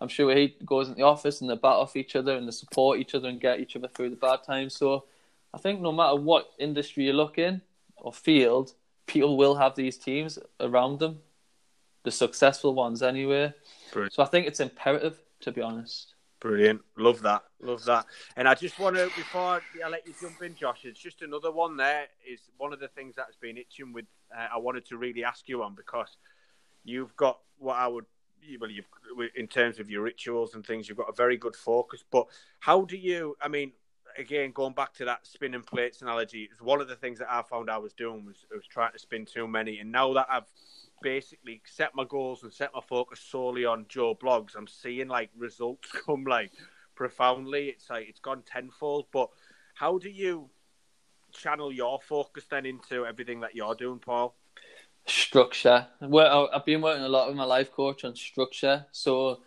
I'm 0.00 0.06
sure 0.06 0.32
he 0.36 0.54
goes 0.64 0.86
in 0.88 0.94
the 0.94 1.02
office 1.02 1.40
and 1.40 1.50
they 1.50 1.56
bat 1.56 1.72
off 1.72 1.96
each 1.96 2.14
other 2.14 2.36
and 2.36 2.46
they 2.46 2.52
support 2.52 3.00
each 3.00 3.16
other 3.16 3.28
and 3.28 3.40
get 3.40 3.58
each 3.58 3.74
other 3.74 3.88
through 3.88 4.10
the 4.10 4.16
bad 4.16 4.44
times. 4.44 4.76
So 4.76 5.06
I 5.52 5.58
think 5.58 5.80
no 5.80 5.90
matter 5.90 6.14
what 6.14 6.52
industry 6.60 7.06
you 7.06 7.12
look 7.12 7.38
in 7.38 7.60
or 7.96 8.12
field, 8.12 8.74
people 9.08 9.36
will 9.36 9.56
have 9.56 9.74
these 9.74 9.98
teams 9.98 10.38
around 10.60 11.00
them, 11.00 11.18
the 12.04 12.12
successful 12.12 12.72
ones 12.72 13.02
anyway. 13.02 13.52
Brilliant. 13.92 14.12
So 14.12 14.22
I 14.22 14.26
think 14.26 14.46
it's 14.46 14.60
imperative 14.60 15.18
to 15.42 15.52
be 15.52 15.60
honest. 15.60 16.14
Brilliant. 16.40 16.80
Love 16.96 17.22
that. 17.22 17.44
Love 17.60 17.84
that. 17.84 18.06
And 18.36 18.48
I 18.48 18.54
just 18.54 18.80
want 18.80 18.96
to, 18.96 19.04
before 19.16 19.60
I 19.84 19.88
let 19.88 20.04
you 20.06 20.12
jump 20.20 20.42
in, 20.42 20.56
Josh, 20.56 20.80
it's 20.82 20.98
just 20.98 21.22
another 21.22 21.52
one 21.52 21.76
there 21.76 22.06
is 22.28 22.40
one 22.56 22.72
of 22.72 22.80
the 22.80 22.88
things 22.88 23.14
that's 23.14 23.36
been 23.36 23.56
itching 23.56 23.92
with, 23.92 24.06
uh, 24.36 24.48
I 24.52 24.58
wanted 24.58 24.84
to 24.86 24.96
really 24.96 25.22
ask 25.22 25.48
you 25.48 25.62
on 25.62 25.76
because 25.76 26.16
you've 26.84 27.14
got 27.16 27.38
what 27.58 27.76
I 27.76 27.86
would, 27.86 28.06
well, 28.60 28.70
you've, 28.70 28.88
in 29.36 29.46
terms 29.46 29.78
of 29.78 29.88
your 29.88 30.02
rituals 30.02 30.54
and 30.54 30.66
things, 30.66 30.88
you've 30.88 30.98
got 30.98 31.08
a 31.08 31.14
very 31.14 31.36
good 31.36 31.54
focus. 31.54 32.02
But 32.10 32.26
how 32.58 32.86
do 32.86 32.96
you, 32.96 33.36
I 33.40 33.46
mean, 33.46 33.70
again, 34.18 34.50
going 34.50 34.74
back 34.74 34.94
to 34.94 35.04
that 35.04 35.24
spinning 35.24 35.62
plates 35.62 36.02
analogy, 36.02 36.48
it's 36.50 36.60
one 36.60 36.80
of 36.80 36.88
the 36.88 36.96
things 36.96 37.20
that 37.20 37.30
I 37.30 37.42
found 37.42 37.70
I 37.70 37.78
was 37.78 37.92
doing 37.92 38.24
was, 38.24 38.46
was 38.52 38.66
trying 38.66 38.92
to 38.92 38.98
spin 38.98 39.26
too 39.26 39.46
many. 39.46 39.78
And 39.78 39.92
now 39.92 40.12
that 40.14 40.26
I've 40.28 40.50
basically 41.02 41.62
set 41.64 41.94
my 41.94 42.04
goals 42.04 42.42
and 42.42 42.52
set 42.52 42.70
my 42.74 42.80
focus 42.80 43.20
solely 43.20 43.64
on 43.64 43.86
Joe 43.88 44.14
blogs, 44.14 44.54
I'm 44.56 44.66
seeing 44.66 45.08
like 45.08 45.30
results 45.36 45.90
come 46.06 46.24
like 46.24 46.52
profoundly. 46.94 47.68
It's 47.68 47.90
like 47.90 48.08
it's 48.08 48.20
gone 48.20 48.42
tenfold. 48.42 49.06
But 49.12 49.28
how 49.74 49.98
do 49.98 50.08
you 50.08 50.50
channel 51.32 51.72
your 51.72 52.00
focus 52.00 52.44
then 52.50 52.66
into 52.66 53.06
everything 53.06 53.40
that 53.40 53.54
you're 53.54 53.74
doing, 53.74 53.98
Paul? 53.98 54.34
Structure. 55.06 55.86
Well, 56.00 56.48
I've 56.54 56.64
been 56.64 56.80
working 56.80 57.04
a 57.04 57.08
lot 57.08 57.28
with 57.28 57.36
my 57.36 57.44
life 57.44 57.72
coach 57.72 58.04
on 58.04 58.14
structure. 58.14 58.86
So 58.92 59.40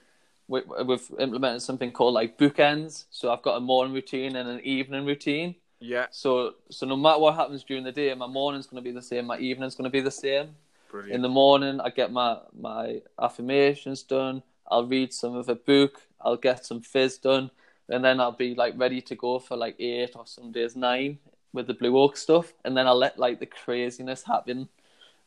we've 0.48 1.12
implemented 1.20 1.62
something 1.62 1.91
called 1.91 2.13
like 2.13 2.38
bookends. 2.38 3.06
So 3.10 3.32
I've 3.32 3.41
got 3.41 3.56
a 3.56 3.60
morning 3.62 3.94
routine 3.94 4.36
and 4.36 4.50
an 4.50 4.60
evening 4.62 5.06
routine. 5.06 5.56
Yeah. 5.80 6.08
So 6.12 6.56
so 6.70 6.86
no 6.86 6.96
matter 6.96 7.20
what 7.20 7.36
happens 7.36 7.63
during 7.63 7.84
the 7.84 7.91
day, 7.91 8.13
my 8.13 8.28
morning's 8.28 8.68
going 8.68 8.84
to 8.84 8.88
be 8.88 8.94
the 8.94 9.02
same, 9.02 9.26
my 9.26 9.38
evening's 9.38 9.76
going 9.76 9.86
to 9.86 9.89
be 9.89 10.02
the 10.02 10.12
same. 10.12 10.56
Brilliant. 10.95 11.15
In 11.15 11.21
the 11.23 11.29
morning, 11.29 11.81
I 11.81 11.89
get 11.89 12.13
my 12.13 12.38
my 12.58 13.01
affirmations 13.21 14.01
done. 14.01 14.43
I'll 14.71 14.88
read 14.88 15.12
some 15.12 15.36
of 15.36 15.49
a 15.49 15.55
book. 15.55 16.03
I'll 16.21 16.38
get 16.38 16.65
some 16.65 16.79
fizz 16.79 17.17
done, 17.17 17.51
and 17.89 18.01
then 18.01 18.21
I'll 18.21 18.31
be 18.31 18.55
like 18.55 18.75
ready 18.77 19.01
to 19.01 19.15
go 19.15 19.39
for 19.39 19.58
like 19.58 19.75
eight 19.77 20.15
or 20.15 20.25
some 20.25 20.53
days 20.53 20.77
nine 20.77 21.19
with 21.51 21.67
the 21.67 21.73
blue 21.73 21.97
oak 21.97 22.15
stuff, 22.15 22.53
and 22.63 22.77
then 22.77 22.88
I'll 22.88 22.97
let 22.97 23.19
like 23.19 23.41
the 23.41 23.45
craziness 23.45 24.23
happen 24.23 24.69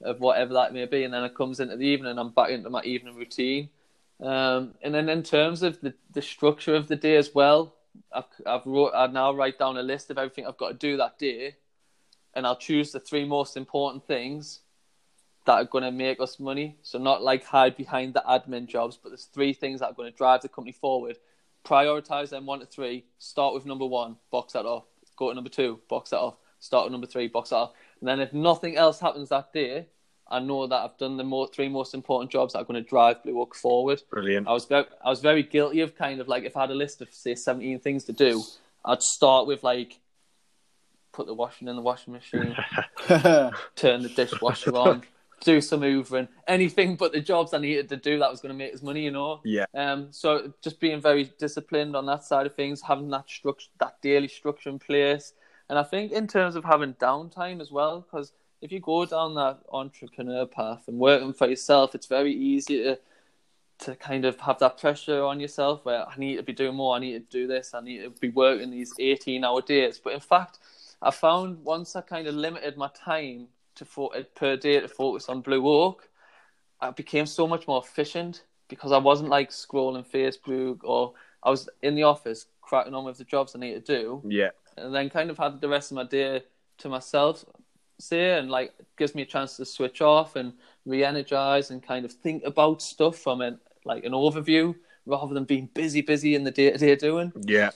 of 0.01 0.21
whatever 0.21 0.55
that 0.55 0.73
may 0.73 0.87
be, 0.87 1.05
and 1.05 1.13
then 1.13 1.23
it 1.23 1.35
comes 1.35 1.61
into 1.61 1.77
the 1.77 1.85
evening. 1.85 2.13
And 2.13 2.21
I'm 2.21 2.31
back 2.31 2.49
into 2.49 2.71
my 2.71 2.83
evening 2.85 3.17
routine. 3.17 3.69
Um, 4.23 4.73
and 4.81 4.95
then 4.95 5.11
in 5.11 5.23
terms 5.23 5.63
of 5.63 5.79
the, 5.83 5.93
the 6.15 6.23
structure 6.23 6.77
of 6.77 6.89
the 6.89 6.97
day 6.97 7.17
as 7.17 7.35
well, 7.35 7.75
I've, 8.11 8.25
I've 8.47 8.65
wrote 8.65 8.93
I 8.95 9.07
now 9.09 9.35
write 9.35 9.59
down 9.59 9.77
a 9.77 9.83
list 9.83 10.11
of 10.11 10.17
everything 10.17 10.47
I've 10.47 10.57
got 10.57 10.69
to 10.69 10.87
do 10.89 10.97
that 10.97 11.19
day, 11.19 11.57
and 12.33 12.47
I'll 12.47 12.57
choose 12.57 12.91
the 12.91 13.01
three 13.01 13.27
most 13.27 13.55
important 13.55 14.07
things 14.07 14.61
that 15.47 15.55
are 15.55 15.65
going 15.65 15.85
to 15.85 15.91
make 15.91 16.21
us 16.21 16.39
money. 16.39 16.77
So 16.83 16.99
not 16.99 17.23
like 17.23 17.45
hide 17.45 17.77
behind 17.77 18.15
the 18.15 18.23
admin 18.29 18.67
jobs, 18.67 18.99
but 19.03 19.11
there's 19.11 19.25
three 19.25 19.53
things 19.53 19.81
that 19.81 19.87
are 19.87 19.95
going 19.95 20.11
to 20.11 20.17
drive 20.17 20.43
the 20.43 20.49
company 20.49 20.73
forward. 20.73 21.17
Prioritize 21.65 22.31
them 22.31 22.47
one 22.47 22.61
to 22.61 22.67
three. 22.67 23.05
Start 23.19 23.55
with 23.55 23.67
number 23.67 23.87
one, 23.87 24.17
box 24.31 24.53
that 24.53 24.67
off. 24.67 24.85
Go 25.17 25.31
to 25.31 25.35
number 25.35 25.51
two, 25.51 25.81
box 25.89 26.11
that 26.11 26.19
off. 26.19 26.37
Start 26.61 26.85
with 26.85 26.93
number 26.93 27.07
three, 27.07 27.29
box 27.29 27.51
that 27.51 27.57
off. 27.57 27.73
And 28.01 28.09
then 28.09 28.21
if 28.21 28.33
nothing 28.33 28.77
else 28.77 29.01
happens 29.01 29.31
that 29.31 29.53
day, 29.53 29.87
I 30.31 30.41
know 30.41 30.67
that 30.67 30.77
I've 30.77 30.99
done 30.99 31.17
the 31.17 31.25
more, 31.25 31.49
three 31.49 31.69
most 31.69 31.95
important 31.95 32.31
jobs 32.31 32.53
that 32.53 32.61
are 32.61 32.65
going 32.65 32.83
to 32.83 32.89
drive 32.89 33.23
Blue 33.23 33.41
Oak 33.41 33.55
forward. 33.55 34.03
Brilliant. 34.11 34.47
I 34.47 34.53
was 34.53 34.67
very, 34.67 34.85
I 35.03 35.09
was 35.09 35.21
very 35.21 35.43
guilty 35.43 35.81
of 35.81 35.97
kind 35.97 36.21
of 36.21 36.29
like 36.29 36.45
if 36.45 36.57
I 36.57 36.63
had 36.63 36.71
a 36.71 36.75
list 36.75 37.01
of 37.01 37.13
say 37.13 37.35
17 37.35 37.81
things 37.81 38.05
to 38.05 38.13
do, 38.13 38.43
I'd 38.85 39.03
start 39.03 39.47
with 39.47 39.63
like 39.63 39.99
put 41.13 41.27
the 41.27 41.35
washing 41.35 41.69
in 41.69 41.77
the 41.77 41.83
washing 41.83 42.13
machine, 42.13 42.55
turn 43.09 44.03
the 44.03 44.13
dishwasher 44.15 44.77
on, 44.77 45.03
do 45.41 45.61
some 45.61 45.81
hoovering, 45.81 46.29
anything 46.47 46.97
but 46.97 47.13
the 47.13 47.21
jobs 47.21 47.55
I 47.55 47.59
needed 47.59 47.89
to 47.91 47.97
do 47.97 48.19
that 48.19 48.31
was 48.31 48.41
going 48.41 48.53
to 48.53 48.59
make 48.59 48.75
us 48.75 48.83
money, 48.83 49.05
you 49.05 49.11
know. 49.11 49.41
Yeah. 49.45 49.67
Um. 49.75 50.09
So 50.11 50.53
just 50.63 50.81
being 50.81 51.01
very 51.01 51.33
disciplined 51.39 51.97
on 51.97 52.07
that 52.07 52.25
side 52.25 52.47
of 52.47 52.55
things, 52.55 52.83
having 52.83 53.09
that 53.11 53.29
structure, 53.29 53.69
that 53.81 54.01
daily 54.03 54.29
structure 54.29 54.71
in 54.71 54.79
place, 54.79 55.33
and 55.69 55.79
I 55.79 55.83
think 55.83 56.13
in 56.13 56.27
terms 56.27 56.57
of 56.57 56.65
having 56.65 56.95
downtime 56.95 57.61
as 57.61 57.71
well, 57.71 58.01
because 58.01 58.33
if 58.61 58.73
you 58.73 58.81
go 58.81 59.05
down 59.05 59.35
that 59.35 59.61
entrepreneur 59.73 60.47
path 60.47 60.85
and 60.89 60.99
working 60.99 61.33
for 61.33 61.49
yourself, 61.49 61.95
it's 61.95 62.07
very 62.07 62.33
easy 62.33 62.83
to 62.83 62.99
to 63.81 63.95
kind 63.95 64.25
of 64.25 64.41
have 64.41 64.59
that 64.59 64.79
pressure 64.79 65.23
on 65.23 65.39
yourself 65.39 65.85
where 65.85 66.05
I 66.09 66.17
need 66.17 66.37
to 66.37 66.43
be 66.43 66.53
doing 66.53 66.75
more, 66.75 66.97
I 66.97 66.99
need 66.99 67.13
to 67.13 67.21
do 67.31 67.47
this, 67.47 67.75
I 67.75 67.81
need 67.81 68.03
to 68.03 68.11
be 68.11 68.31
working 68.31 68.71
these 68.71 68.93
18 68.99 69.45
hour 69.45 69.63
days. 69.63 70.01
But 70.03 70.15
in 70.15 70.21
fact, 70.21 70.59
I 71.01 71.13
found 71.13 71.65
once 71.65 71.95
I 71.95 72.01
kind 72.01 72.27
of 72.27 72.35
limited 72.35 72.77
my 72.77 72.91
time 72.93 73.47
to 73.79 73.85
fo- 73.85 74.09
uh, 74.09 74.23
per 74.35 74.57
day 74.57 74.81
to 74.81 74.89
focus 74.89 75.29
on 75.29 75.41
Blue 75.41 75.67
Oak, 75.67 76.09
I 76.81 76.91
became 76.91 77.27
so 77.27 77.47
much 77.47 77.67
more 77.67 77.83
efficient 77.85 78.45
because 78.69 78.93
I 78.93 78.99
wasn't 78.99 79.31
like 79.31 79.51
scrolling 79.51 80.07
Facebook 80.07 80.81
or 80.85 81.15
I 81.43 81.51
was 81.51 81.69
in 81.83 81.95
the 81.95 82.03
office 82.05 82.47
cracking 82.61 82.95
on 82.95 83.05
with 83.05 83.19
the 83.19 83.25
jobs 83.25 83.55
I 83.55 83.59
need 83.59 83.75
to 83.75 83.81
do. 83.81 84.23
Yeah. 84.29 84.51
and 84.77 84.95
then 84.95 85.11
kind 85.11 85.31
of 85.31 85.39
had 85.39 85.61
the 85.61 85.69
rest 85.69 85.91
of 85.91 85.97
my 85.97 86.05
day 86.05 86.43
to 86.79 86.89
myself, 86.89 87.45
say, 87.99 88.39
and 88.39 88.51
like 88.51 88.73
gives 88.97 89.15
me 89.15 89.23
a 89.23 89.27
chance 89.27 89.57
to 89.57 89.65
switch 89.65 90.01
off 90.01 90.37
and 90.37 90.53
re-energize 90.85 91.71
and 91.71 91.83
kind 91.83 92.05
of 92.05 92.13
think 92.13 92.45
about 92.45 92.83
stuff 92.83 93.17
from 93.19 93.41
an 93.41 93.59
like 93.85 94.05
an 94.05 94.13
overview 94.13 94.75
rather 95.07 95.35
than 95.35 95.45
being 95.45 95.69
busy, 95.75 96.03
busy 96.03 96.35
in 96.35 96.45
the 96.45 96.51
day 96.51 96.71
to 96.71 96.79
day 96.79 96.95
doing. 96.95 97.33
Yeah, 97.41 97.71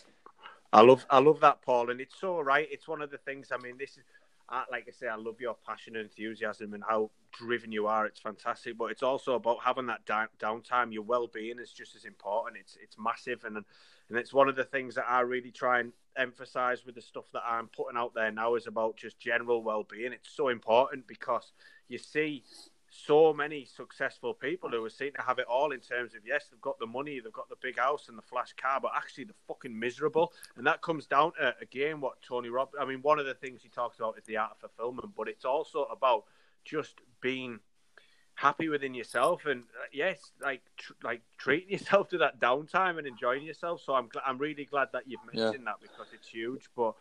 I 0.73 0.83
love 0.83 1.05
I 1.11 1.19
love 1.19 1.41
that, 1.41 1.63
Paul, 1.63 1.91
and 1.91 2.01
it's 2.01 2.21
so 2.21 2.41
right. 2.41 2.69
It's 2.71 2.87
one 2.87 3.03
of 3.03 3.11
the 3.11 3.19
things. 3.19 3.49
I 3.51 3.57
mean, 3.57 3.77
this 3.79 3.93
is 3.93 4.05
I, 4.53 4.65
like 4.71 4.85
I 4.87 4.91
say, 4.93 5.09
I 5.09 5.17
love 5.17 5.41
your 5.41 5.57
passion 5.67 5.97
and 5.97 6.05
enthusiasm 6.05 6.75
and 6.75 6.85
how 6.87 7.11
driven 7.33 7.73
you 7.73 7.87
are. 7.87 8.05
It's 8.05 8.21
fantastic, 8.21 8.77
but 8.77 8.91
it's 8.91 9.03
also 9.03 9.35
about 9.35 9.63
having 9.65 9.87
that 9.87 10.05
down, 10.05 10.29
downtime. 10.39 10.93
Your 10.93 11.05
well-being 11.05 11.59
is 11.59 11.73
just 11.73 11.97
as 11.97 12.05
important. 12.05 12.59
It's 12.61 12.77
it's 12.81 12.97
massive, 12.99 13.45
and 13.45 13.57
and 13.57 14.19
it's 14.19 14.35
one 14.35 14.51
of 14.51 14.57
the 14.57 14.65
things 14.65 14.95
that 14.97 15.07
I 15.09 15.21
really 15.21 15.51
try 15.51 15.81
and 15.81 15.93
emphasize 16.19 16.85
with 16.85 16.95
the 16.95 17.01
stuff 17.01 17.25
that 17.33 17.43
I'm 17.49 17.69
putting 17.69 17.97
out 17.97 18.13
there 18.15 18.31
now 18.31 18.55
is 18.55 18.67
about 18.67 18.99
just 18.99 19.19
general 19.19 19.63
well-being. 19.63 20.13
It's 20.13 20.31
so 20.31 20.49
important 20.49 21.07
because 21.07 21.53
you 21.89 21.97
see 21.97 22.45
so 22.95 23.33
many 23.33 23.65
successful 23.65 24.35
people 24.35 24.69
who 24.69 24.85
are 24.85 24.91
seen 24.91 25.13
to 25.15 25.23
have 25.23 25.39
it 25.39 25.47
all 25.47 25.73
in 25.73 25.81
terms 25.81 26.15
of 26.15 26.21
yes, 26.27 26.49
they've 26.51 26.61
got 26.61 26.79
the 26.79 26.87
money, 26.87 27.21
they've 27.21 27.33
got 27.33 27.49
the 27.49 27.57
big 27.63 27.79
house 27.79 28.09
and 28.09 28.19
the 28.19 28.23
flash 28.23 28.53
car, 28.53 28.81
but 28.83 28.93
actually 28.95 29.25
they're 29.25 29.35
fucking 29.49 29.77
miserable. 29.77 30.33
And 30.57 30.67
that 30.67 30.83
comes 30.83 31.07
down 31.07 31.33
to 31.41 31.55
again 31.63 32.03
what 32.03 32.21
Tony 32.21 32.51
Rob. 32.51 32.69
I 32.79 32.85
mean, 32.85 33.01
one 33.01 33.19
of 33.19 33.25
the 33.25 33.33
things 33.33 33.63
he 33.63 33.71
talks 33.71 33.99
about 33.99 34.19
is 34.19 34.25
the 34.25 34.37
art 34.37 34.53
of 34.63 34.71
fulfillment, 34.71 35.15
but 35.17 35.27
it's 35.27 35.47
also 35.47 35.85
about 35.85 36.25
just 36.67 37.01
being 37.23 37.61
happy 38.35 38.69
within 38.69 38.93
yourself 38.95 39.47
and 39.47 39.63
uh, 39.63 39.87
yes, 39.91 40.33
like 40.43 40.63
tr- 40.77 40.93
like 41.03 41.23
treating 41.39 41.71
yourself 41.79 42.11
to 42.11 42.19
that 42.19 42.41
downtime 42.41 42.99
and 42.99 43.07
enjoying 43.07 43.43
yourself. 43.43 43.81
So 43.83 43.95
I'm 43.95 44.09
gl- 44.09 44.23
I'm 44.27 44.37
really 44.37 44.67
glad 44.67 44.89
that 44.93 45.05
you've 45.07 45.25
mentioned 45.25 45.65
yeah. 45.65 45.73
that 45.73 45.81
because 45.81 46.09
it's 46.13 46.29
huge, 46.29 46.69
but. 46.77 46.95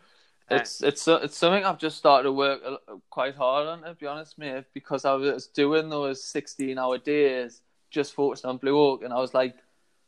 It's 0.50 0.82
it's 0.82 1.08
it's 1.08 1.36
something 1.36 1.64
I've 1.64 1.78
just 1.78 1.96
started 1.96 2.24
to 2.24 2.32
work 2.32 2.60
quite 3.10 3.34
hard 3.34 3.66
on, 3.66 3.82
to 3.82 3.94
be 3.94 4.06
honest, 4.06 4.38
mate. 4.38 4.64
Because 4.74 5.04
I 5.04 5.14
was 5.14 5.46
doing 5.46 5.88
those 5.88 6.22
sixteen-hour 6.22 6.98
days, 6.98 7.62
just 7.90 8.14
focused 8.14 8.44
on 8.44 8.58
Blue 8.58 8.78
Oak, 8.78 9.02
and 9.02 9.12
I 9.12 9.18
was 9.18 9.32
like 9.34 9.56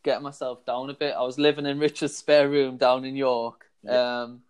getting 0.02 0.22
myself 0.22 0.64
down 0.66 0.90
a 0.90 0.94
bit. 0.94 1.14
I 1.14 1.22
was 1.22 1.38
living 1.38 1.66
in 1.66 1.78
Richard's 1.78 2.16
spare 2.16 2.48
room 2.48 2.76
down 2.76 3.04
in 3.06 3.16
York, 3.16 3.64
yeah. 3.82 4.22
um, 4.22 4.42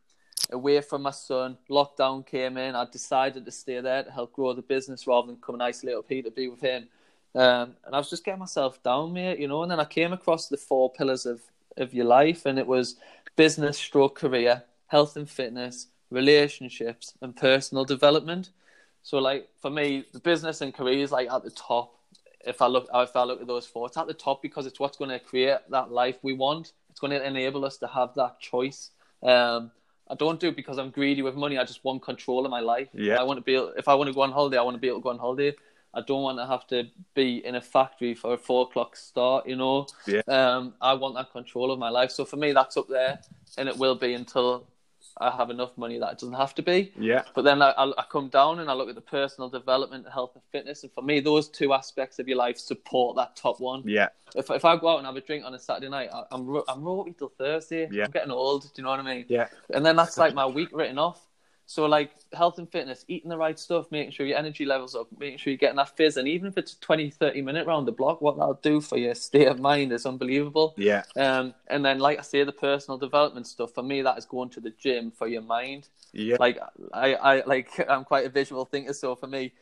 away 0.50 0.80
from 0.80 1.02
my 1.02 1.12
son. 1.12 1.58
Lockdown 1.70 2.26
came 2.26 2.56
in. 2.56 2.74
I 2.74 2.86
decided 2.90 3.44
to 3.44 3.52
stay 3.52 3.80
there 3.80 4.02
to 4.02 4.10
help 4.10 4.32
grow 4.32 4.52
the 4.52 4.62
business 4.62 5.06
rather 5.06 5.28
than 5.28 5.36
come 5.36 5.54
and 5.54 5.62
isolate 5.62 5.96
up 5.96 6.06
here 6.08 6.22
to 6.22 6.30
be 6.30 6.48
with 6.48 6.60
him. 6.60 6.88
Um, 7.36 7.76
and 7.84 7.94
I 7.94 7.98
was 7.98 8.10
just 8.10 8.24
getting 8.24 8.40
myself 8.40 8.82
down, 8.82 9.12
mate, 9.12 9.38
you 9.38 9.46
know. 9.46 9.62
And 9.62 9.70
then 9.70 9.80
I 9.80 9.84
came 9.84 10.12
across 10.12 10.48
the 10.48 10.56
four 10.56 10.90
pillars 10.90 11.24
of 11.26 11.40
of 11.76 11.94
your 11.94 12.06
life, 12.06 12.46
and 12.46 12.58
it 12.58 12.66
was 12.66 12.96
business, 13.36 13.78
stroke, 13.78 14.16
career 14.16 14.64
health 14.94 15.16
and 15.16 15.28
fitness, 15.28 15.88
relationships, 16.10 17.14
and 17.20 17.34
personal 17.34 17.84
development. 17.84 18.50
So, 19.02 19.18
like 19.18 19.48
for 19.60 19.68
me, 19.68 20.04
the 20.12 20.20
business 20.20 20.60
and 20.60 20.72
career 20.72 21.02
is 21.02 21.10
like 21.10 21.28
at 21.28 21.42
the 21.42 21.50
top. 21.50 21.98
If 22.46 22.62
I 22.62 22.68
look, 22.68 22.86
if 22.94 23.16
I 23.16 23.24
look 23.24 23.40
at 23.40 23.48
those 23.48 23.66
four, 23.66 23.88
it's 23.88 23.96
at 23.96 24.06
the 24.06 24.14
top 24.14 24.40
because 24.40 24.66
it's 24.66 24.78
what's 24.78 24.96
going 24.96 25.10
to 25.10 25.18
create 25.18 25.58
that 25.70 25.90
life 25.90 26.18
we 26.22 26.32
want. 26.32 26.74
It's 26.90 27.00
going 27.00 27.10
to 27.10 27.26
enable 27.26 27.64
us 27.64 27.76
to 27.78 27.88
have 27.88 28.14
that 28.14 28.38
choice. 28.38 28.90
Um, 29.20 29.72
I 30.08 30.14
don't 30.14 30.38
do 30.38 30.48
it 30.50 30.56
because 30.56 30.78
I'm 30.78 30.90
greedy 30.90 31.22
with 31.22 31.34
money. 31.34 31.58
I 31.58 31.64
just 31.64 31.82
want 31.82 32.00
control 32.02 32.44
of 32.44 32.52
my 32.52 32.60
life. 32.60 32.90
Yeah. 32.94 33.20
I 33.20 33.24
want 33.24 33.38
to 33.38 33.42
be. 33.42 33.56
Able, 33.56 33.72
if 33.76 33.88
I 33.88 33.94
want 33.94 34.06
to 34.08 34.14
go 34.14 34.20
on 34.20 34.30
holiday, 34.30 34.58
I 34.58 34.62
want 34.62 34.76
to 34.76 34.84
be 34.86 34.90
able 34.92 35.00
to 35.00 35.02
go 35.08 35.10
on 35.10 35.18
holiday. 35.18 35.52
I 35.92 36.02
don't 36.02 36.22
want 36.22 36.38
to 36.38 36.46
have 36.46 36.68
to 36.68 36.78
be 37.14 37.44
in 37.44 37.56
a 37.56 37.60
factory 37.60 38.14
for 38.14 38.34
a 38.34 38.38
four 38.38 38.62
o'clock 38.66 38.94
start. 38.94 39.48
You 39.48 39.56
know. 39.56 39.88
Yeah. 40.06 40.22
Um, 40.28 40.74
I 40.80 40.92
want 40.94 41.16
that 41.16 41.32
control 41.32 41.72
of 41.72 41.80
my 41.80 41.90
life. 41.98 42.12
So 42.12 42.24
for 42.24 42.36
me, 42.36 42.52
that's 42.52 42.76
up 42.76 42.88
there, 42.88 43.18
and 43.58 43.68
it 43.68 43.76
will 43.76 43.96
be 43.96 44.14
until 44.14 44.68
I 45.18 45.30
have 45.36 45.50
enough 45.50 45.76
money 45.78 45.98
that 45.98 46.12
it 46.12 46.18
doesn't 46.18 46.34
have 46.34 46.54
to 46.56 46.62
be. 46.62 46.92
Yeah. 46.98 47.22
But 47.34 47.42
then 47.42 47.62
I, 47.62 47.70
I, 47.76 48.04
come 48.10 48.28
down 48.28 48.58
and 48.58 48.68
I 48.68 48.74
look 48.74 48.88
at 48.88 48.96
the 48.96 49.00
personal 49.00 49.48
development, 49.48 50.06
health 50.12 50.32
and 50.34 50.42
fitness, 50.50 50.82
and 50.82 50.92
for 50.92 51.02
me, 51.02 51.20
those 51.20 51.48
two 51.48 51.72
aspects 51.72 52.18
of 52.18 52.26
your 52.26 52.36
life 52.36 52.58
support 52.58 53.16
that 53.16 53.36
top 53.36 53.60
one. 53.60 53.82
Yeah. 53.86 54.08
If 54.34 54.50
if 54.50 54.64
I 54.64 54.76
go 54.76 54.88
out 54.88 54.98
and 54.98 55.06
have 55.06 55.16
a 55.16 55.20
drink 55.20 55.44
on 55.44 55.54
a 55.54 55.58
Saturday 55.58 55.88
night, 55.88 56.10
I, 56.12 56.24
am 56.32 56.62
I'm 56.68 56.82
ropey 56.82 57.14
till 57.16 57.32
Thursday. 57.38 57.88
Yeah. 57.92 58.06
I'm 58.06 58.10
getting 58.10 58.32
old. 58.32 58.62
Do 58.62 58.70
you 58.76 58.82
know 58.82 58.90
what 58.90 59.00
I 59.00 59.02
mean? 59.02 59.26
Yeah. 59.28 59.46
And 59.72 59.86
then 59.86 59.94
that's 59.94 60.18
like 60.18 60.34
my 60.34 60.46
week 60.46 60.70
written 60.72 60.98
off. 60.98 61.20
So 61.66 61.86
like 61.86 62.10
health 62.32 62.58
and 62.58 62.70
fitness, 62.70 63.04
eating 63.08 63.30
the 63.30 63.38
right 63.38 63.58
stuff, 63.58 63.90
making 63.90 64.12
sure 64.12 64.26
your 64.26 64.36
energy 64.36 64.66
levels 64.66 64.94
up, 64.94 65.08
making 65.18 65.38
sure 65.38 65.50
you're 65.50 65.58
getting 65.58 65.76
that 65.76 65.96
fizz, 65.96 66.18
and 66.18 66.28
even 66.28 66.48
if 66.48 66.58
it's 66.58 66.74
a 66.74 66.80
20, 66.80 67.10
30 67.10 67.42
minute 67.42 67.66
round 67.66 67.88
the 67.88 67.92
block, 67.92 68.20
what 68.20 68.36
that'll 68.36 68.60
do 68.62 68.80
for 68.80 68.98
your 68.98 69.14
state 69.14 69.48
of 69.48 69.58
mind 69.60 69.92
is 69.92 70.04
unbelievable. 70.04 70.74
Yeah. 70.76 71.04
Um, 71.16 71.54
and 71.68 71.84
then 71.84 72.00
like 72.00 72.18
I 72.18 72.22
say, 72.22 72.44
the 72.44 72.52
personal 72.52 72.98
development 72.98 73.46
stuff 73.46 73.72
for 73.72 73.82
me, 73.82 74.02
that 74.02 74.18
is 74.18 74.26
going 74.26 74.50
to 74.50 74.60
the 74.60 74.70
gym 74.70 75.10
for 75.10 75.26
your 75.26 75.42
mind. 75.42 75.88
Yeah. 76.12 76.36
Like 76.38 76.58
I, 76.92 77.14
I 77.14 77.42
like 77.46 77.68
I'm 77.88 78.04
quite 78.04 78.26
a 78.26 78.30
visual 78.30 78.66
thinker, 78.66 78.92
so 78.92 79.16
for 79.16 79.26
me, 79.26 79.52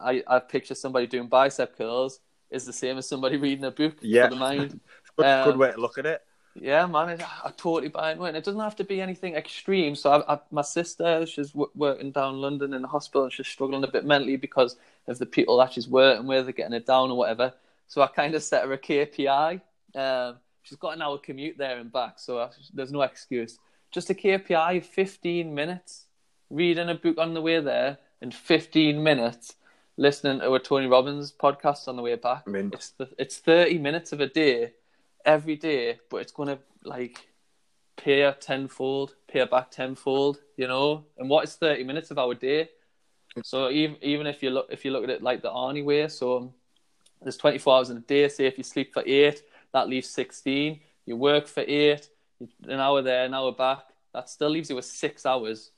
I, 0.00 0.22
I 0.26 0.38
picture 0.38 0.74
somebody 0.74 1.06
doing 1.06 1.28
bicep 1.28 1.76
curls 1.76 2.20
is 2.50 2.64
the 2.64 2.72
same 2.72 2.98
as 2.98 3.08
somebody 3.08 3.36
reading 3.36 3.64
a 3.64 3.70
book 3.70 3.96
yeah. 4.00 4.24
for 4.24 4.34
the 4.34 4.40
mind. 4.40 4.80
good, 5.16 5.26
um, 5.26 5.44
good 5.44 5.58
way 5.58 5.72
to 5.72 5.80
look 5.80 5.98
at 5.98 6.06
it. 6.06 6.22
Yeah, 6.54 6.86
man, 6.86 7.20
I, 7.20 7.48
I 7.48 7.50
totally 7.56 7.88
buy 7.88 8.12
into 8.12 8.24
it. 8.24 8.28
And 8.28 8.36
it 8.36 8.44
doesn't 8.44 8.60
have 8.60 8.76
to 8.76 8.84
be 8.84 9.00
anything 9.00 9.34
extreme. 9.34 9.94
So, 9.94 10.10
I, 10.10 10.34
I, 10.34 10.40
my 10.50 10.62
sister, 10.62 11.24
she's 11.26 11.50
w- 11.50 11.70
working 11.74 12.10
down 12.10 12.40
London 12.40 12.74
in 12.74 12.82
the 12.82 12.88
hospital, 12.88 13.24
and 13.24 13.32
she's 13.32 13.46
struggling 13.46 13.84
a 13.84 13.88
bit 13.88 14.04
mentally 14.04 14.36
because 14.36 14.76
of 15.06 15.18
the 15.18 15.26
people 15.26 15.56
that 15.58 15.72
she's 15.72 15.88
working 15.88 16.26
with, 16.26 16.48
are 16.48 16.52
getting 16.52 16.72
her 16.72 16.80
down 16.80 17.10
or 17.10 17.16
whatever. 17.16 17.54
So, 17.86 18.02
I 18.02 18.08
kind 18.08 18.34
of 18.34 18.42
set 18.42 18.64
her 18.64 18.72
a 18.72 18.78
KPI. 18.78 19.60
Um, 19.94 20.36
she's 20.62 20.78
got 20.78 20.94
an 20.94 21.02
hour 21.02 21.18
commute 21.18 21.56
there 21.56 21.78
and 21.78 21.92
back, 21.92 22.18
so 22.18 22.40
I, 22.40 22.50
there's 22.74 22.92
no 22.92 23.02
excuse. 23.02 23.58
Just 23.92 24.10
a 24.10 24.14
KPI 24.14 24.78
of 24.78 24.86
15 24.86 25.54
minutes, 25.54 26.06
reading 26.50 26.88
a 26.88 26.94
book 26.94 27.18
on 27.18 27.34
the 27.34 27.40
way 27.40 27.60
there, 27.60 27.98
and 28.20 28.34
15 28.34 29.02
minutes 29.02 29.54
listening 29.96 30.40
to 30.40 30.52
a 30.54 30.58
Tony 30.58 30.86
Robbins 30.86 31.32
podcast 31.32 31.86
on 31.86 31.96
the 31.96 32.02
way 32.02 32.16
back. 32.16 32.44
i 32.46 32.50
It's, 32.72 32.94
it's 33.18 33.38
30 33.38 33.78
minutes 33.78 34.12
of 34.12 34.20
a 34.20 34.26
day 34.26 34.72
every 35.24 35.56
day, 35.56 35.98
but 36.10 36.18
it's 36.18 36.32
going 36.32 36.48
to 36.48 36.58
like 36.84 37.28
pay 37.96 38.32
tenfold, 38.40 39.14
pay 39.28 39.44
back 39.44 39.70
tenfold, 39.70 40.38
you 40.56 40.66
know. 40.66 41.04
And 41.18 41.28
what 41.28 41.44
is 41.44 41.54
thirty 41.56 41.84
minutes 41.84 42.10
of 42.10 42.18
our 42.18 42.34
day? 42.34 42.70
So 43.42 43.70
even 43.70 43.96
even 44.02 44.26
if 44.26 44.42
you 44.42 44.50
look 44.50 44.68
if 44.70 44.84
you 44.84 44.90
look 44.90 45.04
at 45.04 45.10
it 45.10 45.22
like 45.22 45.42
the 45.42 45.50
Arnie 45.50 45.84
way, 45.84 46.08
so 46.08 46.52
there's 47.22 47.36
24 47.36 47.76
hours 47.76 47.90
in 47.90 47.98
a 47.98 48.00
day. 48.00 48.28
Say 48.28 48.46
if 48.46 48.56
you 48.56 48.64
sleep 48.64 48.92
for 48.92 49.02
eight, 49.06 49.42
that 49.72 49.88
leaves 49.88 50.08
16. 50.08 50.80
You 51.06 51.16
work 51.16 51.46
for 51.46 51.62
eight, 51.66 52.08
an 52.66 52.80
hour 52.80 53.02
there, 53.02 53.24
an 53.26 53.34
hour 53.34 53.52
back. 53.52 53.80
That 54.14 54.28
still 54.28 54.50
leaves 54.50 54.70
you 54.70 54.76
with 54.76 54.84
six 54.84 55.26
hours. 55.26 55.70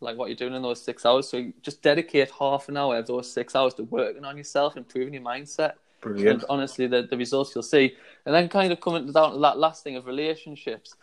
Like 0.00 0.16
what 0.16 0.28
you're 0.28 0.36
doing 0.36 0.54
in 0.54 0.62
those 0.62 0.82
six 0.82 1.04
hours. 1.04 1.28
So 1.28 1.52
just 1.62 1.82
dedicate 1.82 2.30
half 2.30 2.68
an 2.68 2.76
hour 2.76 2.98
of 2.98 3.06
those 3.06 3.30
six 3.30 3.54
hours 3.54 3.74
to 3.74 3.84
working 3.84 4.24
on 4.24 4.36
yourself, 4.36 4.76
improving 4.76 5.14
your 5.14 5.22
mindset. 5.22 5.74
Brilliant. 6.00 6.42
And 6.42 6.44
honestly, 6.48 6.86
the, 6.86 7.02
the 7.02 7.16
results 7.16 7.54
you'll 7.54 7.62
see. 7.62 7.96
And 8.24 8.34
then 8.34 8.48
kind 8.48 8.72
of 8.72 8.80
coming 8.80 9.10
down 9.10 9.32
to 9.32 9.38
that 9.38 9.58
last 9.58 9.82
thing 9.82 9.96
of 9.96 10.06
relationships. 10.06 10.94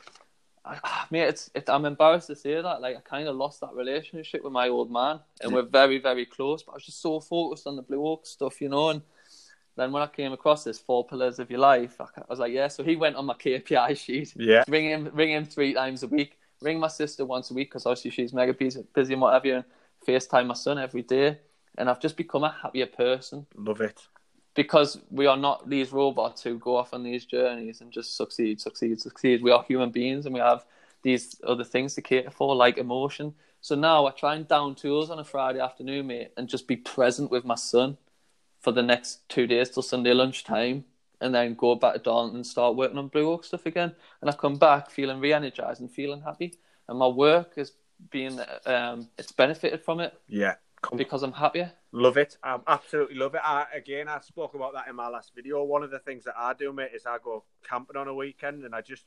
I, 0.66 0.80
ah, 0.84 1.04
I 1.04 1.08
mean, 1.12 1.24
it's, 1.24 1.50
it, 1.54 1.70
I'm 1.70 1.86
embarrassed 1.86 2.28
to 2.28 2.36
say 2.36 2.62
that. 2.62 2.82
Like, 2.82 2.98
I 2.98 3.02
kind 3.02 3.28
of 3.28 3.36
lost 3.36 3.62
that 3.62 3.74
relationship 3.74 4.44
with 4.44 4.54
my 4.54 4.70
old 4.70 4.92
man, 4.92 5.20
and 5.42 5.52
yeah. 5.52 5.58
we're 5.58 5.64
very, 5.64 6.00
very 6.00 6.26
close. 6.26 6.64
But 6.64 6.74
I 6.74 6.76
was 6.76 6.86
just 6.86 7.02
so 7.02 7.20
focused 7.20 7.68
on 7.68 7.76
the 7.76 7.82
Blue 7.82 8.06
Oak 8.06 8.26
stuff, 8.26 8.62
you 8.62 8.70
know. 8.70 8.90
And 8.90 9.02
then 9.76 9.92
when 9.92 10.04
I 10.04 10.08
came 10.08 10.32
across 10.32 10.64
this 10.64 10.80
four 10.80 11.06
pillars 11.06 11.40
of 11.40 11.50
your 11.50 11.60
life, 11.60 12.00
I, 12.00 12.06
I 12.18 12.24
was 12.30 12.40
like, 12.40 12.54
yeah. 12.54 12.68
So 12.70 12.84
he 12.84 12.96
went 12.96 13.16
on 13.16 13.26
my 13.26 13.34
KPI 13.34 13.98
sheet. 14.04 14.34
Yeah. 14.36 14.64
Ring 14.68 14.86
him, 14.86 15.10
ring 15.14 15.32
him 15.32 15.46
three 15.46 15.74
times 15.74 16.04
a 16.04 16.08
week. 16.08 16.38
Ring 16.62 16.80
my 16.80 16.88
sister 16.88 17.26
once 17.26 17.52
a 17.52 17.54
week 17.54 17.70
because 17.70 17.86
obviously 17.86 18.12
she's 18.12 18.32
mega 18.32 18.54
busy, 18.54 18.86
busy 18.96 19.14
and 19.14 19.22
whatever. 19.22 19.56
And 19.56 19.66
FaceTime 20.08 20.48
my 20.48 20.54
son 20.54 20.80
every 20.80 21.02
day, 21.02 21.40
and 21.78 21.90
I've 21.90 22.00
just 22.00 22.16
become 22.16 22.46
a 22.46 22.56
happier 22.62 22.86
person. 22.86 23.46
Love 23.56 23.82
it 23.82 24.08
because 24.56 25.00
we 25.10 25.26
are 25.26 25.38
not 25.38 25.70
these 25.70 25.92
robots 25.92 26.44
who 26.44 26.58
go 26.58 26.76
off 26.76 26.94
on 26.94 27.04
these 27.04 27.26
journeys 27.26 27.82
and 27.82 27.92
just 27.92 28.16
succeed, 28.16 28.62
succeed, 28.62 29.02
succeed. 29.02 29.42
We 29.42 29.52
are 29.52 29.64
human 29.64 29.92
beings 29.92 30.26
and 30.26 30.34
we 30.34 30.42
have 30.42 30.66
these 31.02 31.40
other 31.46 31.64
things 31.64 31.96
to 31.96 32.02
cater 32.02 32.30
for, 32.30 32.56
like 32.56 32.78
emotion. 32.78 33.34
So 33.62 33.76
now 33.76 34.06
I 34.06 34.12
try 34.12 34.36
and 34.36 34.48
down 34.48 34.76
tools 34.76 35.10
on 35.10 35.20
a 35.20 35.24
Friday 35.24 35.60
afternoon, 35.60 36.08
mate, 36.08 36.32
and 36.38 36.48
just 36.48 36.68
be 36.68 36.76
present 36.76 37.32
with 37.32 37.46
my 37.46 37.56
son 37.56 37.98
for 38.60 38.72
the 38.72 38.84
next 38.84 39.28
two 39.28 39.48
days 39.48 39.70
till 39.70 39.84
Sunday 39.84 40.14
lunchtime, 40.14 40.86
and 41.20 41.34
then 41.34 41.54
go 41.54 41.76
back 41.76 41.94
to 41.94 42.00
Darlington 42.00 42.38
and 42.38 42.48
start 42.48 42.76
working 42.76 42.98
on 42.98 43.08
Blue 43.08 43.30
Oak 43.32 43.44
stuff 43.44 43.66
again. 43.66 43.94
And 44.22 44.30
I 44.30 44.34
come 44.34 44.58
back 44.58 44.90
feeling 44.90 45.20
re-energized 45.20 45.82
and 45.82 45.92
feeling 45.92 46.22
happy, 46.22 46.60
and 46.88 47.00
my 47.00 47.08
work 47.08 47.54
is 47.58 47.74
being 48.10 48.40
um, 48.66 49.10
it's 49.18 49.32
benefited 49.32 49.82
from 49.84 50.00
it. 50.00 50.14
Yeah, 50.28 50.56
because 50.96 51.24
I'm 51.24 51.34
happier. 51.34 51.72
Love 51.92 52.18
it. 52.18 52.38
I 52.44 52.60
absolutely 52.68 53.16
love 53.16 53.36
it. 53.36 53.42
I, 53.44 53.66
again, 53.74 54.08
I 54.08 54.20
spoke 54.22 54.54
about 54.54 54.74
that 54.74 54.88
in 54.88 54.96
my 54.96 55.08
last 55.08 55.34
video. 55.36 55.64
One 55.64 55.84
of 55.84 55.92
the 55.92 56.00
things 56.00 56.24
that 56.26 56.36
I 56.38 56.54
do, 56.54 56.74
mate, 56.74 56.92
is 56.96 57.06
I 57.06 57.18
go 57.24 57.44
camping 57.68 57.98
on 57.98 58.08
a 58.08 58.14
weekend 58.14 58.64
and 58.64 58.76
I 58.76 58.82
just 58.82 59.06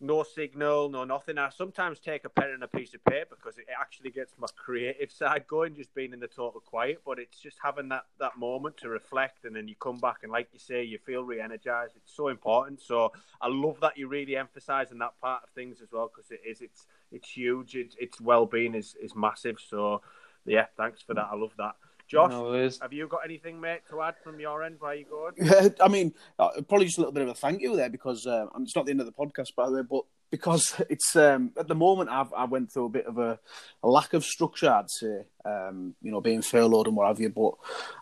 no 0.00 0.22
signal, 0.22 0.88
no 0.88 1.04
nothing. 1.04 1.36
I 1.36 1.50
sometimes 1.50 1.98
take 1.98 2.24
a 2.24 2.30
pen 2.30 2.50
and 2.50 2.62
a 2.62 2.68
piece 2.68 2.94
of 2.94 3.04
paper 3.04 3.36
because 3.36 3.58
it 3.58 3.66
actually 3.78 4.10
gets 4.10 4.32
my 4.38 4.46
creative 4.56 5.12
side 5.12 5.46
going, 5.46 5.74
just 5.74 5.94
being 5.94 6.14
in 6.14 6.20
the 6.20 6.26
total 6.26 6.60
quiet. 6.60 7.02
But 7.04 7.18
it's 7.18 7.38
just 7.38 7.58
having 7.62 7.90
that, 7.90 8.04
that 8.18 8.38
moment 8.38 8.78
to 8.78 8.88
reflect, 8.88 9.44
and 9.44 9.54
then 9.54 9.68
you 9.68 9.74
come 9.78 9.98
back, 9.98 10.18
and 10.22 10.32
like 10.32 10.48
you 10.52 10.58
say, 10.58 10.82
you 10.82 10.98
feel 10.98 11.22
re 11.22 11.40
energized. 11.40 11.96
It's 11.96 12.14
so 12.16 12.28
important. 12.28 12.80
So 12.80 13.12
I 13.42 13.48
love 13.48 13.78
that 13.82 13.98
you're 13.98 14.08
really 14.08 14.36
emphasizing 14.36 14.98
that 14.98 15.20
part 15.20 15.42
of 15.44 15.50
things 15.50 15.82
as 15.82 15.92
well 15.92 16.10
because 16.14 16.30
it 16.30 16.40
is, 16.48 16.62
it's, 16.62 16.86
it's 17.12 17.28
huge. 17.28 17.76
It, 17.76 17.94
its 17.98 18.20
well 18.20 18.46
being 18.46 18.74
is, 18.74 18.96
is 19.02 19.14
massive. 19.14 19.58
So, 19.60 20.00
yeah, 20.44 20.66
thanks 20.76 21.02
for 21.02 21.14
that. 21.14 21.28
I 21.30 21.36
love 21.36 21.52
that. 21.58 21.74
Josh, 22.10 22.32
No 22.32 22.68
have 22.82 22.92
you 22.92 23.06
got 23.06 23.20
anything, 23.24 23.60
mate, 23.60 23.82
to 23.88 24.02
add 24.02 24.14
from 24.24 24.40
your 24.40 24.64
end? 24.64 24.76
Where 24.80 24.94
you 24.94 25.04
going? 25.04 25.34
Yeah, 25.40 25.68
I 25.80 25.86
mean, 25.86 26.12
uh, 26.40 26.48
probably 26.68 26.86
just 26.86 26.98
a 26.98 27.02
little 27.02 27.12
bit 27.12 27.22
of 27.22 27.28
a 27.28 27.34
thank 27.34 27.62
you 27.62 27.76
there 27.76 27.88
because 27.88 28.26
uh, 28.26 28.46
it's 28.60 28.74
not 28.74 28.86
the 28.86 28.90
end 28.90 29.00
of 29.00 29.06
the 29.06 29.12
podcast, 29.12 29.54
by 29.54 29.66
the 29.66 29.76
way, 29.76 29.82
but 29.88 30.02
because 30.30 30.80
it's 30.88 31.14
um, 31.16 31.52
at 31.58 31.68
the 31.68 31.74
moment 31.74 32.10
I've 32.10 32.32
I 32.32 32.44
went 32.44 32.72
through 32.72 32.86
a 32.86 32.90
bit 32.90 33.06
of 33.06 33.18
a, 33.18 33.38
a 33.82 33.88
lack 33.88 34.12
of 34.14 34.24
structure, 34.24 34.70
I'd 34.70 34.90
say, 34.90 35.24
um, 35.44 35.94
you 36.02 36.10
know, 36.10 36.20
being 36.20 36.42
furloughed 36.42 36.86
and 36.86 36.96
what 36.96 37.08
have 37.08 37.20
you. 37.20 37.30
But 37.30 37.54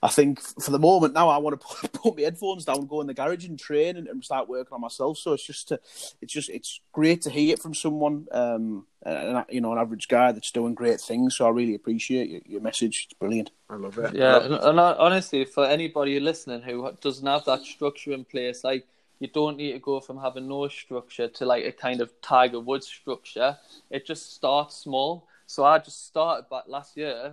I 0.03 0.09
think 0.09 0.41
for 0.41 0.70
the 0.70 0.79
moment 0.79 1.14
now, 1.14 1.29
I 1.29 1.39
want 1.39 1.61
to 1.61 1.66
put, 1.89 1.93
put 1.93 2.16
my 2.16 2.22
headphones 2.22 2.64
down, 2.64 2.87
go 2.87 3.01
in 3.01 3.07
the 3.07 3.14
garage 3.14 3.47
and 3.47 3.59
train 3.59 3.97
and, 3.97 4.09
and 4.09 4.24
start 4.24 4.49
working 4.49 4.74
on 4.74 4.81
myself. 4.81 5.18
So 5.18 5.33
it's 5.33 5.47
just, 5.47 5.68
to, 5.68 5.81
it's 6.20 6.33
just, 6.33 6.51
it's 6.51 6.81
great 6.93 7.22
to 7.22 7.31
hear 7.31 7.55
it 7.55 7.62
from 7.62 7.74
someone, 7.74 8.26
um, 8.33 8.87
and, 9.05 9.45
you 9.49 9.61
know, 9.61 9.72
an 9.72 9.79
average 9.79 10.09
guy 10.09 10.33
that's 10.33 10.51
doing 10.51 10.74
great 10.74 11.01
things. 11.01 11.37
So 11.37 11.47
I 11.47 11.51
really 11.51 11.74
appreciate 11.74 12.29
your, 12.29 12.41
your 12.45 12.61
message. 12.61 13.07
It's 13.07 13.18
brilliant. 13.18 13.51
I 13.70 13.76
love 13.76 13.99
it. 13.99 14.14
Yeah, 14.14 14.43
and, 14.43 14.55
and 14.55 14.81
I- 14.81 14.95
honestly, 14.95 15.45
for 15.45 15.64
anybody 15.64 16.18
listening 16.20 16.62
who 16.62 16.91
doesn't 17.01 17.26
have 17.26 17.45
that 17.45 17.62
structure 17.62 18.12
in 18.12 18.24
place, 18.24 18.64
like 18.64 18.87
you 19.21 19.29
don't 19.29 19.57
need 19.57 19.73
to 19.73 19.79
go 19.79 20.01
from 20.01 20.19
having 20.19 20.49
no 20.49 20.69
structure 20.69 21.29
to 21.29 21.47
like 21.47 21.64
a 21.64 21.73
kind 21.73 22.01
of 22.01 22.12
Tiger 22.21 22.61
Woods 22.61 22.87
structure. 22.87 23.59
It 23.91 24.07
just 24.07 24.35
starts 24.35 24.77
small. 24.77 25.27
So 25.47 25.64
I 25.64 25.79
just 25.79 26.07
started 26.07 26.49
back 26.49 26.64
last 26.66 26.97
year 26.97 27.33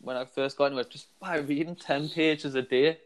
when 0.00 0.16
I 0.16 0.24
first 0.24 0.56
got 0.56 0.66
into 0.66 0.78
it, 0.78 0.90
just 0.90 1.08
by 1.18 1.38
reading 1.38 1.76
ten 1.76 2.08
pages 2.08 2.54
a 2.54 2.62
day, 2.62 2.98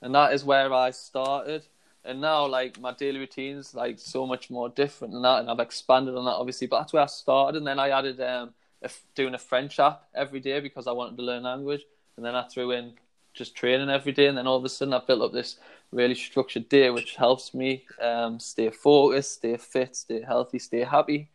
and 0.00 0.14
that 0.14 0.32
is 0.32 0.44
where 0.44 0.72
I 0.72 0.90
started. 0.90 1.66
And 2.04 2.20
now, 2.20 2.46
like 2.46 2.80
my 2.80 2.92
daily 2.92 3.18
routines, 3.18 3.74
like 3.74 3.98
so 3.98 4.26
much 4.26 4.48
more 4.48 4.70
different 4.70 5.12
than 5.12 5.22
that, 5.22 5.40
and 5.40 5.50
I've 5.50 5.60
expanded 5.60 6.14
on 6.14 6.24
that 6.24 6.30
obviously. 6.32 6.66
But 6.66 6.80
that's 6.80 6.92
where 6.92 7.02
I 7.02 7.06
started, 7.06 7.58
and 7.58 7.66
then 7.66 7.78
I 7.78 7.90
added 7.90 8.20
um, 8.20 8.54
a, 8.82 8.90
doing 9.14 9.34
a 9.34 9.38
French 9.38 9.78
app 9.78 10.04
every 10.14 10.40
day 10.40 10.60
because 10.60 10.86
I 10.86 10.92
wanted 10.92 11.16
to 11.18 11.22
learn 11.22 11.42
language, 11.42 11.82
and 12.16 12.24
then 12.24 12.34
I 12.34 12.44
threw 12.44 12.70
in 12.70 12.94
just 13.34 13.54
training 13.54 13.90
every 13.90 14.12
day, 14.12 14.26
and 14.26 14.38
then 14.38 14.46
all 14.46 14.56
of 14.56 14.64
a 14.64 14.68
sudden 14.68 14.94
I 14.94 15.00
built 15.06 15.22
up 15.22 15.32
this 15.32 15.58
really 15.92 16.14
structured 16.14 16.68
day, 16.68 16.90
which 16.90 17.16
helps 17.16 17.54
me 17.54 17.84
um, 18.00 18.38
stay 18.38 18.70
focused, 18.70 19.34
stay 19.34 19.56
fit, 19.56 19.96
stay 19.96 20.22
healthy, 20.22 20.58
stay 20.58 20.80
happy. 20.80 21.28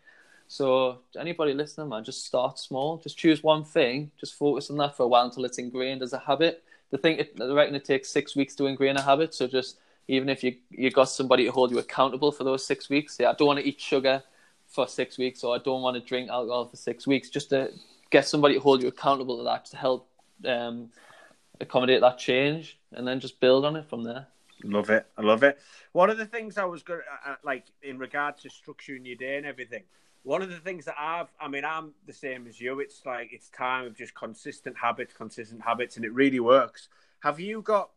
So 0.47 0.99
anybody 1.19 1.53
listening, 1.53 1.89
man, 1.89 2.03
just 2.03 2.25
start 2.25 2.59
small. 2.59 2.97
Just 2.97 3.17
choose 3.17 3.41
one 3.41 3.63
thing. 3.63 4.11
Just 4.19 4.35
focus 4.35 4.69
on 4.69 4.77
that 4.77 4.95
for 4.95 5.03
a 5.03 5.07
while 5.07 5.25
until 5.25 5.45
it's 5.45 5.57
ingrained 5.57 6.03
as 6.03 6.13
a 6.13 6.19
habit. 6.19 6.63
The 6.91 6.97
thing, 6.99 7.19
I 7.41 7.45
reckon 7.51 7.73
it 7.73 7.85
takes 7.85 8.09
six 8.09 8.35
weeks 8.35 8.53
to 8.55 8.67
ingrain 8.67 8.97
a 8.97 9.01
habit. 9.01 9.33
So 9.33 9.47
just 9.47 9.77
even 10.07 10.29
if 10.29 10.43
you 10.43 10.55
you 10.69 10.91
got 10.91 11.09
somebody 11.09 11.45
to 11.45 11.51
hold 11.51 11.71
you 11.71 11.79
accountable 11.79 12.31
for 12.31 12.43
those 12.43 12.65
six 12.65 12.89
weeks, 12.89 13.17
yeah, 13.19 13.31
I 13.31 13.33
don't 13.33 13.47
want 13.47 13.59
to 13.59 13.67
eat 13.67 13.79
sugar 13.79 14.21
for 14.67 14.87
six 14.87 15.17
weeks, 15.17 15.43
or 15.43 15.55
I 15.55 15.59
don't 15.59 15.81
want 15.81 15.95
to 15.95 16.01
drink 16.01 16.29
alcohol 16.29 16.65
for 16.65 16.77
six 16.77 17.07
weeks. 17.07 17.29
Just 17.29 17.49
to 17.49 17.71
get 18.11 18.27
somebody 18.27 18.55
to 18.55 18.59
hold 18.59 18.81
you 18.83 18.89
accountable 18.89 19.37
to 19.37 19.43
that 19.45 19.65
to 19.65 19.77
help 19.77 20.07
um, 20.45 20.91
accommodate 21.59 22.01
that 22.01 22.19
change, 22.19 22.77
and 22.91 23.07
then 23.07 23.19
just 23.19 23.39
build 23.39 23.65
on 23.65 23.75
it 23.75 23.89
from 23.89 24.03
there. 24.03 24.27
Love 24.63 24.89
it. 24.89 25.05
I 25.17 25.21
love 25.21 25.43
it. 25.43 25.59
One 25.91 26.09
of 26.09 26.17
the 26.17 26.25
things 26.25 26.57
I 26.57 26.65
was 26.65 26.83
going 26.83 27.01
to, 27.01 27.31
uh, 27.31 27.35
like, 27.43 27.65
in 27.81 27.97
regard 27.97 28.37
to 28.39 28.49
structuring 28.49 29.05
your 29.05 29.15
day 29.15 29.37
and 29.37 29.45
everything, 29.45 29.83
one 30.23 30.41
of 30.41 30.49
the 30.49 30.57
things 30.57 30.85
that 30.85 30.95
I've, 30.97 31.27
I 31.39 31.49
mean, 31.49 31.65
I'm 31.65 31.91
the 32.07 32.13
same 32.13 32.47
as 32.47 32.61
you. 32.61 32.79
It's 32.79 33.05
like, 33.05 33.29
it's 33.33 33.49
time 33.49 33.85
of 33.85 33.97
just 33.97 34.15
consistent 34.15 34.77
habits, 34.77 35.13
consistent 35.13 35.61
habits, 35.61 35.97
and 35.97 36.05
it 36.05 36.13
really 36.13 36.39
works. 36.39 36.87
Have 37.19 37.39
you 37.39 37.61
got, 37.61 37.89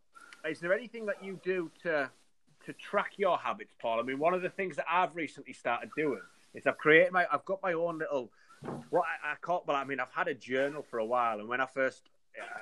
is 0.49 0.59
there 0.59 0.75
anything 0.75 1.07
that 1.07 1.23
you 1.23 1.41
do 1.45 1.71
to, 1.85 2.11
to 2.65 2.73
track 2.73 3.13
your 3.17 3.39
habits, 3.39 3.73
Paul? 3.81 4.01
I 4.01 4.03
mean, 4.03 4.19
one 4.19 4.35
of 4.35 4.43
the 4.43 4.51
things 4.51 4.75
that 4.77 4.87
I've 4.91 5.15
recently 5.15 5.53
started 5.53 5.91
doing 5.97 6.21
is 6.53 6.67
I've 6.67 6.79
created 6.79 7.13
my, 7.13 7.27
I've 7.31 7.45
got 7.45 7.63
my 7.63 7.75
own 7.75 7.99
little, 7.99 8.33
what 8.91 9.05
I, 9.05 9.33
I 9.33 9.35
call, 9.41 9.63
well, 9.67 9.77
I 9.77 9.85
mean, 9.85 10.01
I've 10.01 10.13
had 10.13 10.27
a 10.27 10.35
journal 10.35 10.83
for 10.83 10.99
a 10.99 11.05
while, 11.05 11.39
and 11.39 11.49
when 11.49 11.61
I 11.61 11.67
first 11.67 12.03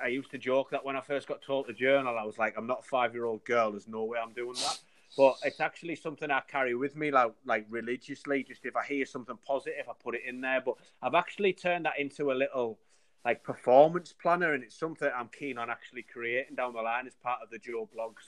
I 0.02 0.08
used 0.08 0.30
to 0.32 0.38
joke 0.38 0.70
that 0.70 0.84
when 0.84 0.96
I 0.96 1.00
first 1.00 1.26
got 1.26 1.42
told 1.42 1.66
to 1.66 1.72
journal, 1.72 2.18
I 2.18 2.24
was 2.24 2.38
like, 2.38 2.54
I'm 2.56 2.66
not 2.66 2.80
a 2.80 2.88
five 2.88 3.14
year 3.14 3.24
old 3.24 3.44
girl. 3.44 3.72
There's 3.72 3.88
no 3.88 4.04
way 4.04 4.18
I'm 4.18 4.32
doing 4.32 4.54
that. 4.54 4.78
But 5.16 5.36
it's 5.44 5.60
actually 5.60 5.94
something 5.96 6.30
I 6.30 6.40
carry 6.48 6.74
with 6.74 6.96
me, 6.96 7.10
like 7.10 7.32
like 7.44 7.66
religiously. 7.70 8.42
Just 8.42 8.64
if 8.64 8.76
I 8.76 8.84
hear 8.84 9.06
something 9.06 9.38
positive, 9.46 9.88
I 9.88 9.92
put 10.02 10.14
it 10.16 10.22
in 10.26 10.40
there. 10.40 10.60
But 10.60 10.74
I've 11.02 11.14
actually 11.14 11.52
turned 11.52 11.84
that 11.86 11.98
into 11.98 12.32
a 12.32 12.34
little 12.34 12.78
like 13.24 13.42
performance 13.44 14.12
planner, 14.12 14.54
and 14.54 14.64
it's 14.64 14.76
something 14.76 15.08
I'm 15.14 15.28
keen 15.28 15.56
on 15.56 15.70
actually 15.70 16.02
creating 16.02 16.56
down 16.56 16.74
the 16.74 16.82
line 16.82 17.06
as 17.06 17.14
part 17.14 17.40
of 17.42 17.50
the 17.50 17.58
Joe 17.58 17.88
Blogs 17.96 18.26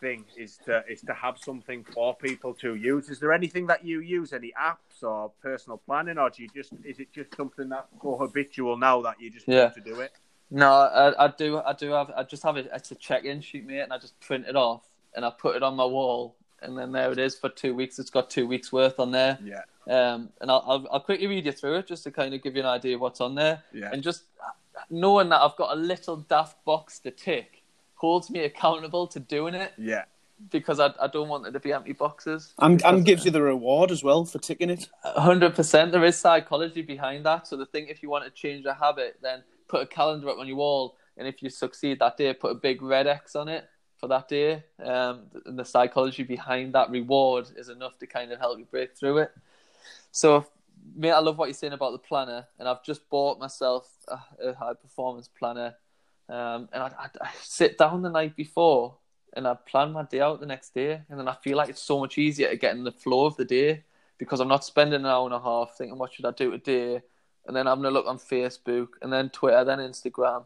thing. 0.00 0.24
Is 0.36 0.58
to 0.66 0.84
is 0.88 1.00
to 1.02 1.14
have 1.14 1.38
something 1.38 1.84
for 1.84 2.14
people 2.14 2.52
to 2.54 2.74
use. 2.74 3.08
Is 3.08 3.18
there 3.18 3.32
anything 3.32 3.66
that 3.68 3.84
you 3.84 4.00
use? 4.00 4.34
Any 4.34 4.52
apps 4.60 5.02
or 5.02 5.32
personal 5.42 5.78
planning, 5.78 6.18
or 6.18 6.28
do 6.28 6.42
you 6.42 6.48
just 6.54 6.72
is 6.84 7.00
it 7.00 7.12
just 7.12 7.34
something 7.34 7.70
that 7.70 7.88
go 7.98 8.18
habitual 8.18 8.76
now 8.76 9.00
that 9.02 9.18
you 9.20 9.30
just 9.30 9.48
Yeah. 9.48 9.62
want 9.62 9.74
to 9.74 9.80
do 9.80 10.00
it? 10.00 10.12
No, 10.50 10.70
I, 10.72 11.24
I 11.26 11.28
do. 11.28 11.58
I 11.58 11.72
do 11.72 11.90
have. 11.92 12.10
I 12.16 12.22
just 12.24 12.42
have 12.42 12.56
it. 12.56 12.68
It's 12.74 12.90
a 12.90 12.94
check-in 12.96 13.40
sheet, 13.40 13.66
mate, 13.66 13.80
and 13.80 13.92
I 13.92 13.98
just 13.98 14.18
print 14.20 14.46
it 14.48 14.56
off 14.56 14.82
and 15.14 15.24
I 15.24 15.30
put 15.30 15.56
it 15.56 15.62
on 15.62 15.74
my 15.76 15.84
wall, 15.84 16.36
and 16.62 16.76
then 16.76 16.92
there 16.92 17.12
it 17.12 17.18
is 17.18 17.36
for 17.38 17.48
two 17.48 17.74
weeks. 17.74 17.98
It's 17.98 18.10
got 18.10 18.30
two 18.30 18.46
weeks 18.46 18.72
worth 18.72 18.98
on 18.98 19.10
there. 19.12 19.38
Yeah. 19.42 19.62
Um, 19.88 20.28
and 20.40 20.50
I'll, 20.50 20.64
I'll 20.66 20.86
I'll 20.92 21.00
quickly 21.00 21.26
read 21.26 21.46
you 21.46 21.52
through 21.52 21.76
it 21.76 21.86
just 21.86 22.04
to 22.04 22.10
kind 22.10 22.34
of 22.34 22.42
give 22.42 22.54
you 22.54 22.60
an 22.62 22.68
idea 22.68 22.94
of 22.96 23.00
what's 23.00 23.20
on 23.20 23.34
there, 23.34 23.62
Yeah. 23.72 23.90
and 23.92 24.02
just 24.02 24.24
knowing 24.90 25.28
that 25.30 25.40
I've 25.40 25.56
got 25.56 25.72
a 25.76 25.80
little 25.80 26.16
daft 26.16 26.64
box 26.64 26.98
to 27.00 27.10
tick 27.10 27.62
holds 27.94 28.30
me 28.30 28.40
accountable 28.44 29.06
to 29.06 29.20
doing 29.20 29.54
it 29.54 29.72
Yeah. 29.76 30.04
because 30.50 30.80
I 30.80 30.92
I 31.00 31.06
don't 31.08 31.28
want 31.28 31.42
there 31.44 31.52
to 31.52 31.60
be 31.60 31.72
empty 31.72 31.92
boxes. 31.92 32.54
And, 32.58 32.82
and 32.84 33.04
gives 33.04 33.24
you 33.24 33.30
the 33.30 33.42
reward 33.42 33.90
as 33.90 34.02
well 34.04 34.24
for 34.24 34.38
ticking 34.38 34.70
it. 34.70 34.88
hundred 35.04 35.54
percent. 35.54 35.92
There 35.92 36.04
is 36.04 36.16
psychology 36.18 36.82
behind 36.82 37.24
that. 37.26 37.46
So 37.46 37.56
the 37.56 37.66
thing, 37.66 37.88
if 37.88 38.02
you 38.02 38.10
want 38.10 38.24
to 38.24 38.30
change 38.30 38.64
a 38.66 38.74
habit, 38.74 39.18
then 39.22 39.42
put 39.70 39.82
a 39.82 39.86
calendar 39.86 40.28
up 40.28 40.38
on 40.38 40.48
your 40.48 40.56
wall, 40.56 40.96
and 41.16 41.28
if 41.28 41.42
you 41.42 41.48
succeed 41.48 42.00
that 42.00 42.16
day, 42.16 42.32
put 42.34 42.50
a 42.50 42.54
big 42.54 42.82
red 42.82 43.06
X 43.06 43.36
on 43.36 43.48
it 43.48 43.68
for 43.98 44.08
that 44.08 44.28
day. 44.28 44.64
Um, 44.82 45.26
and 45.46 45.58
the 45.58 45.64
psychology 45.64 46.24
behind 46.24 46.74
that 46.74 46.90
reward 46.90 47.46
is 47.56 47.68
enough 47.68 47.98
to 47.98 48.06
kind 48.06 48.32
of 48.32 48.40
help 48.40 48.58
you 48.58 48.64
break 48.64 48.96
through 48.96 49.18
it. 49.18 49.32
So, 50.10 50.46
mate, 50.96 51.12
I 51.12 51.20
love 51.20 51.38
what 51.38 51.46
you're 51.46 51.54
saying 51.54 51.72
about 51.72 51.92
the 51.92 51.98
planner, 51.98 52.46
and 52.58 52.68
I've 52.68 52.82
just 52.82 53.08
bought 53.08 53.38
myself 53.38 53.88
a, 54.08 54.18
a 54.48 54.54
high 54.54 54.74
performance 54.74 55.28
planner. 55.28 55.74
Um, 56.28 56.68
and 56.72 56.82
I, 56.82 56.92
I, 56.98 57.08
I 57.20 57.30
sit 57.42 57.78
down 57.78 58.02
the 58.02 58.10
night 58.10 58.36
before 58.36 58.96
and 59.34 59.48
I 59.48 59.54
plan 59.54 59.92
my 59.92 60.04
day 60.04 60.20
out 60.20 60.40
the 60.40 60.46
next 60.46 60.74
day, 60.74 61.00
and 61.08 61.18
then 61.18 61.28
I 61.28 61.34
feel 61.34 61.56
like 61.56 61.68
it's 61.68 61.82
so 61.82 62.00
much 62.00 62.18
easier 62.18 62.48
to 62.50 62.56
get 62.56 62.74
in 62.74 62.82
the 62.82 62.92
flow 62.92 63.26
of 63.26 63.36
the 63.36 63.44
day 63.44 63.84
because 64.18 64.40
I'm 64.40 64.48
not 64.48 64.64
spending 64.64 65.00
an 65.00 65.06
hour 65.06 65.24
and 65.24 65.34
a 65.34 65.40
half 65.40 65.76
thinking 65.76 65.98
what 65.98 66.12
should 66.12 66.26
I 66.26 66.32
do 66.32 66.50
today, 66.50 67.00
and 67.46 67.56
then 67.56 67.66
having 67.66 67.84
a 67.84 67.90
look 67.90 68.06
on 68.06 68.18
Facebook, 68.18 68.88
and 69.02 69.12
then 69.12 69.30
Twitter, 69.30 69.64
then 69.64 69.78
Instagram, 69.78 70.44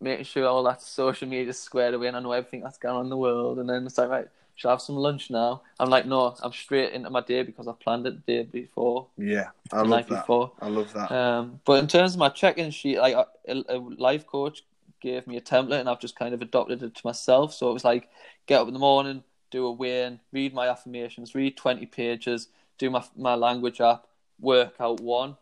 making 0.00 0.24
sure 0.24 0.46
all 0.46 0.62
that 0.64 0.82
social 0.82 1.28
media 1.28 1.50
is 1.50 1.58
squared 1.60 1.94
away, 1.94 2.08
and 2.08 2.16
I 2.16 2.20
know 2.20 2.32
everything 2.32 2.60
that's 2.62 2.78
going 2.78 2.96
on 2.96 3.04
in 3.06 3.10
the 3.10 3.16
world, 3.16 3.58
and 3.58 3.68
then 3.68 3.86
it's 3.86 3.98
like 3.98 4.08
right, 4.08 4.28
should 4.56 4.68
I 4.68 4.72
have 4.72 4.80
some 4.80 4.96
lunch 4.96 5.30
now? 5.30 5.62
I'm 5.80 5.90
like, 5.90 6.06
no, 6.06 6.36
I'm 6.42 6.52
straight 6.52 6.92
into 6.92 7.10
my 7.10 7.20
day 7.22 7.42
because 7.42 7.66
I 7.66 7.72
planned 7.72 8.06
it 8.06 8.24
the 8.24 8.32
day 8.32 8.42
before, 8.44 9.08
Yeah. 9.18 9.48
I 9.72 9.78
love 9.78 9.88
night 9.88 10.08
that. 10.08 10.20
before. 10.20 10.52
I 10.60 10.68
love 10.68 10.92
that. 10.92 11.10
Um, 11.10 11.60
but 11.64 11.80
in 11.80 11.88
terms 11.88 12.12
of 12.14 12.18
my 12.20 12.28
check-in 12.28 12.70
sheet, 12.70 12.98
like 12.98 13.14
a, 13.14 13.26
a 13.68 13.78
life 13.78 14.26
coach 14.26 14.62
gave 15.00 15.26
me 15.26 15.36
a 15.36 15.40
template, 15.40 15.80
and 15.80 15.88
I've 15.88 16.00
just 16.00 16.16
kind 16.16 16.34
of 16.34 16.40
adopted 16.40 16.82
it 16.82 16.94
to 16.94 17.02
myself. 17.04 17.52
So 17.52 17.68
it 17.68 17.72
was 17.72 17.84
like, 17.84 18.08
get 18.46 18.60
up 18.60 18.68
in 18.68 18.74
the 18.74 18.80
morning, 18.80 19.24
do 19.50 19.66
a 19.66 19.72
weigh-in, 19.72 20.20
read 20.32 20.54
my 20.54 20.68
affirmations, 20.68 21.34
read 21.34 21.56
twenty 21.56 21.86
pages, 21.86 22.48
do 22.78 22.90
my 22.90 23.04
my 23.16 23.34
language 23.34 23.80
app, 23.80 24.06
work 24.40 24.74
out 24.80 25.00
one, 25.00 25.36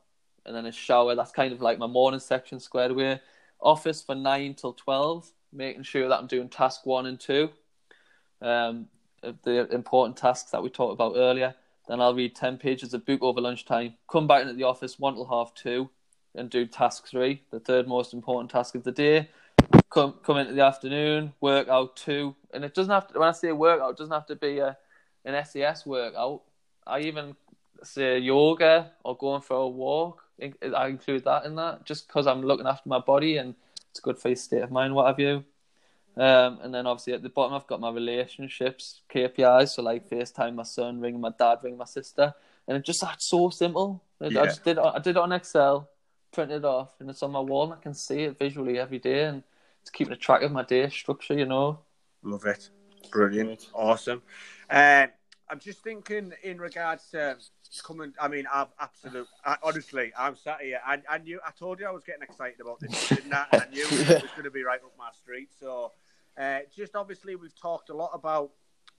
and 0.47 0.55
then 0.55 0.67
a 0.67 0.73
shower. 0.73 1.15
That's 1.15 1.33
kind 1.33 1.53
of 1.53 1.61
like 1.61 1.79
my 1.79 1.87
morning 1.87 2.21
section 2.21 2.61
squared 2.61 2.91
away. 2.91 3.21
Office 3.61 4.03
for 4.03 4.15
nine 4.15 4.55
till 4.55 4.73
twelve, 4.73 5.31
making 5.53 5.85
sure 5.85 6.09
that 6.09 6.19
I'm 6.19 6.27
doing 6.27 6.49
task 6.49 6.85
one 6.85 7.07
and 7.07 7.19
two. 7.19 7.51
Um, 8.41 8.89
the 9.45 9.69
important 9.73 10.17
tasks 10.17 10.51
that 10.51 10.63
we 10.63 10.69
talked 10.69 10.95
about 10.95 11.15
earlier. 11.17 11.55
Then 11.89 12.01
I'll 12.01 12.15
read 12.15 12.35
10 12.37 12.59
pages 12.59 12.95
of 12.95 13.05
book 13.05 13.23
over 13.23 13.41
lunchtime, 13.41 13.95
come 14.09 14.27
back 14.27 14.43
into 14.43 14.55
the 14.55 14.63
office 14.65 14.99
one 14.99 15.15
till 15.15 15.27
half 15.27 15.53
two, 15.55 15.91
and 16.35 16.49
do 16.49 16.67
task 16.67 17.07
three, 17.09 17.43
the 17.51 17.61
third 17.61 17.89
most 17.89 18.15
important 18.15 18.51
task 18.51 18.75
of 18.75 18.85
the 18.85 18.93
day. 18.93 19.29
Come 19.91 20.15
come 20.23 20.39
into 20.39 20.55
the 20.55 20.65
afternoon, 20.65 21.35
work 21.41 21.69
out 21.69 21.97
two, 21.97 22.35
and 22.53 22.65
it 22.65 22.75
doesn't 22.75 22.93
have 22.93 23.09
to. 23.09 23.19
When 23.19 23.29
I 23.29 23.33
say 23.33 23.53
workout, 23.53 23.91
it 23.91 23.97
doesn't 23.99 24.13
have 24.13 24.27
to 24.27 24.37
be 24.37 24.59
a 24.59 24.77
an 25.25 25.45
SES 25.45 25.87
workout. 25.87 26.43
I 26.87 27.01
even 27.01 27.37
say 27.83 28.19
yoga 28.19 28.93
or 29.05 29.17
going 29.17 29.43
for 29.43 29.57
a 29.57 29.69
walk. 29.69 30.25
I 30.77 30.89
include 30.89 31.25
that 31.25 31.45
in 31.45 31.55
that 31.57 31.85
just 31.85 32.07
because 32.07 32.27
I'm 32.27 32.43
looking 32.43 32.67
after 32.67 32.89
my 32.89 32.99
body 32.99 33.37
and 33.37 33.55
it's 33.91 34.01
good 34.01 34.19
for 34.19 34.29
your 34.29 34.37
state 34.37 34.63
of 34.63 34.71
mind. 34.71 34.95
What 34.95 35.07
have 35.07 35.21
you? 35.21 35.45
Um, 36.17 36.59
and 36.63 36.75
then 36.75 36.87
obviously 36.87 37.15
at 37.15 37.23
the 37.23 37.29
bottom, 37.31 37.55
I've 37.55 37.67
got 37.67 37.81
my 37.81 37.91
relationships 37.91 39.01
KPIs. 39.15 39.71
So 39.71 39.83
like 39.83 40.09
FaceTime 40.09 40.55
my 40.55 40.63
son, 40.63 41.01
ring 41.01 41.21
my 41.21 41.31
dad, 41.39 41.59
ring 41.63 41.77
my 41.77 41.85
sister. 41.87 42.35
and 42.69 42.77
it 42.77 42.85
just 42.85 43.01
that's 43.01 43.27
so 43.27 43.51
simple. 43.51 44.03
I- 44.21 44.27
Yeah. 44.27 44.43
I 44.43 44.45
just 44.47 44.63
did 44.65 44.79
I 44.79 44.99
did 44.99 45.17
it 45.17 45.17
on 45.17 45.33
Excel, 45.33 45.89
printed 46.31 46.59
it 46.59 46.65
off, 46.65 46.93
and 47.01 47.11
it's 47.11 47.23
on 47.23 47.33
my 47.33 47.41
wall, 47.41 47.65
and 47.65 47.73
I 47.73 47.83
can 47.83 47.93
see 47.95 48.23
it 48.23 48.39
visually 48.39 48.79
every 48.79 48.99
day, 49.01 49.25
and 49.25 49.43
it's 49.81 49.91
keeping 49.91 50.13
a 50.13 50.17
track 50.17 50.43
of 50.43 50.53
my 50.53 50.63
day 50.63 50.89
structure. 50.89 51.35
You 51.35 51.47
know. 51.47 51.81
Love 52.23 52.47
it. 52.47 52.71
Brilliant. 53.11 53.69
Awesome. 53.75 54.23
Uh, 54.71 55.09
I'm 55.51 55.59
just 55.59 55.83
thinking 55.83 56.33
in 56.45 56.61
regards 56.61 57.11
to 57.11 57.37
coming. 57.81 58.13
I 58.21 58.29
mean, 58.29 58.45
I've 58.53 58.69
absolute. 58.81 59.29
I, 59.45 59.57
honestly, 59.63 60.13
I'm 60.19 60.37
sat 60.37 60.61
here. 60.61 60.81
I, 60.85 61.01
I 61.09 61.19
knew. 61.19 61.41
I 61.47 61.51
told 61.53 61.81
you 61.81 61.87
I 61.87 61.91
was 61.91 62.05
getting 62.05 62.23
excited 62.23 62.61
about 62.61 62.81
this, 62.81 63.09
didn't 63.09 63.33
I? 63.33 63.47
I 63.53 63.67
knew 63.73 63.87
it 63.91 64.23
was 64.23 64.31
going 64.33 64.45
to 64.45 64.51
be 64.51 64.63
right 64.63 64.81
up 64.83 64.93
my 64.99 65.11
street. 65.13 65.49
So, 65.59 65.93
uh, 66.39 66.61
just 66.75 66.95
obviously, 66.95 67.37
we've 67.37 67.59
talked 67.59 67.91
a 67.91 67.95
lot 67.95 68.11
about 68.13 68.51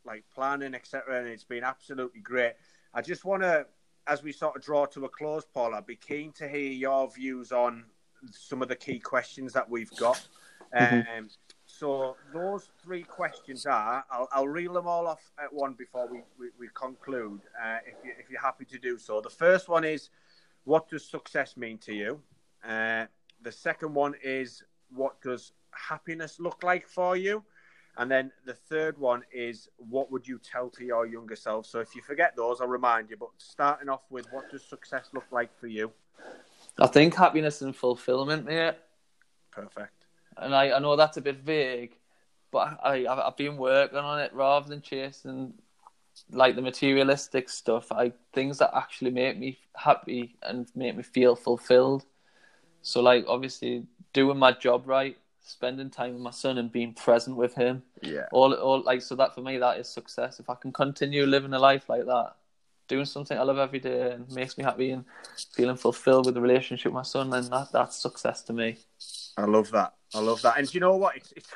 like 0.06 0.24
planning, 0.34 0.74
etc., 0.74 1.20
and 1.20 1.28
it's 1.28 1.44
been 1.44 1.64
absolutely 1.64 2.22
great. 2.22 2.54
I 2.94 3.02
just 3.02 3.26
want 3.26 3.44
to, 3.44 3.66
as 4.08 4.24
we 4.24 4.32
sort 4.32 4.56
of 4.56 4.64
draw 4.64 4.86
to 4.88 5.06
a 5.06 5.10
close, 5.10 5.46
Paul, 5.46 5.76
I'd 5.76 5.86
be 5.86 5.96
keen 5.96 6.32
to 6.34 6.48
hear 6.48 6.72
your 6.72 7.10
views 7.12 7.52
on 7.52 7.86
some 8.32 8.62
of 8.62 8.68
the 8.68 8.76
key 8.76 9.00
questions 9.00 9.54
that 9.54 9.70
we've 9.70 9.96
got. 9.98 10.26
Um, 10.76 11.30
so 11.84 12.16
those 12.34 12.70
three 12.82 13.04
questions 13.04 13.66
are, 13.66 14.06
I'll, 14.10 14.30
I'll 14.32 14.48
reel 14.48 14.72
them 14.72 14.88
all 14.88 15.06
off 15.06 15.34
at 15.38 15.52
one 15.52 15.74
before 15.74 16.08
we, 16.10 16.20
we, 16.40 16.48
we 16.58 16.70
conclude, 16.74 17.42
uh, 17.62 17.80
if, 17.86 17.96
you, 18.06 18.14
if 18.18 18.30
you're 18.30 18.40
happy 18.40 18.64
to 18.64 18.80
do 18.80 18.98
so. 18.98 19.20
The 19.20 19.30
first 19.30 19.68
one 19.68 19.84
is, 19.84 20.10
what 20.64 20.88
does 20.88 21.06
success 21.06 21.58
mean 21.58 21.78
to 21.80 21.94
you? 21.94 22.22
Uh, 22.66 23.08
the 23.42 23.52
second 23.52 23.94
one 23.94 24.14
is, 24.24 24.64
what 24.96 25.22
does 25.22 25.52
happiness 25.72 26.40
look 26.40 26.64
like 26.64 26.88
for 26.88 27.18
you? 27.18 27.44
And 27.98 28.10
then 28.10 28.32
the 28.46 28.54
third 28.54 28.98
one 28.98 29.24
is, 29.34 29.68
what 29.76 30.10
would 30.10 30.26
you 30.26 30.40
tell 30.40 30.70
to 30.70 30.86
your 30.86 31.06
younger 31.06 31.36
self? 31.36 31.66
So 31.66 31.82
if 31.82 31.98
you 31.98 32.02
forget 32.02 32.34
those, 32.38 32.62
I'll 32.62 32.68
remind 32.68 33.10
you. 33.10 33.18
But 33.18 33.32
starting 33.40 33.90
off 33.90 34.04
with, 34.10 34.26
what 34.32 34.50
does 34.50 34.64
success 34.64 35.10
look 35.14 35.26
like 35.32 35.54
for 35.60 35.68
you? 35.68 35.92
I 36.80 36.88
think 36.88 37.14
happiness 37.14 37.62
and 37.62 37.76
fulfillment, 37.76 38.46
mate. 38.46 38.76
Perfect. 39.52 40.03
And 40.38 40.56
I, 40.56 40.72
I 40.72 40.80
know 40.80 40.96
that's 40.96 41.18
a 41.18 41.22
bit 41.22 41.38
vague, 41.38 41.96
but 42.52 42.80
I, 42.84 43.06
I've, 43.08 43.20
I've 43.20 43.38
been 43.38 43.58
working 43.58 44.00
on 44.00 44.20
it 44.20 44.34
rather 44.34 44.70
than 44.70 44.82
chasing 44.82 45.54
like 46.32 46.56
the 46.56 46.62
materialistic 46.62 47.50
stuff. 47.50 47.92
I 47.92 48.14
things 48.34 48.60
that 48.60 48.76
actually 48.76 49.12
make 49.12 49.38
me 49.38 49.60
happy 49.76 50.36
and 50.44 50.68
make 50.76 50.96
me 50.96 51.04
feel 51.04 51.36
fulfilled. 51.36 52.06
So 52.82 53.02
like 53.02 53.26
obviously 53.28 53.86
doing 54.14 54.38
my 54.38 54.52
job 54.52 54.88
right, 54.88 55.18
spending 55.42 55.90
time 55.90 56.14
with 56.14 56.22
my 56.22 56.32
son 56.32 56.58
and 56.58 56.72
being 56.72 56.94
present 56.94 57.36
with 57.36 57.56
him. 57.56 57.84
Yeah. 58.02 58.26
All 58.32 58.54
all 58.54 58.82
like 58.84 59.02
so 59.02 59.16
that 59.16 59.34
for 59.34 59.42
me 59.42 59.58
that 59.58 59.80
is 59.80 59.90
success. 59.90 60.40
If 60.40 60.50
I 60.50 60.56
can 60.56 60.72
continue 60.72 61.26
living 61.26 61.54
a 61.54 61.60
life 61.60 61.90
like 61.90 62.06
that, 62.06 62.34
doing 62.88 63.06
something 63.06 63.38
I 63.38 63.44
love 63.44 63.58
every 63.58 63.80
day 63.80 64.12
and 64.12 64.30
makes 64.32 64.58
me 64.58 64.64
happy 64.64 64.92
and 64.92 65.06
feeling 65.54 65.78
fulfilled 65.78 66.26
with 66.26 66.36
the 66.36 66.42
relationship 66.42 66.92
with 66.92 66.96
my 66.96 67.04
son, 67.04 67.30
then 67.30 67.50
that 67.50 67.72
that's 67.72 67.98
success 67.98 68.42
to 68.44 68.54
me. 68.54 68.78
I 69.38 69.46
love 69.46 69.72
that. 69.72 69.94
I 70.14 70.20
love 70.20 70.42
that. 70.44 70.58
And 70.58 70.68
do 70.68 70.74
you 70.76 70.80
know 70.80 70.96
what? 70.96 71.18
It's 71.18 71.34
it's 71.36 71.50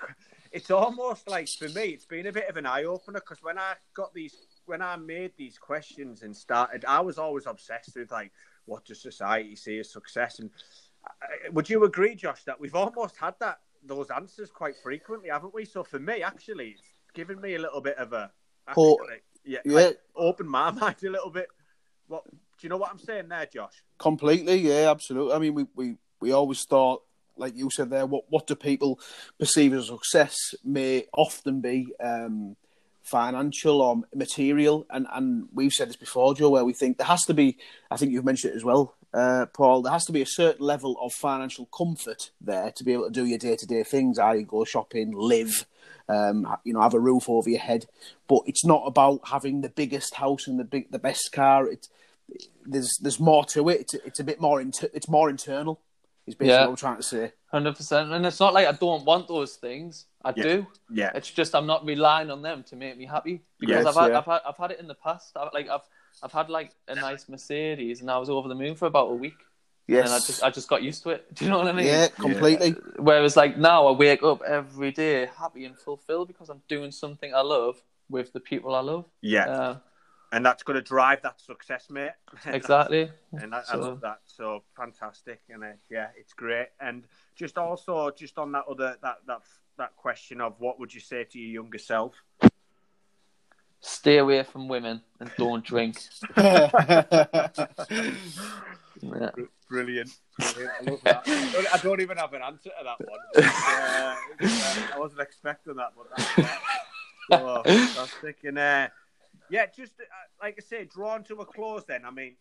it's 0.51 0.71
almost 0.71 1.29
like 1.29 1.47
for 1.47 1.69
me, 1.69 1.89
it's 1.89 2.05
been 2.05 2.27
a 2.27 2.31
bit 2.31 2.49
of 2.49 2.57
an 2.57 2.65
eye 2.65 2.85
opener 2.85 3.19
because 3.19 3.43
when 3.43 3.57
I 3.57 3.73
got 3.93 4.13
these, 4.13 4.35
when 4.65 4.81
I 4.81 4.95
made 4.95 5.33
these 5.37 5.57
questions 5.57 6.23
and 6.23 6.35
started, 6.35 6.85
I 6.85 7.01
was 7.01 7.17
always 7.17 7.45
obsessed 7.45 7.95
with 7.95 8.11
like, 8.11 8.31
what 8.65 8.85
does 8.85 9.01
society 9.01 9.55
see 9.55 9.79
as 9.79 9.91
success? 9.91 10.39
And 10.39 10.49
uh, 11.05 11.51
would 11.51 11.69
you 11.69 11.83
agree, 11.83 12.15
Josh, 12.15 12.43
that 12.45 12.59
we've 12.59 12.75
almost 12.75 13.17
had 13.17 13.35
that 13.39 13.59
those 13.83 14.09
answers 14.09 14.49
quite 14.49 14.75
frequently, 14.81 15.29
haven't 15.29 15.53
we? 15.53 15.65
So 15.65 15.83
for 15.83 15.99
me, 15.99 16.23
actually, 16.23 16.69
it's 16.69 16.81
given 17.13 17.39
me 17.39 17.55
a 17.55 17.59
little 17.59 17.81
bit 17.81 17.97
of 17.97 18.13
a, 18.13 18.31
Oh, 18.75 18.97
yeah, 19.45 19.59
yeah. 19.63 19.73
like, 19.73 19.99
open 20.15 20.47
my 20.47 20.71
mind 20.71 20.97
a 21.05 21.09
little 21.09 21.29
bit. 21.29 21.47
What 22.07 22.23
do 22.29 22.37
you 22.61 22.69
know 22.69 22.77
what 22.77 22.91
I'm 22.91 22.99
saying 22.99 23.29
there, 23.29 23.45
Josh? 23.45 23.83
Completely, 23.97 24.57
yeah, 24.57 24.89
absolutely. 24.89 25.33
I 25.33 25.39
mean, 25.39 25.53
we, 25.53 25.65
we, 25.75 25.95
we 26.19 26.31
always 26.31 26.63
thought, 26.65 27.03
like 27.37 27.55
you 27.55 27.69
said 27.69 27.89
there, 27.89 28.05
what 28.05 28.25
what 28.29 28.47
do 28.47 28.55
people 28.55 28.99
perceive 29.39 29.73
as 29.73 29.87
success 29.87 30.55
may 30.63 31.05
often 31.13 31.61
be 31.61 31.87
um, 32.03 32.55
financial 33.03 33.81
or 33.81 34.01
material, 34.13 34.85
and 34.89 35.07
and 35.13 35.47
we've 35.53 35.73
said 35.73 35.89
this 35.89 35.95
before, 35.95 36.35
Joe, 36.35 36.49
where 36.49 36.65
we 36.65 36.73
think 36.73 36.97
there 36.97 37.07
has 37.07 37.23
to 37.25 37.33
be. 37.33 37.57
I 37.89 37.97
think 37.97 38.11
you've 38.11 38.25
mentioned 38.25 38.53
it 38.53 38.57
as 38.57 38.63
well, 38.63 38.95
uh, 39.13 39.45
Paul. 39.53 39.81
There 39.81 39.93
has 39.93 40.05
to 40.05 40.11
be 40.11 40.21
a 40.21 40.27
certain 40.27 40.65
level 40.65 40.97
of 41.01 41.13
financial 41.13 41.67
comfort 41.67 42.31
there 42.41 42.71
to 42.71 42.83
be 42.83 42.93
able 42.93 43.05
to 43.05 43.11
do 43.11 43.25
your 43.25 43.39
day 43.39 43.55
to 43.55 43.65
day 43.65 43.83
things. 43.83 44.19
I 44.19 44.41
go 44.41 44.65
shopping, 44.65 45.11
live. 45.11 45.65
Um, 46.09 46.47
you 46.63 46.71
know, 46.71 46.79
have 46.79 46.93
a 46.93 47.01
roof 47.01 47.27
over 47.27 47.49
your 47.49 47.59
head, 47.59 47.85
but 48.29 48.39
it's 48.45 48.63
not 48.63 48.83
about 48.85 49.27
having 49.27 49.59
the 49.59 49.67
biggest 49.67 50.13
house 50.13 50.47
and 50.47 50.57
the 50.57 50.63
big, 50.63 50.89
the 50.89 50.99
best 50.99 51.33
car. 51.33 51.67
It's 51.67 51.89
there's 52.65 52.97
there's 53.01 53.19
more 53.19 53.45
to 53.45 53.69
it. 53.69 53.81
It's, 53.81 53.93
it's 53.93 54.19
a 54.19 54.23
bit 54.23 54.39
more 54.39 54.61
inter- 54.61 54.89
it's 54.93 55.09
more 55.09 55.29
internal. 55.29 55.81
Is 56.27 56.35
basically 56.35 56.49
Yeah. 56.49 56.61
what 56.65 56.69
I'm 56.71 56.75
trying 56.75 56.97
to 56.97 57.03
say. 57.03 57.31
Hundred 57.47 57.75
percent, 57.77 58.11
and 58.11 58.25
it's 58.25 58.39
not 58.41 58.53
like 58.53 58.67
I 58.67 58.73
don't 58.73 59.05
want 59.05 59.27
those 59.29 59.55
things. 59.55 60.05
I 60.25 60.33
Yeah. 60.35 60.43
do. 60.43 60.67
Yeah, 60.91 61.11
It's 61.15 61.31
just 61.31 61.55
I'm 61.55 61.65
not 61.65 61.85
relying 61.85 62.29
on 62.29 62.41
them 62.41 62.63
to 62.65 62.75
make 62.75 62.97
me 62.97 63.05
happy 63.05 63.41
because 63.59 63.85
Yes, 63.85 63.95
I've 63.95 63.95
had 64.03 64.11
yeah. 64.11 64.17
I've 64.19 64.25
had 64.25 64.41
I've 64.45 64.57
had 64.57 64.71
it 64.71 64.79
in 64.81 64.87
the 64.87 64.95
past. 64.95 65.37
I've, 65.37 65.53
like 65.53 65.69
I've 65.69 65.87
I've 66.21 66.33
had 66.33 66.49
like 66.49 66.71
a 66.89 66.95
nice 66.95 67.29
Mercedes, 67.29 68.01
and 68.01 68.11
I 68.11 68.17
was 68.17 68.29
over 68.29 68.49
the 68.49 68.55
moon 68.55 68.75
for 68.75 68.87
about 68.87 69.07
a 69.09 69.13
week, 69.15 69.39
Yes. 69.87 70.03
and 70.05 70.13
I 70.13 70.17
just 70.19 70.43
I 70.43 70.49
just 70.49 70.67
got 70.67 70.83
used 70.83 71.01
to 71.03 71.11
it. 71.11 71.21
Do 71.33 71.45
you 71.45 71.51
know 71.51 71.59
what 71.59 71.67
I 71.69 71.71
mean? 71.71 71.85
yeah, 71.85 72.07
completely. 72.09 72.75
Whereas 72.99 73.37
like 73.37 73.57
now 73.57 73.87
I 73.87 73.91
wake 73.91 74.21
up 74.23 74.41
every 74.41 74.91
day 74.91 75.29
happy 75.37 75.63
and 75.63 75.77
fulfilled 75.79 76.27
because 76.27 76.49
I'm 76.49 76.61
doing 76.67 76.91
something 76.91 77.33
I 77.33 77.41
love 77.41 77.81
with 78.09 78.33
the 78.33 78.41
people 78.41 78.75
I 78.75 78.81
love. 78.81 79.05
yeah, 79.21 79.45
Uh, 79.47 79.75
and 80.31 80.45
that's 80.45 80.63
going 80.63 80.75
to 80.75 80.81
drive 80.81 81.21
that 81.23 81.39
success, 81.39 81.89
mate. 81.89 82.11
exactly. 82.45 83.09
and 83.33 83.53
I, 83.53 83.63
I 83.69 83.75
love 83.75 84.01
that. 84.01 84.19
So 84.25 84.63
fantastic, 84.75 85.41
and 85.49 85.63
uh, 85.63 85.67
yeah, 85.89 86.07
it's 86.17 86.33
great. 86.33 86.67
And 86.79 87.05
just 87.35 87.57
also, 87.57 88.11
just 88.11 88.37
on 88.37 88.51
that 88.53 88.65
other 88.69 88.95
that 89.01 89.17
that 89.27 89.41
that 89.77 89.95
question 89.95 90.41
of 90.41 90.55
what 90.59 90.79
would 90.79 90.93
you 90.93 91.01
say 91.01 91.23
to 91.23 91.39
your 91.39 91.63
younger 91.63 91.77
self? 91.77 92.13
Stay 93.79 94.17
away 94.17 94.43
from 94.43 94.67
women 94.67 95.01
and 95.19 95.31
don't 95.37 95.63
drink. 95.63 96.01
Yeah. 99.01 99.29
Brilliant, 99.69 100.09
brilliant. 100.39 100.71
I 100.79 100.89
love 100.89 101.01
that. 101.03 101.23
I 101.73 101.77
don't, 101.83 101.99
even 102.01 102.17
have 102.17 102.33
an 102.33 102.41
answer 102.41 102.69
to 102.69 102.83
that 102.83 103.07
one. 103.07 103.19
But, 103.33 103.43
uh, 103.45 104.15
uh, 104.41 104.95
I 104.95 104.99
wasn't 104.99 105.21
expecting 105.21 105.75
that, 105.75 105.91
but 105.95 106.07
that's 106.15 106.35
that. 106.35 106.61
So, 107.29 107.61
fantastic. 107.65 108.37
And 108.45 108.57
uh, 108.57 108.87
yeah, 109.49 109.65
just 109.65 109.93
uh, 109.99 110.03
like 110.41 110.55
I 110.57 110.61
say, 110.61 110.85
drawn 110.85 111.23
to 111.25 111.35
a 111.35 111.45
close. 111.45 111.83
Then, 111.85 112.05
I 112.05 112.11
mean, 112.11 112.35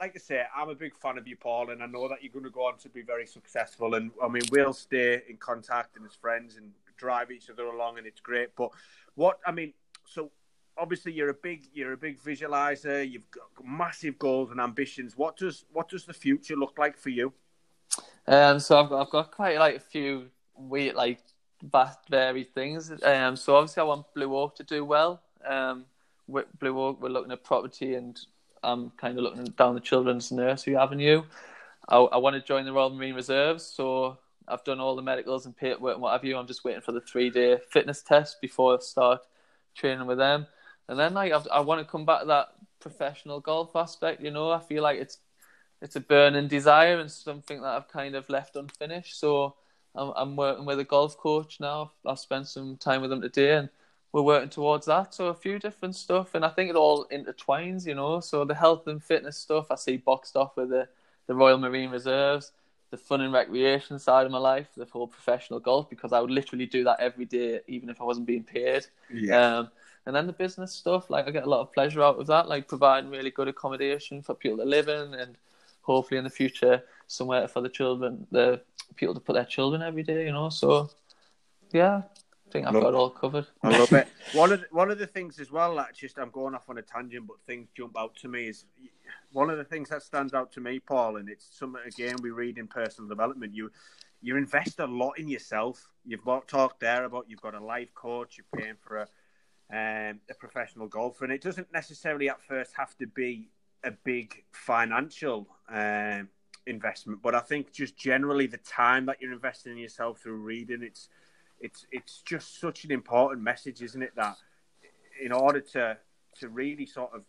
like 0.00 0.12
I 0.14 0.18
say, 0.18 0.42
I'm 0.56 0.68
a 0.68 0.74
big 0.74 0.96
fan 0.96 1.18
of 1.18 1.26
you, 1.26 1.36
Paul, 1.36 1.70
and 1.70 1.82
I 1.82 1.86
know 1.86 2.08
that 2.08 2.22
you're 2.22 2.32
going 2.32 2.44
to 2.44 2.50
go 2.50 2.66
on 2.66 2.78
to 2.78 2.88
be 2.88 3.02
very 3.02 3.26
successful. 3.26 3.94
And 3.94 4.10
I 4.22 4.28
mean, 4.28 4.42
we'll 4.50 4.72
stay 4.72 5.22
in 5.28 5.36
contact 5.36 5.96
and 5.96 6.06
as 6.06 6.14
friends 6.14 6.56
and 6.56 6.70
drive 6.96 7.30
each 7.30 7.50
other 7.50 7.64
along, 7.64 7.98
and 7.98 8.06
it's 8.06 8.20
great. 8.20 8.54
But 8.56 8.70
what 9.14 9.38
I 9.46 9.52
mean, 9.52 9.72
so 10.04 10.30
obviously 10.76 11.12
you're 11.12 11.30
a 11.30 11.34
big 11.34 11.64
you're 11.72 11.92
a 11.92 11.96
big 11.96 12.20
visualizer. 12.20 13.08
You've 13.08 13.30
got 13.30 13.44
massive 13.64 14.18
goals 14.18 14.50
and 14.50 14.60
ambitions. 14.60 15.16
What 15.16 15.36
does 15.36 15.64
what 15.72 15.88
does 15.88 16.04
the 16.04 16.14
future 16.14 16.56
look 16.56 16.78
like 16.78 16.96
for 16.96 17.10
you? 17.10 17.32
Um, 18.26 18.58
so 18.58 18.80
I've 18.80 18.88
got 18.88 19.06
I've 19.06 19.10
got 19.10 19.30
quite 19.30 19.58
like 19.58 19.76
a 19.76 19.80
few 19.80 20.30
weird 20.56 20.94
like 20.94 21.20
vast 21.62 22.00
varied 22.08 22.52
things. 22.54 22.90
Um, 23.02 23.36
so 23.36 23.56
obviously 23.56 23.80
I 23.80 23.84
want 23.84 24.12
Blue 24.14 24.34
Oak 24.36 24.56
to 24.56 24.64
do 24.64 24.84
well. 24.84 25.22
Um, 25.46 25.86
Blue 26.28 26.80
Oak 26.80 27.02
we're 27.02 27.08
looking 27.08 27.32
at 27.32 27.44
property 27.44 27.94
and 27.94 28.18
I'm 28.62 28.90
kind 28.90 29.18
of 29.18 29.24
looking 29.24 29.44
down 29.44 29.74
the 29.74 29.80
children's 29.80 30.32
nursery 30.32 30.76
avenue. 30.76 31.22
I, 31.88 31.98
I 31.98 32.16
want 32.16 32.34
to 32.34 32.40
join 32.40 32.64
the 32.64 32.72
Royal 32.72 32.90
Marine 32.90 33.14
Reserves, 33.14 33.62
so 33.64 34.18
I've 34.48 34.64
done 34.64 34.80
all 34.80 34.96
the 34.96 35.02
medicals 35.02 35.46
and 35.46 35.56
paperwork 35.56 35.94
and 35.94 36.02
what 36.02 36.12
have 36.12 36.24
you. 36.24 36.36
I'm 36.36 36.46
just 36.46 36.64
waiting 36.64 36.80
for 36.80 36.92
the 36.92 37.00
three 37.00 37.30
day 37.30 37.58
fitness 37.70 38.02
test 38.02 38.40
before 38.40 38.74
I 38.74 38.80
start 38.80 39.20
training 39.74 40.06
with 40.06 40.18
them. 40.18 40.46
And 40.88 40.98
then 40.98 41.14
like 41.14 41.32
I've, 41.32 41.46
I 41.52 41.60
want 41.60 41.80
to 41.80 41.90
come 41.90 42.06
back 42.06 42.20
to 42.20 42.26
that 42.26 42.48
professional 42.80 43.40
golf 43.40 43.74
aspect. 43.76 44.22
You 44.22 44.30
know, 44.30 44.50
I 44.50 44.60
feel 44.60 44.82
like 44.82 44.98
it's 44.98 45.18
it's 45.82 45.96
a 45.96 46.00
burning 46.00 46.48
desire 46.48 46.98
and 46.98 47.10
something 47.10 47.60
that 47.60 47.68
I've 47.68 47.88
kind 47.88 48.14
of 48.14 48.28
left 48.30 48.56
unfinished. 48.56 49.18
So 49.18 49.56
I'm, 49.94 50.12
I'm 50.16 50.36
working 50.36 50.64
with 50.64 50.78
a 50.78 50.84
golf 50.84 51.16
coach 51.18 51.60
now. 51.60 51.92
I've 52.06 52.18
spent 52.18 52.48
some 52.48 52.76
time 52.76 53.02
with 53.02 53.12
him 53.12 53.20
today, 53.20 53.56
and 53.56 53.68
we're 54.14 54.22
working 54.22 54.48
towards 54.48 54.86
that. 54.86 55.12
So 55.12 55.26
a 55.26 55.34
few 55.34 55.58
different 55.58 55.96
stuff, 55.96 56.34
and 56.34 56.44
I 56.44 56.48
think 56.48 56.70
it 56.70 56.76
all 56.76 57.06
intertwines. 57.12 57.84
You 57.84 57.96
know, 57.96 58.20
so 58.20 58.44
the 58.44 58.54
health 58.54 58.86
and 58.86 59.02
fitness 59.02 59.36
stuff 59.36 59.66
I 59.70 59.74
see 59.74 59.96
boxed 59.96 60.36
off 60.36 60.56
with 60.56 60.70
the 60.70 60.88
the 61.26 61.34
Royal 61.34 61.58
Marine 61.58 61.90
Reserves. 61.90 62.52
The 62.90 62.98
fun 62.98 63.22
and 63.22 63.32
recreation 63.32 63.98
side 63.98 64.24
of 64.24 64.30
my 64.30 64.38
life, 64.38 64.68
the 64.76 64.84
whole 64.84 65.08
professional 65.08 65.58
golf, 65.58 65.90
because 65.90 66.12
I 66.12 66.20
would 66.20 66.30
literally 66.30 66.66
do 66.66 66.84
that 66.84 67.00
every 67.00 67.24
day, 67.24 67.60
even 67.66 67.88
if 67.88 68.00
I 68.00 68.04
wasn't 68.04 68.26
being 68.26 68.44
paid. 68.44 68.86
Um, 69.32 69.68
and 70.06 70.14
then 70.14 70.28
the 70.28 70.32
business 70.32 70.70
stuff, 70.72 71.10
like 71.10 71.26
I 71.26 71.32
get 71.32 71.42
a 71.42 71.48
lot 71.50 71.62
of 71.62 71.72
pleasure 71.72 72.02
out 72.02 72.20
of 72.20 72.28
that, 72.28 72.46
like 72.46 72.68
providing 72.68 73.10
really 73.10 73.32
good 73.32 73.48
accommodation 73.48 74.22
for 74.22 74.34
people 74.34 74.58
to 74.58 74.64
live 74.64 74.88
in, 74.88 75.14
and 75.14 75.36
hopefully 75.82 76.18
in 76.18 76.24
the 76.24 76.30
future 76.30 76.84
somewhere 77.08 77.48
for 77.48 77.62
the 77.62 77.68
children, 77.68 78.28
the 78.30 78.60
people 78.94 79.14
to 79.14 79.20
put 79.20 79.32
their 79.32 79.44
children 79.44 79.82
every 79.82 80.04
day, 80.04 80.26
you 80.26 80.32
know. 80.32 80.50
So, 80.50 80.90
yeah, 81.72 82.02
think 82.54 82.68
I've 82.68 82.72
Look. 82.72 82.84
got 82.84 82.88
it 82.90 82.94
all 82.94 83.10
covered. 83.10 83.46
I 83.62 83.76
love 83.76 83.92
it. 83.92 84.08
One 84.32 84.52
of 84.52 84.60
the, 84.60 84.66
one 84.70 84.90
of 84.90 84.98
the 84.98 85.06
things 85.06 85.40
as 85.40 85.50
well 85.50 85.74
that 85.76 85.94
just 85.94 86.18
I'm 86.18 86.30
going 86.30 86.54
off 86.54 86.68
on 86.70 86.78
a 86.78 86.82
tangent, 86.82 87.26
but 87.26 87.36
things 87.46 87.68
jump 87.76 87.98
out 87.98 88.14
to 88.16 88.28
me 88.28 88.46
is 88.48 88.64
one 89.32 89.50
of 89.50 89.58
the 89.58 89.64
things 89.64 89.88
that 89.90 90.02
stands 90.02 90.34
out 90.34 90.52
to 90.52 90.60
me, 90.60 90.78
Paul, 90.78 91.16
and 91.16 91.28
it's 91.28 91.48
something 91.50 91.82
again 91.86 92.16
we 92.22 92.30
read 92.30 92.56
in 92.58 92.68
personal 92.68 93.08
development. 93.08 93.54
You 93.54 93.70
you 94.22 94.36
invest 94.36 94.78
a 94.78 94.86
lot 94.86 95.18
in 95.18 95.28
yourself. 95.28 95.88
You've 96.06 96.24
got, 96.24 96.48
talked 96.48 96.80
there 96.80 97.04
about 97.04 97.26
you've 97.28 97.42
got 97.42 97.54
a 97.54 97.64
life 97.64 97.92
coach, 97.94 98.38
you're 98.38 98.62
paying 98.62 98.76
for 98.80 98.98
a 98.98 99.08
um, 99.70 100.20
a 100.30 100.34
professional 100.38 100.86
golfer, 100.86 101.24
and 101.24 101.32
it 101.32 101.42
doesn't 101.42 101.72
necessarily 101.72 102.28
at 102.28 102.40
first 102.40 102.72
have 102.76 102.96
to 102.98 103.06
be 103.06 103.50
a 103.82 103.90
big 103.90 104.44
financial 104.52 105.48
um, 105.68 106.28
investment, 106.66 107.20
but 107.22 107.34
I 107.34 107.40
think 107.40 107.72
just 107.72 107.96
generally 107.96 108.46
the 108.46 108.58
time 108.58 109.06
that 109.06 109.20
you're 109.20 109.32
investing 109.32 109.72
in 109.72 109.78
yourself 109.78 110.20
through 110.20 110.36
reading, 110.36 110.82
it's 110.82 111.08
it's 111.60 111.86
it's 111.90 112.22
just 112.22 112.60
such 112.60 112.84
an 112.84 112.90
important 112.92 113.42
message, 113.42 113.82
isn't 113.82 114.02
it? 114.02 114.12
That 114.16 114.36
in 115.22 115.32
order 115.32 115.60
to 115.60 115.96
to 116.40 116.48
really 116.48 116.86
sort 116.86 117.10
of 117.14 117.22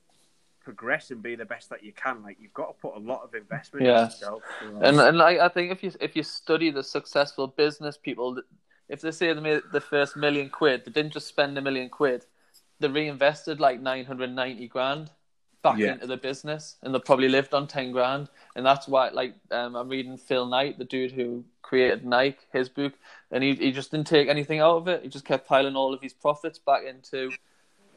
progress 0.64 1.12
and 1.12 1.22
be 1.22 1.36
the 1.36 1.46
best 1.46 1.70
that 1.70 1.84
you 1.84 1.94
can, 1.94 2.24
like 2.24 2.38
you've 2.40 2.54
got 2.54 2.68
to 2.68 2.74
put 2.82 2.96
a 2.96 3.00
lot 3.00 3.22
of 3.24 3.36
investment 3.36 3.86
Yeah. 3.86 4.00
in 4.00 4.06
yourself. 4.06 4.42
you 4.64 4.72
know. 4.72 4.80
And 4.82 5.00
and 5.00 5.22
I, 5.22 5.46
I 5.46 5.50
think 5.50 5.72
if 5.72 5.84
you 5.84 5.92
if 6.02 6.16
you 6.16 6.24
study 6.24 6.72
the 6.72 6.84
successful 6.84 7.48
business 7.48 7.98
people, 7.98 8.42
if 8.90 9.02
they 9.02 9.12
say 9.12 9.32
they 9.34 9.42
made 9.42 9.62
the 9.72 9.82
first 9.82 10.16
million 10.18 10.50
quid, 10.50 10.84
they 10.86 10.92
didn't 10.92 11.14
just 11.14 11.28
spend 11.28 11.58
a 11.58 11.62
million 11.62 11.90
quid, 11.90 12.26
they 12.80 12.88
reinvested 12.88 13.60
like 13.60 13.80
nine 13.80 14.06
hundred 14.06 14.32
ninety 14.32 14.68
grand 14.68 15.12
back 15.66 15.80
Yeah. 15.80 15.94
into 15.94 16.08
the 16.08 16.18
business, 16.30 16.64
and 16.82 16.94
they 16.94 17.00
probably 17.00 17.30
lived 17.38 17.54
on 17.54 17.68
ten 17.68 17.92
grand. 17.92 18.26
And 18.56 18.64
that's 18.70 18.88
why, 18.88 19.10
like, 19.22 19.34
um, 19.60 19.76
I'm 19.76 19.90
reading 19.90 20.18
Phil 20.28 20.46
Knight, 20.54 20.78
the 20.78 20.86
dude 20.96 21.12
who 21.18 21.28
created 21.70 22.06
Nike, 22.06 22.46
his 22.54 22.70
book, 22.80 22.94
and 23.32 23.44
he 23.44 23.56
he 23.66 23.72
just 23.80 23.90
didn't 23.92 24.08
take 24.08 24.28
anything 24.36 24.60
out 24.68 24.78
of 24.78 24.88
it. 24.88 25.02
He 25.04 25.10
just 25.10 25.26
kept 25.26 25.48
piling 25.48 25.76
all 25.76 25.94
of 25.96 26.02
his 26.02 26.14
profits 26.14 26.60
back 26.60 26.84
into 26.94 27.20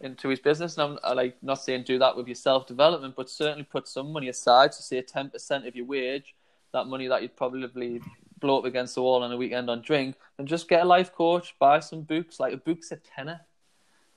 into 0.00 0.28
his 0.28 0.40
business. 0.40 0.78
And 0.78 0.82
I'm 0.84 0.98
I, 1.10 1.12
like 1.22 1.34
not 1.42 1.60
saying 1.64 1.82
do 1.84 1.98
that 1.98 2.16
with 2.16 2.26
your 2.26 2.40
self 2.48 2.66
development, 2.66 3.14
but 3.16 3.28
certainly 3.28 3.64
put 3.64 3.86
some 3.86 4.12
money 4.12 4.28
aside. 4.28 4.72
So 4.74 4.80
say 4.80 5.02
ten 5.02 5.28
percent 5.34 5.66
of 5.66 5.76
your 5.76 5.86
wage, 5.86 6.34
that 6.72 6.86
money 6.86 7.06
that 7.08 7.20
you'd 7.22 7.36
probably 7.36 8.00
blow 8.40 8.58
up 8.60 8.64
against 8.64 8.94
the 8.94 9.02
wall 9.02 9.22
on 9.22 9.32
a 9.32 9.36
weekend 9.36 9.68
on 9.68 9.82
drink, 9.82 10.16
and 10.38 10.48
just 10.48 10.68
get 10.68 10.82
a 10.82 10.84
life 10.96 11.12
coach, 11.12 11.54
buy 11.58 11.80
some 11.80 12.02
books. 12.02 12.40
Like 12.40 12.54
a 12.54 12.56
book's 12.68 12.92
a 12.92 12.96
tenner. 12.96 13.40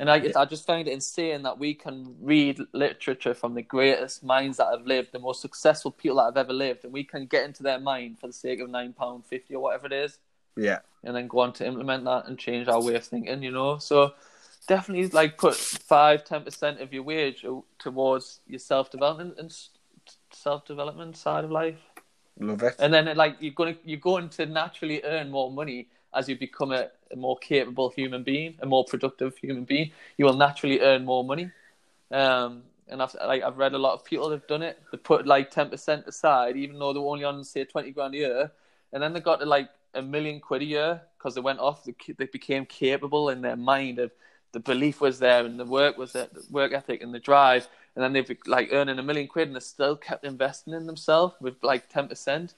And 0.02 0.10
I, 0.10 0.32
I 0.36 0.46
just 0.46 0.66
find 0.66 0.88
it 0.88 0.92
insane 0.92 1.44
that 1.44 1.60
we 1.60 1.74
can 1.76 2.16
read 2.20 2.60
literature 2.74 3.34
from 3.34 3.54
the 3.54 3.62
greatest 3.62 4.24
minds 4.24 4.58
that 4.58 4.68
have 4.72 4.86
lived, 4.86 5.12
the 5.12 5.20
most 5.20 5.42
successful 5.42 5.92
people 5.92 6.18
that 6.18 6.26
have 6.26 6.38
ever 6.38 6.54
lived, 6.54 6.84
and 6.84 6.92
we 6.92 7.04
can 7.04 7.28
get 7.28 7.46
into 7.46 7.64
their 7.64 7.80
mind 7.80 8.20
for 8.20 8.28
the 8.28 8.34
sake 8.34 8.60
of 8.60 8.70
nine 8.70 8.94
pound 8.94 9.26
fifty 9.26 9.56
or 9.56 9.62
whatever 9.62 9.86
it 9.86 9.94
is 9.94 10.18
yeah, 10.58 10.80
and 11.04 11.16
then 11.16 11.28
go 11.28 11.40
on 11.40 11.54
to 11.54 11.66
implement 11.66 12.06
that 12.06 12.28
and 12.28 12.38
change 12.38 12.68
our 12.68 12.82
way 12.82 12.96
of 12.96 13.04
thinking, 13.04 13.44
you 13.44 13.52
know. 13.52 13.78
So 13.78 14.14
definitely 14.68 15.08
like 15.10 15.38
put 15.38 15.56
five, 15.56 16.26
ten 16.26 16.44
percent 16.44 16.82
of 16.82 16.94
your 16.94 17.04
wage 17.04 17.46
towards 17.80 18.42
your 18.48 18.60
self 18.60 18.92
development 18.92 19.36
and 19.38 19.56
self 20.32 20.66
development 20.66 21.18
side 21.18 21.44
of 21.44 21.52
life. 21.52 21.80
love 22.40 22.64
it. 22.64 22.76
And 22.80 22.94
then 22.94 23.16
like 23.16 23.38
you're 23.40 23.54
gonna 23.54 23.76
you're 23.84 24.00
going 24.00 24.30
to 24.30 24.46
naturally 24.46 25.04
earn 25.04 25.32
more 25.32 25.52
money 25.52 25.88
as 26.14 26.28
you 26.30 26.38
become 26.38 26.72
a, 26.72 26.90
a 27.12 27.16
more 27.16 27.38
capable 27.38 27.90
human 27.90 28.24
being, 28.24 28.56
a 28.62 28.66
more 28.66 28.86
productive 28.86 29.38
human 29.38 29.64
being. 29.64 29.92
You 30.18 30.26
will 30.26 30.36
naturally 30.36 30.82
earn 30.82 31.06
more 31.06 31.24
money. 31.24 31.52
Um 32.12 32.64
and 32.88 33.02
I've 33.02 33.16
like 33.26 33.42
I've 33.42 33.58
read 33.58 33.74
a 33.74 33.78
lot 33.78 33.94
of 33.94 34.04
people 34.04 34.30
have 34.32 34.46
done 34.48 34.62
it. 34.62 34.82
They 34.92 34.98
put 34.98 35.26
like 35.26 35.50
ten 35.50 35.70
percent 35.70 36.06
aside, 36.08 36.58
even 36.58 36.78
though 36.78 36.94
they 36.94 37.00
were 37.00 37.08
only 37.08 37.24
on 37.24 37.44
say 37.44 37.64
twenty 37.64 37.92
grand 37.92 38.14
a 38.14 38.18
year, 38.18 38.52
and 38.92 39.02
then 39.02 39.14
they 39.14 39.22
got 39.22 39.40
to 39.40 39.46
like 39.46 39.70
a 39.94 40.02
million 40.02 40.40
quid 40.40 40.62
a 40.62 40.66
year 40.66 41.02
because 41.18 41.36
they 41.36 41.42
went 41.42 41.60
off. 41.60 41.84
They, 41.86 41.96
they 42.18 42.26
became 42.26 42.66
capable 42.66 43.30
in 43.30 43.42
their 43.42 43.56
mind 43.56 44.00
of 44.00 44.12
the 44.52 44.60
belief 44.60 45.00
was 45.00 45.20
there 45.20 45.46
and 45.46 45.58
the 45.60 45.66
work 45.66 45.98
was 45.98 46.12
there, 46.12 46.28
the 46.32 46.44
work 46.50 46.74
ethic 46.74 47.02
and 47.02 47.14
the 47.14 47.20
drive. 47.20 47.68
And 47.96 48.04
then 48.04 48.14
they've 48.14 48.38
like 48.46 48.70
earning 48.72 49.00
a 49.00 49.04
million 49.04 49.28
quid 49.28 49.48
and 49.48 49.56
they 49.56 49.62
still 49.62 49.96
kept 49.96 50.26
investing 50.26 50.74
in 50.74 50.86
themselves 50.86 51.36
with 51.40 51.56
like 51.62 51.90
ten 51.90 52.08
percent. 52.08 52.56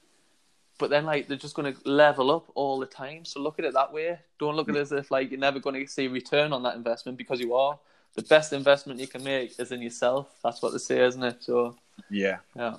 But 0.78 0.90
then 0.90 1.04
like 1.04 1.28
they're 1.28 1.36
just 1.36 1.54
going 1.54 1.72
to 1.72 1.88
level 1.88 2.30
up 2.30 2.50
all 2.54 2.78
the 2.78 2.86
time. 2.86 3.24
So 3.24 3.40
look 3.40 3.58
at 3.58 3.64
it 3.64 3.74
that 3.74 3.92
way. 3.92 4.18
Don't 4.38 4.56
look 4.56 4.68
at 4.68 4.76
it 4.76 4.80
as 4.80 4.92
if 4.92 5.10
like 5.10 5.30
you're 5.30 5.40
never 5.40 5.60
going 5.60 5.80
to 5.80 5.90
see 5.90 6.08
return 6.08 6.52
on 6.52 6.62
that 6.64 6.74
investment 6.74 7.16
because 7.16 7.40
you 7.40 7.54
are. 7.54 7.78
The 8.14 8.22
best 8.22 8.52
investment 8.52 9.00
you 9.00 9.08
can 9.08 9.24
make 9.24 9.58
is 9.58 9.72
in 9.72 9.82
yourself. 9.82 10.28
That's 10.42 10.62
what 10.62 10.72
they 10.72 10.78
say, 10.78 11.04
isn't 11.04 11.22
it? 11.22 11.42
So 11.42 11.76
Yeah, 12.10 12.38
yeah. 12.56 12.76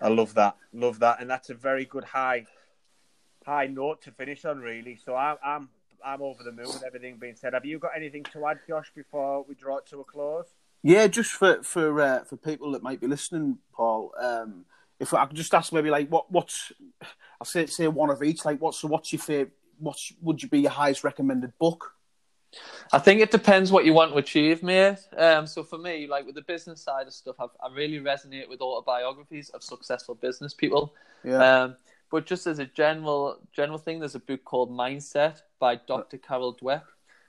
I 0.00 0.08
love 0.08 0.34
that. 0.34 0.56
Love 0.72 1.00
that, 1.00 1.20
and 1.20 1.28
that's 1.28 1.50
a 1.50 1.54
very 1.54 1.84
good 1.84 2.04
high 2.04 2.46
high 3.44 3.66
note 3.66 4.02
to 4.02 4.10
finish 4.12 4.44
on, 4.44 4.60
really. 4.60 4.96
So 4.96 5.16
I'm 5.16 5.36
I'm 5.44 5.68
I'm 6.04 6.22
over 6.22 6.42
the 6.44 6.52
moon 6.52 6.66
with 6.66 6.84
everything 6.84 7.16
being 7.16 7.34
said. 7.34 7.54
Have 7.54 7.64
you 7.64 7.78
got 7.78 7.92
anything 7.96 8.24
to 8.32 8.46
add, 8.46 8.58
Josh, 8.68 8.92
before 8.94 9.44
we 9.48 9.54
draw 9.54 9.78
it 9.78 9.86
to 9.86 10.00
a 10.00 10.04
close? 10.04 10.46
Yeah, 10.82 11.06
just 11.08 11.32
for 11.32 11.62
for 11.62 12.00
uh, 12.00 12.24
for 12.24 12.36
people 12.36 12.72
that 12.72 12.82
might 12.82 13.00
be 13.00 13.06
listening, 13.06 13.58
Paul. 13.72 14.12
Um, 14.20 14.64
if 15.00 15.14
I 15.14 15.26
could 15.26 15.36
just 15.36 15.54
ask, 15.54 15.72
maybe 15.72 15.90
like 15.90 16.08
what 16.08 16.30
what's 16.30 16.72
I'll 17.40 17.44
say 17.44 17.66
say 17.66 17.88
one 17.88 18.10
of 18.10 18.22
each. 18.22 18.44
Like 18.44 18.60
what's 18.60 18.82
what's 18.84 19.12
your 19.12 19.20
favorite? 19.20 19.52
What's 19.78 20.12
would 20.20 20.42
you 20.42 20.48
be 20.48 20.60
your 20.60 20.70
highest 20.72 21.04
recommended 21.04 21.56
book? 21.58 21.94
I 22.92 22.98
think 22.98 23.20
it 23.20 23.30
depends 23.30 23.70
what 23.70 23.84
you 23.84 23.92
want 23.92 24.10
to 24.12 24.18
achieve, 24.18 24.62
mate. 24.62 24.98
Um, 25.16 25.46
so 25.46 25.62
for 25.62 25.76
me, 25.76 26.06
like 26.06 26.24
with 26.24 26.34
the 26.34 26.42
business 26.42 26.80
side 26.82 27.06
of 27.06 27.12
stuff, 27.12 27.36
I've, 27.38 27.50
I 27.62 27.72
really 27.72 28.00
resonate 28.00 28.48
with 28.48 28.60
autobiographies 28.62 29.50
of 29.50 29.62
successful 29.62 30.14
business 30.14 30.54
people. 30.54 30.94
Yeah, 31.22 31.62
Um, 31.64 31.76
but 32.10 32.24
just 32.24 32.46
as 32.46 32.58
a 32.58 32.64
general 32.64 33.38
general 33.52 33.78
thing, 33.78 34.00
there's 34.00 34.14
a 34.14 34.20
book 34.20 34.44
called 34.44 34.70
Mindset 34.70 35.42
by 35.58 35.76
Dr. 35.76 36.16
Carol 36.16 36.54
Dweck. 36.54 36.82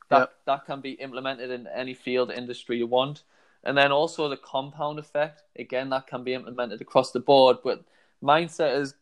That 0.10 0.18
Yeah. 0.18 0.26
that 0.46 0.66
can 0.66 0.80
be 0.82 0.92
implemented 0.94 1.52
in 1.52 1.68
any 1.68 1.94
field 1.94 2.32
industry 2.32 2.78
you 2.78 2.88
want. 2.88 3.24
And 3.64 3.78
then 3.78 3.92
also 3.92 4.30
the 4.30 4.38
compound 4.38 5.00
effect. 5.00 5.44
Again, 5.58 5.90
that 5.90 6.08
can 6.08 6.24
be 6.24 6.34
implemented 6.34 6.80
across 6.82 7.12
the 7.12 7.20
board. 7.20 7.58
But 7.64 7.84
mindset 8.24 8.80
is 8.80 8.94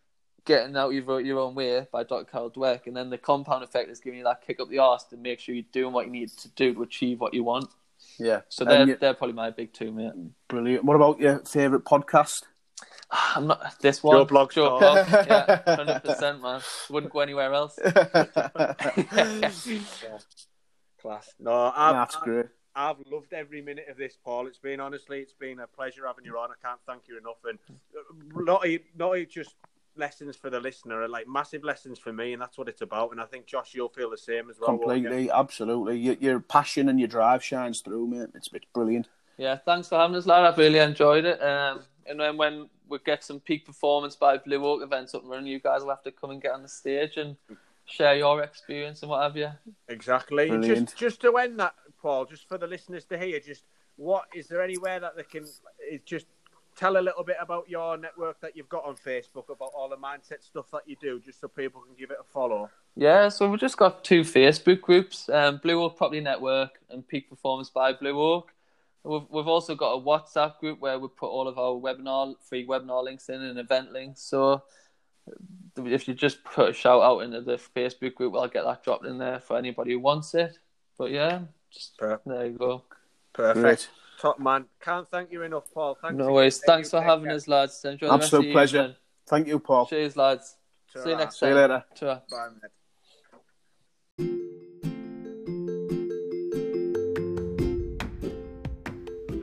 getting 0.46 0.76
out 0.78 0.90
your 0.94 1.20
your 1.22 1.40
own 1.40 1.54
way 1.56 1.86
by 1.92 2.04
Dr. 2.04 2.26
Carol 2.26 2.50
Dweck, 2.52 2.88
and 2.88 2.96
then 2.98 3.10
the 3.10 3.18
compound 3.18 3.64
effect 3.64 3.90
is 3.90 4.00
giving 4.00 4.20
you 4.20 4.24
that 4.26 4.42
kick 4.46 4.60
up 4.60 4.70
the 4.70 4.80
arse 4.80 5.04
to 5.06 5.18
make 5.18 5.40
sure 5.40 5.54
you're 5.54 5.66
doing 5.72 5.94
what 5.94 6.06
you 6.06 6.12
need 6.12 6.30
to 6.30 6.50
do 6.50 6.74
to 6.74 6.82
achieve 6.84 7.20
what 7.20 7.34
you 7.34 7.44
want. 7.44 7.70
yeah. 8.18 8.42
So 8.50 8.66
they're 8.66 8.88
you- 8.88 8.96
they're 8.98 9.14
probably 9.14 9.34
my 9.36 9.52
big 9.52 9.74
two, 9.74 9.92
mate. 9.92 10.14
brilliant. 10.48 10.84
What 10.86 10.96
about 10.96 11.20
your 11.20 11.40
favorite 11.40 11.84
podcast? 11.86 12.44
I'm 13.36 13.48
not 13.48 13.76
this 13.82 14.02
one. 14.04 14.16
Joe 14.18 14.26
Blogs 14.26 14.52
Joe 14.54 14.80
Talk. 14.80 15.08
Blogs, 15.08 15.28
yeah, 15.28 15.76
hundred 15.76 16.04
percent, 16.04 16.42
man. 16.42 16.62
Wouldn't 16.90 17.14
go 17.14 17.20
anywhere 17.20 17.54
else. 17.54 17.78
Class. 21.02 21.30
No, 21.40 21.72
I've, 21.76 21.94
That's 21.94 22.16
I've, 22.16 22.24
great. 22.24 22.46
I've 22.78 22.98
loved 23.12 23.34
every 23.34 23.62
minute 23.62 23.88
of 23.90 23.98
this, 23.98 24.18
Paul. 24.24 24.46
It's 24.46 24.60
been 24.60 24.80
honestly, 24.80 25.20
it's 25.20 25.34
been 25.34 25.60
a 25.60 25.68
pleasure 25.68 26.06
having 26.06 26.26
you 26.26 26.38
on. 26.38 26.52
I 26.52 26.66
can't 26.66 26.80
thank 26.86 27.08
you 27.08 27.18
enough, 27.18 27.38
and 27.44 27.58
uh, 27.98 28.42
not 28.44 28.64
not 28.96 29.18
just 29.30 29.56
lessons 29.98 30.36
for 30.36 30.52
the 30.52 30.60
listener, 30.60 31.08
like 31.08 31.28
massive 31.28 31.64
lessons 31.64 31.98
for 31.98 32.14
me, 32.14 32.34
and 32.34 32.42
that's 32.42 32.56
what 32.56 32.70
it's 32.70 32.82
about. 32.82 33.12
And 33.12 33.20
I 33.20 33.26
think 33.26 33.48
Josh, 33.48 33.74
you'll 33.74 33.90
feel 33.90 34.12
the 34.12 34.18
same 34.18 34.52
as 34.52 34.60
well. 34.60 34.78
Completely, 34.78 35.32
absolutely. 35.32 35.98
Your, 35.98 36.16
your 36.20 36.40
passion 36.40 36.88
and 36.88 37.00
your 37.00 37.08
drive 37.08 37.44
shines 37.44 37.82
through, 37.82 38.08
mate. 38.08 38.30
It's, 38.36 38.50
it's 38.54 38.66
brilliant. 38.74 39.08
Yeah, 39.38 39.58
thanks 39.58 39.88
for 39.88 39.98
having 39.98 40.16
us, 40.16 40.28
lad. 40.28 40.46
I've 40.46 40.58
really 40.58 40.80
enjoyed 40.80 41.26
it. 41.26 41.42
Um, 41.42 41.82
and 42.06 42.20
then 42.20 42.38
when 42.38 42.70
we 42.88 43.00
get 43.04 43.24
some 43.24 43.40
peak 43.40 43.66
performance 43.66 44.16
by 44.16 44.38
Blue 44.38 44.64
Oak 44.64 44.84
events 44.84 45.16
up 45.16 45.24
and 45.24 45.32
running, 45.32 45.48
you 45.48 45.60
guys 45.60 45.82
will 45.82 45.90
have 45.90 46.04
to 46.04 46.12
come 46.12 46.30
and 46.30 46.42
get 46.42 46.52
on 46.52 46.62
the 46.62 46.70
stage 46.70 47.18
and 47.18 47.36
share 47.86 48.16
your 48.16 48.44
experience 48.44 49.02
and 49.02 49.10
what 49.10 49.24
have 49.24 49.36
you. 49.36 49.50
Exactly. 49.88 50.48
Brilliant. 50.48 50.90
just 50.90 50.98
just 50.98 51.22
to 51.22 51.38
end 51.38 51.60
that, 51.60 51.74
Paul, 52.08 52.24
just 52.24 52.48
for 52.48 52.58
the 52.58 52.68
listeners 52.68 53.04
to 53.04 53.18
hear, 53.18 53.38
just 53.42 53.66
what 53.98 54.28
is 54.34 54.48
there 54.48 54.64
anywhere 54.64 54.98
that 55.02 55.18
they 55.18 55.24
can 55.24 55.46
just 56.06 56.26
tell 56.78 56.96
a 56.96 57.04
little 57.04 57.26
bit 57.26 57.36
about 57.42 57.68
your 57.68 57.98
network 57.98 58.40
that 58.40 58.56
you've 58.56 58.70
got 58.70 58.86
on 58.86 58.96
Facebook 58.96 59.50
about 59.50 59.72
all 59.76 59.90
the 59.90 59.98
mindset 59.98 60.42
stuff 60.42 60.72
that 60.72 60.84
you 60.86 60.96
do, 61.02 61.20
just 61.20 61.42
so 61.42 61.50
people 61.50 61.82
can 61.82 61.96
give 62.00 62.10
it 62.10 62.16
a 62.18 62.24
follow. 62.24 62.70
Yeah, 62.96 63.28
so 63.28 63.50
we've 63.50 63.60
just 63.60 63.76
got 63.76 64.06
two 64.06 64.22
Facebook 64.22 64.80
groups, 64.80 65.28
um, 65.28 65.60
Blue 65.62 65.84
Oak 65.84 65.98
Property 65.98 66.22
Network 66.22 66.80
and 66.90 67.06
Peak 67.06 67.30
Performance 67.30 67.70
by 67.70 67.92
Blue 67.92 68.18
Oak. 68.18 68.54
We've, 69.04 69.24
we've 69.30 69.48
also 69.50 69.76
got 69.76 69.92
a 69.96 70.02
WhatsApp 70.02 70.60
group 70.60 70.80
where 70.80 70.98
we 70.98 71.10
put 71.10 71.28
all 71.28 71.50
of 71.50 71.58
our 71.58 71.74
webinar, 71.74 72.36
free 72.40 72.66
webinar 72.66 73.04
links 73.04 73.28
in 73.28 73.42
and 73.42 73.60
event 73.60 73.92
links. 73.92 74.22
So 74.22 74.64
if 75.76 76.08
you 76.08 76.14
just 76.14 76.42
put 76.46 76.70
a 76.70 76.74
shout 76.74 77.02
out 77.02 77.20
into 77.20 77.42
the 77.42 77.60
Facebook 77.76 78.16
group, 78.16 78.34
I'll 78.34 78.48
get 78.48 78.64
that 78.64 78.82
dropped 78.82 79.06
in 79.06 79.18
there 79.18 79.42
for 79.42 79.58
anybody 79.58 79.92
who 79.92 80.00
wants 80.00 80.34
it. 80.36 80.58
But 80.98 81.12
yeah, 81.12 81.42
just 81.78 81.98
Per- 81.98 82.20
there 82.26 82.46
you 82.48 82.54
go. 82.58 82.84
Perfect. 83.34 83.62
Great. 83.64 83.90
Top 84.20 84.40
man. 84.40 84.66
Can't 84.82 85.08
thank 85.08 85.32
you 85.32 85.44
enough, 85.44 85.72
Paul. 85.74 85.96
Thanks 86.02 86.18
No 86.18 86.32
worries. 86.34 86.58
Take 86.60 86.66
Thanks 86.68 86.90
for 86.90 87.02
having 87.02 87.26
care. 87.26 87.36
us, 87.36 87.48
lads. 87.48 87.86
Enjoy 87.86 88.10
Absolute 88.12 88.48
of 88.48 88.52
pleasure. 88.52 88.78
evening. 88.80 88.96
Thank 89.28 89.48
you, 89.48 89.60
Paul. 89.60 89.86
Cheers, 89.86 90.16
lads. 90.18 90.56
See 90.96 91.10
you 91.10 91.16
next 91.18 91.40
See 91.40 91.46
time. 91.46 91.54
See 91.54 91.56
you 91.56 91.62
later. 91.62 91.84
Ta-ra. 91.96 92.20
Bye, 92.32 92.48
mate. 92.62 92.72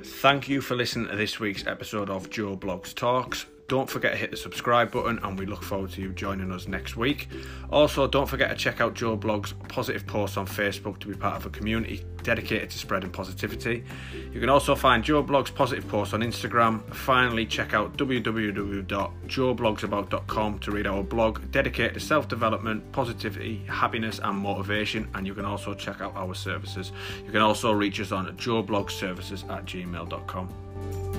Thank 0.03 0.49
you 0.49 0.61
for 0.61 0.74
listening 0.74 1.09
to 1.09 1.16
this 1.16 1.39
week's 1.39 1.66
episode 1.66 2.09
of 2.11 2.30
Joe 2.30 2.57
Blogs 2.57 2.95
Talks. 2.95 3.47
Don't 3.66 3.88
forget 3.88 4.12
to 4.12 4.18
hit 4.18 4.30
the 4.30 4.36
subscribe 4.36 4.90
button, 4.90 5.18
and 5.22 5.38
we 5.38 5.46
look 5.46 5.62
forward 5.62 5.90
to 5.92 6.02
you 6.02 6.10
joining 6.10 6.52
us 6.52 6.68
next 6.68 6.96
week. 6.96 7.28
Also, 7.70 8.06
don't 8.06 8.28
forget 8.28 8.50
to 8.50 8.56
check 8.56 8.82
out 8.82 8.92
Joe 8.92 9.16
Blog's 9.16 9.54
positive 9.68 10.06
posts 10.06 10.36
on 10.36 10.46
Facebook 10.46 10.98
to 10.98 11.08
be 11.08 11.14
part 11.14 11.36
of 11.36 11.46
a 11.46 11.50
community 11.50 12.04
dedicated 12.22 12.68
to 12.70 12.78
spreading 12.78 13.10
positivity. 13.10 13.82
You 14.32 14.40
can 14.40 14.50
also 14.50 14.74
find 14.74 15.02
Joe 15.02 15.22
Blog's 15.22 15.50
positive 15.50 15.88
posts 15.88 16.12
on 16.12 16.20
Instagram. 16.20 16.82
Finally, 16.94 17.46
check 17.46 17.72
out 17.72 17.96
www.joeblogsabout.com 17.96 20.58
to 20.58 20.70
read 20.70 20.86
our 20.86 21.02
blog 21.02 21.50
dedicated 21.50 21.94
to 21.94 22.00
self 22.00 22.28
development, 22.28 22.92
positivity, 22.92 23.64
happiness, 23.66 24.20
and 24.22 24.36
motivation. 24.36 25.08
And 25.14 25.26
you 25.26 25.32
can 25.34 25.46
also 25.46 25.72
check 25.72 26.02
out 26.02 26.14
our 26.16 26.34
services. 26.34 26.92
You 27.24 27.32
can 27.32 27.40
also 27.40 27.72
reach 27.72 27.98
us 28.00 28.12
on 28.12 28.26
joeblogservices 28.36 29.50
at 29.50 29.64
gmail.com. 29.64 31.13